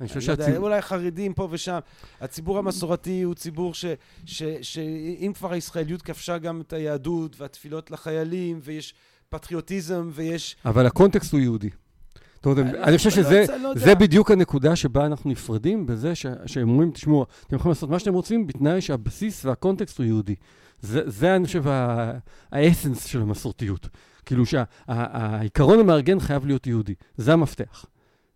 [0.00, 0.58] אני חושב שהציבור...
[0.58, 1.78] אולי חרדים פה ושם.
[2.20, 3.72] הציבור המסורתי הוא ציבור
[4.62, 8.94] שאם כבר הישראליות כבשה גם את היהדות והתפילות לחיילים, ויש
[9.28, 10.56] פטריוטיזם ויש...
[10.64, 11.70] אבל הקונטקסט הוא יהודי.
[12.44, 13.44] זאת אומרת, אני חושב שזה
[13.86, 16.14] לא בדיוק הנקודה שבה אנחנו נפרדים, בזה
[16.46, 20.34] שהם אומרים, תשמעו, אתם יכולים לעשות מה שאתם רוצים, בתנאי שהבסיס והקונטקסט הוא יהודי.
[20.80, 21.64] זה, אני חושב,
[22.52, 23.88] האסנס של המסורתיות.
[24.26, 26.94] כאילו שהעיקרון המארגן חייב להיות יהודי.
[27.16, 27.84] זה המפתח.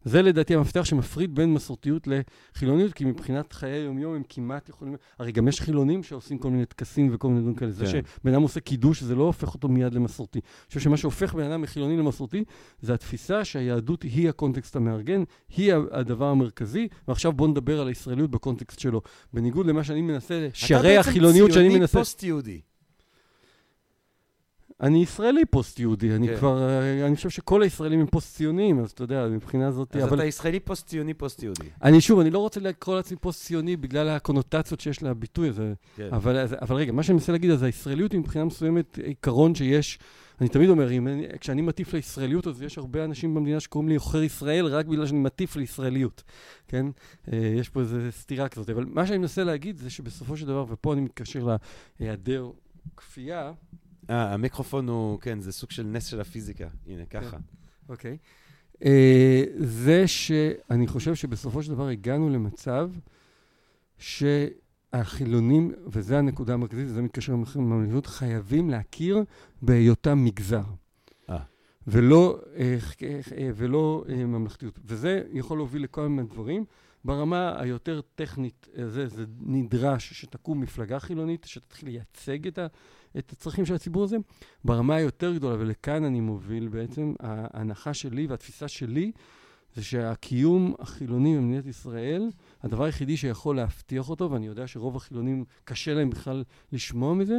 [0.06, 2.08] זה לדעתי המפתח שמפריד בין מסורתיות
[2.54, 4.96] לחילוניות, כי מבחינת חיי היום-יום הם כמעט יכולים...
[5.18, 7.70] הרי גם יש חילונים שעושים כל מיני טקסים וכל מיני דברים כאלה.
[7.72, 7.76] כן.
[7.76, 10.38] זה שבן אדם עושה קידוש, זה לא הופך אותו מיד למסורתי.
[10.38, 12.44] אני חושב שמה שהופך בן אדם מחילוני למסורתי,
[12.80, 15.22] זה התפיסה שהיהדות היא הקונטקסט המארגן,
[15.56, 19.02] היא הדבר המרכזי, ועכשיו בואו נדבר על הישראליות בקונטקסט שלו.
[19.32, 21.76] בניגוד למה שאני מנסה, שערי החילוניות שאני מנסה...
[21.76, 22.60] אתה בעצם פוסט-יהודי.
[24.80, 26.36] אני ישראלי פוסט-יהודי, אני כן.
[26.36, 26.68] כבר,
[27.06, 29.96] אני חושב שכל הישראלים הם פוסט-ציונים, אז אתה יודע, מבחינה זאת...
[29.96, 30.16] אז אבל...
[30.16, 31.68] אתה ישראלי פוסט-ציוני, פוסט-יהודי.
[31.82, 36.08] אני שוב, אני לא רוצה לקרוא לעצמי פוסט-ציוני בגלל הקונוטציות שיש לביטוי הזה, כן.
[36.12, 39.98] אבל, אבל רגע, מה שאני מנסה להגיד, אז הישראליות היא מבחינה מסוימת עיקרון שיש,
[40.40, 41.08] אני תמיד אומר, אם,
[41.40, 45.18] כשאני מטיף לישראליות, אז יש הרבה אנשים במדינה שקוראים לי עוכר ישראל רק בגלל שאני
[45.18, 46.22] מטיף לישראליות,
[46.68, 46.86] כן?
[47.32, 50.64] אה, יש פה איזו סתירה כזאת, אבל מה שאני מנסה להגיד זה שבסופו של דבר,
[50.68, 51.56] ופה אני מתקשר
[52.00, 52.50] להיעדר
[52.96, 53.52] כפייה,
[54.10, 56.68] אה, המיקרופון הוא, כן, זה סוג של נס של הפיזיקה.
[56.86, 57.20] הנה, כן.
[57.20, 57.36] ככה.
[57.88, 58.16] אוקיי.
[58.84, 62.90] אה, זה שאני חושב שבסופו של דבר הגענו למצב
[63.98, 69.24] שהחילונים, וזו הנקודה המרכזית, וזה מתקשר לממלכתיות, חייבים להכיר
[69.62, 70.62] בהיותם מגזר.
[71.30, 71.38] אה.
[71.86, 72.76] ולא, אה,
[73.56, 74.78] ולא ממלכתיות.
[74.84, 76.64] וזה יכול להוביל לכל מיני דברים.
[77.06, 82.66] ברמה היותר טכנית, אה, זה, זה נדרש שתקום מפלגה חילונית, שתתחיל לייצג את, ה,
[83.18, 84.16] את הצרכים של הציבור הזה.
[84.64, 89.12] ברמה היותר גדולה, ולכאן אני מוביל בעצם, ההנחה שלי והתפיסה שלי,
[89.74, 92.30] זה שהקיום החילוני במדינת ישראל,
[92.62, 97.38] הדבר היחידי שיכול להבטיח אותו, ואני יודע שרוב החילונים קשה להם בכלל לשמוע מזה,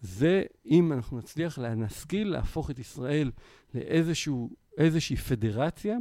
[0.00, 3.30] זה אם אנחנו נצליח להשכיל להפוך את ישראל
[3.74, 5.96] לאיזושהי פדרציה,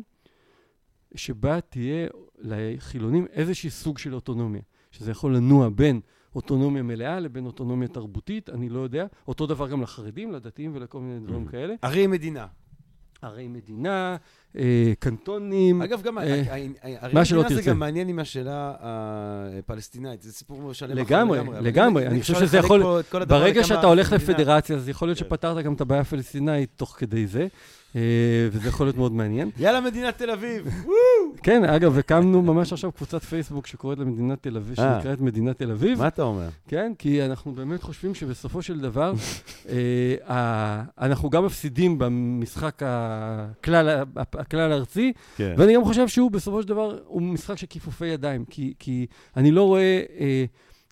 [1.15, 2.07] שבה תהיה
[2.37, 4.61] לחילונים איזשהי סוג של אוטונומיה,
[4.91, 6.01] שזה יכול לנוע בין
[6.35, 9.05] אוטונומיה מלאה לבין אוטונומיה תרבותית, אני לא יודע.
[9.27, 11.45] אותו דבר גם לחרדים, לדתיים ולכל מיני דברים.
[11.45, 11.73] כאלה.
[11.81, 12.47] ערי מדינה.
[13.23, 14.15] ערי מדינה,
[14.57, 15.81] אה, קנטונים.
[15.81, 21.39] אגב, גם אה, ערי מדינה זה גם מעניין עם השאלה הפלסטינאית, זה סיפור שלם לגמרי,
[21.61, 22.07] לגמרי.
[22.07, 22.83] אני חושב שזה יכול,
[23.27, 25.25] ברגע שאתה הולך לפדרציה, אז יכול להיות כן.
[25.25, 27.47] שפתרת גם את הבעיה הפלסטינאית תוך כדי זה.
[27.95, 28.01] אה,
[28.51, 29.49] וזה יכול להיות מאוד מעניין.
[29.57, 30.67] יאללה, מדינת תל אביב!
[31.43, 34.95] כן, אגב, הקמנו ממש עכשיו קבוצת פייסבוק שקוראת למדינת תל אביב, אה.
[34.99, 35.99] שנקראת מדינת תל אביב.
[35.99, 36.49] מה אתה אומר?
[36.67, 39.13] כן, כי אנחנו באמת חושבים שבסופו של דבר,
[40.29, 42.81] אה, אנחנו גם מפסידים במשחק
[44.35, 45.55] הכלל-ארצי, כן.
[45.57, 48.45] ואני גם חושב שהוא בסופו של דבר, הוא משחק של כיפופי ידיים,
[48.79, 49.05] כי
[49.37, 50.01] אני לא רואה...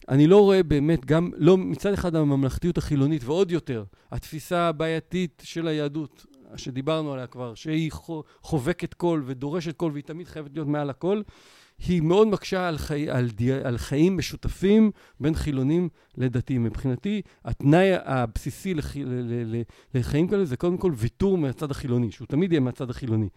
[0.09, 5.67] אני לא רואה באמת, גם, לא, מצד אחד הממלכתיות החילונית, ועוד יותר, התפיסה הבעייתית של
[5.67, 6.25] היהדות,
[6.55, 7.91] שדיברנו עליה כבר, שהיא
[8.41, 11.21] חובקת קול ודורשת קול והיא תמיד חייבת להיות מעל הכל,
[11.87, 16.63] היא מאוד מקשה על, חי, על, די, על חיים משותפים בין חילונים לדתיים.
[16.63, 19.61] מבחינתי, התנאי הבסיסי לח, ל, ל, ל,
[19.93, 23.29] לחיים כאלה זה קודם כל ויתור מהצד החילוני, שהוא תמיד יהיה מהצד החילוני.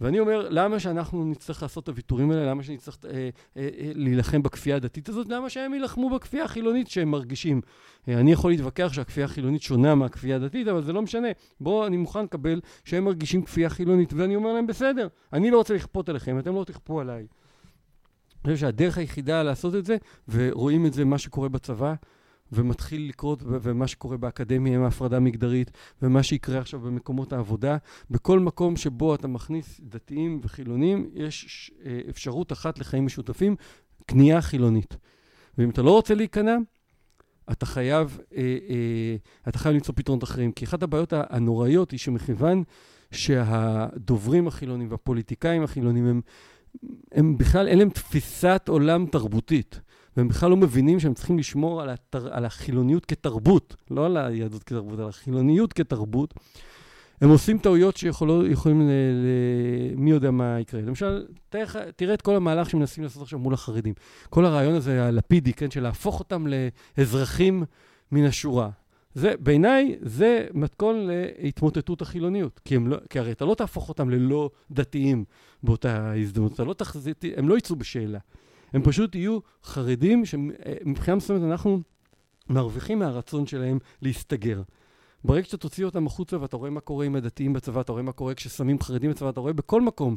[0.00, 2.50] ואני אומר, למה שאנחנו נצטרך לעשות את הוויתורים האלה?
[2.50, 5.28] למה שנצטרך אה, אה, אה, להילחם בכפייה הדתית הזאת?
[5.28, 7.60] למה שהם יילחמו בכפייה החילונית שהם מרגישים?
[8.08, 11.28] אה, אני יכול להתווכח שהכפייה החילונית שונה מהכפייה הדתית, אבל זה לא משנה.
[11.60, 15.74] בואו, אני מוכן לקבל שהם מרגישים כפייה חילונית, ואני אומר להם, בסדר, אני לא רוצה
[15.74, 17.26] לכפות עליכם, אתם לא תכפו עליי.
[18.44, 19.96] אני חושב שהדרך היחידה לעשות את זה,
[20.28, 21.94] ורואים את זה, מה שקורה בצבא,
[22.54, 25.70] ומתחיל לקרות, ומה שקורה באקדמיה עם ההפרדה המגדרית,
[26.02, 27.76] ומה שיקרה עכשיו במקומות העבודה.
[28.10, 33.56] בכל מקום שבו אתה מכניס דתיים וחילונים, יש אה, אפשרות אחת לחיים משותפים,
[34.06, 34.96] קנייה חילונית.
[35.58, 36.56] ואם אתה לא רוצה להיכנע,
[37.52, 39.16] אתה חייב, אה, אה,
[39.48, 40.52] אתה חייב למצוא פתרונות אחרים.
[40.52, 42.62] כי אחת הבעיות הנוראיות היא שמכיוון
[43.10, 46.20] שהדוברים החילונים והפוליטיקאים החילונים הם,
[47.12, 49.80] הם בכלל, אין להם תפיסת עולם תרבותית.
[50.16, 54.62] והם בכלל לא מבינים שהם צריכים לשמור על, התר, על החילוניות כתרבות, לא על היהדות
[54.62, 56.34] כתרבות, על החילוניות כתרבות.
[57.20, 60.80] הם עושים טעויות שיכולים, ל, ל, מי יודע מה יקרה.
[60.80, 63.94] למשל, תראה, תראה את כל המהלך שמנסים לעשות עכשיו מול החרדים.
[64.30, 66.46] כל הרעיון הזה, הלפידי, כן, של להפוך אותם
[66.98, 67.64] לאזרחים
[68.12, 68.70] מן השורה.
[69.14, 72.60] זה, בעיניי, זה מתכון להתמוטטות החילוניות.
[72.64, 75.24] כי, לא, כי הרי אתה לא תהפוך אותם ללא דתיים
[75.62, 76.54] באותה הזדמנות.
[76.54, 78.18] אתה לא תחזית, הם לא יצאו בשאלה.
[78.74, 81.80] הם פשוט יהיו חרדים שמבחינה מסוימת אנחנו
[82.48, 84.62] מרוויחים מהרצון שלהם להסתגר.
[85.24, 88.12] ברגע שאתה תוציא אותם החוצה ואתה רואה מה קורה עם הדתיים בצבא, אתה רואה מה
[88.12, 90.16] קורה כששמים חרדים בצבא, אתה רואה בכל מקום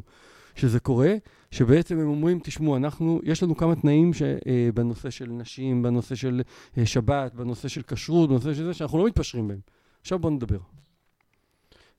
[0.54, 1.14] שזה קורה,
[1.50, 6.14] שבעצם הם אומרים, תשמעו, אנחנו, יש לנו כמה תנאים ש, אה, בנושא של נשים, בנושא
[6.14, 6.42] של
[6.78, 9.60] אה, שבת, בנושא של כשרות, בנושא של זה, שאנחנו לא מתפשרים בהם.
[10.00, 10.58] עכשיו בואו נדבר.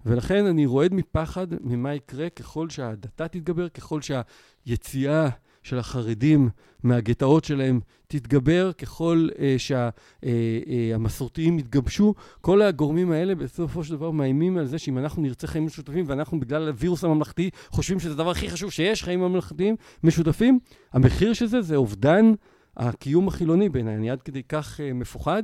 [0.06, 5.30] ולכן אני רועד מפחד ממה יקרה ככל שהדתה תתגבר, ככל שהיציאה
[5.64, 6.49] של החרדים
[6.84, 12.14] מהגטאות שלהם תתגבר ככל uh, שהמסורתיים uh, uh, יתגבשו.
[12.41, 16.40] כל הגורמים האלה בסופו של דבר מאיימים על זה שאם אנחנו נרצה חיים משותפים ואנחנו
[16.40, 20.60] בגלל הווירוס הממלכתי חושבים שזה הדבר הכי חשוב שיש, חיים ממלכתיים משותפים,
[20.94, 22.34] המחיר של זה זה אובדן
[22.77, 23.95] הקיום החילוני בעיניי.
[23.95, 25.44] אני עד כדי כך uh, מפוחד.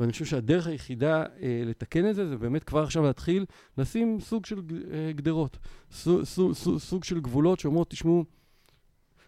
[0.00, 3.44] ואני חושב שהדרך היחידה אה, לתקן את זה, זה באמת כבר עכשיו להתחיל
[3.78, 4.60] לשים סוג של
[4.92, 5.58] אה, גדרות,
[5.90, 8.24] סוג, סוג, סוג, סוג של גבולות שאומרות, תשמעו,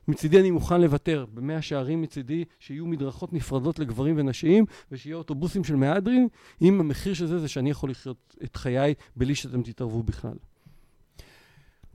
[0.09, 5.76] מצידי אני מוכן לוותר במאה שערים מצידי, שיהיו מדרכות נפרדות לגברים ונשים, ושיהיו אוטובוסים של
[5.76, 6.28] מהדרין,
[6.62, 10.36] אם המחיר של זה זה שאני יכול לחיות את חיי בלי שאתם תתערבו בכלל.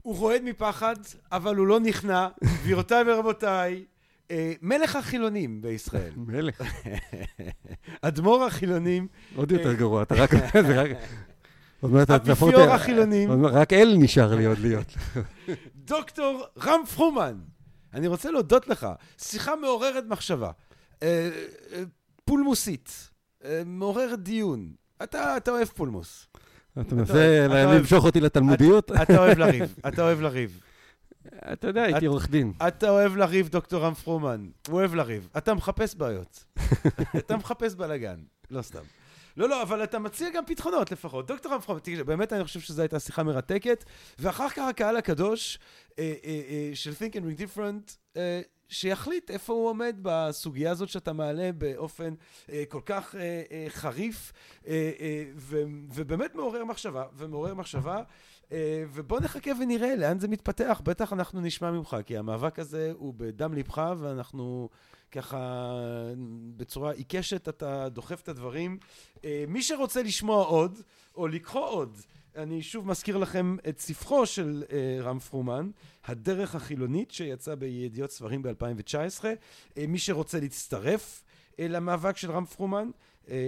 [0.02, 0.96] הוא רועד מפחד,
[1.32, 2.28] אבל הוא לא נכנע.
[2.62, 3.84] גבירותיי ורבותיי,
[4.30, 6.12] אה, מלך החילונים בישראל.
[6.26, 6.62] מלך.
[8.02, 9.06] אדמו"ר החילונים.
[9.36, 10.30] עוד יותר אה, גרוע, אתה רק...
[12.10, 13.46] אפיפיור החילונים.
[13.46, 14.94] רק אל נשאר לי עוד להיות.
[15.74, 17.34] דוקטור רם פרומן.
[17.94, 18.86] אני רוצה להודות לך.
[19.18, 20.50] שיחה מעוררת מחשבה.
[21.02, 21.30] אה,
[21.72, 21.82] אה,
[22.24, 23.10] פולמוסית.
[23.44, 24.72] אה, מעוררת דיון.
[25.02, 26.26] אתה, אתה אוהב פולמוס.
[26.80, 28.92] אתה מנסה למשוך אותי לתלמודיות?
[29.02, 30.60] אתה אוהב לריב, אתה אוהב לריב.
[31.52, 32.52] אתה יודע, הייתי עורך דין.
[32.68, 34.48] אתה אוהב לריב, דוקטור רם פרומן.
[34.68, 35.28] הוא אוהב לריב.
[35.36, 36.44] אתה מחפש בעיות.
[37.18, 38.16] אתה מחפש בלאגן.
[38.50, 38.82] לא סתם.
[39.36, 41.26] לא, לא, אבל אתה מציע גם פתחונות לפחות.
[41.26, 43.84] דוקטור פרומן, באמת אני חושב שזו הייתה שיחה מרתקת.
[44.18, 45.58] ואחר כך הקהל הקדוש
[45.98, 48.18] אה, אה, אה, של Think and Ring Different,
[48.68, 52.14] שיחליט איפה הוא עומד בסוגיה הזאת שאתה מעלה באופן
[52.52, 54.32] אה, כל כך אה, אה, חריף,
[54.66, 55.62] אה, אה, ו,
[55.94, 57.96] ובאמת מעורר מחשבה, ומעורר מחשבה.
[57.96, 58.02] אה,
[58.92, 60.80] ובוא נחכה ונראה לאן זה מתפתח.
[60.84, 64.68] בטח אנחנו נשמע ממך, כי המאבק הזה הוא בדם ליבך, ואנחנו
[65.12, 65.70] ככה
[66.56, 68.78] בצורה עיקשת אתה דוחף את הדברים.
[69.24, 70.80] אה, מי שרוצה לשמוע עוד,
[71.14, 71.96] או לקרוא עוד,
[72.36, 74.72] אני שוב מזכיר לכם את ספרו של uh,
[75.02, 75.70] רם פרומן,
[76.04, 79.22] הדרך החילונית, שיצא בידיעות ספרים ב-2019.
[79.22, 79.26] Uh,
[79.88, 81.22] מי שרוצה להצטרף
[81.52, 82.90] uh, למאבק של רם פרומן,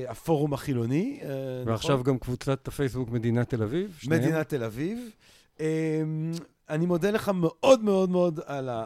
[0.09, 1.21] הפורום החילוני.
[1.21, 1.25] Uh,
[1.67, 2.13] ועכשיו נכון?
[2.13, 3.97] גם קבוצת הפייסבוק מדינת תל אביב.
[3.99, 4.23] שניהם.
[4.23, 4.99] מדינת תל אביב.
[5.57, 5.61] Uh,
[6.71, 8.85] אני מודה לך מאוד מאוד מאוד על ה...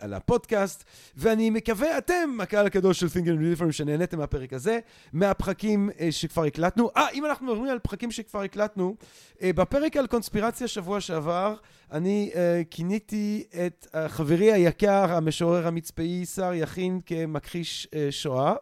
[0.00, 0.84] על הפודקאסט,
[1.16, 4.78] ואני מקווה, אתם, הקהל הקדוש של and Different, שנהניתם מהפרק הזה,
[5.12, 6.90] מהפחקים שכבר הקלטנו.
[6.96, 8.96] אה, אם אנחנו מדברים על פחקים שכבר הקלטנו,
[9.42, 11.54] בפרק על קונספירציה שבוע שעבר,
[11.92, 12.30] אני
[12.70, 18.54] כיניתי את חברי היקר, המשורר המצפאי, שר יכין, כמכחיש שואה.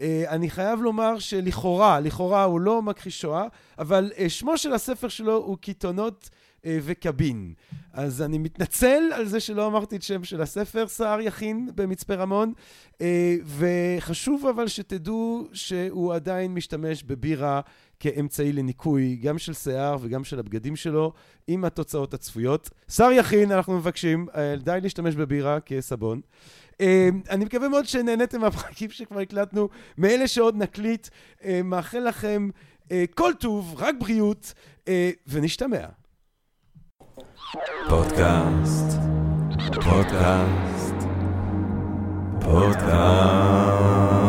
[0.00, 3.44] Uh, אני חייב לומר שלכאורה, לכאורה הוא לא מכחיש שואה,
[3.78, 6.30] אבל uh, שמו של הספר שלו הוא קיתונות
[6.66, 7.54] אה, וקבין.
[7.92, 12.52] אז אני מתנצל על זה שלא אמרתי את שם של הספר, סער יכין במצפה רמון,
[13.00, 17.60] אה, וחשוב אבל שתדעו שהוא עדיין משתמש בבירה
[18.00, 21.12] כאמצעי לניקוי, גם של שיער וגם של הבגדים שלו,
[21.46, 22.70] עם התוצאות הצפויות.
[22.88, 26.20] שר יכין, אנחנו מבקשים, אה, די להשתמש בבירה כסבון.
[27.30, 31.08] אני מקווה מאוד שנהניתם מהפרקים שכבר הקלטנו, מאלה שעוד נקליט.
[31.64, 32.48] מאחל לכם
[33.14, 34.52] כל טוב, רק בריאות,
[35.26, 35.86] ונשתמע.
[37.88, 38.98] פודקאסט,
[39.74, 40.94] פודקאסט,
[42.40, 44.19] פודקאסט.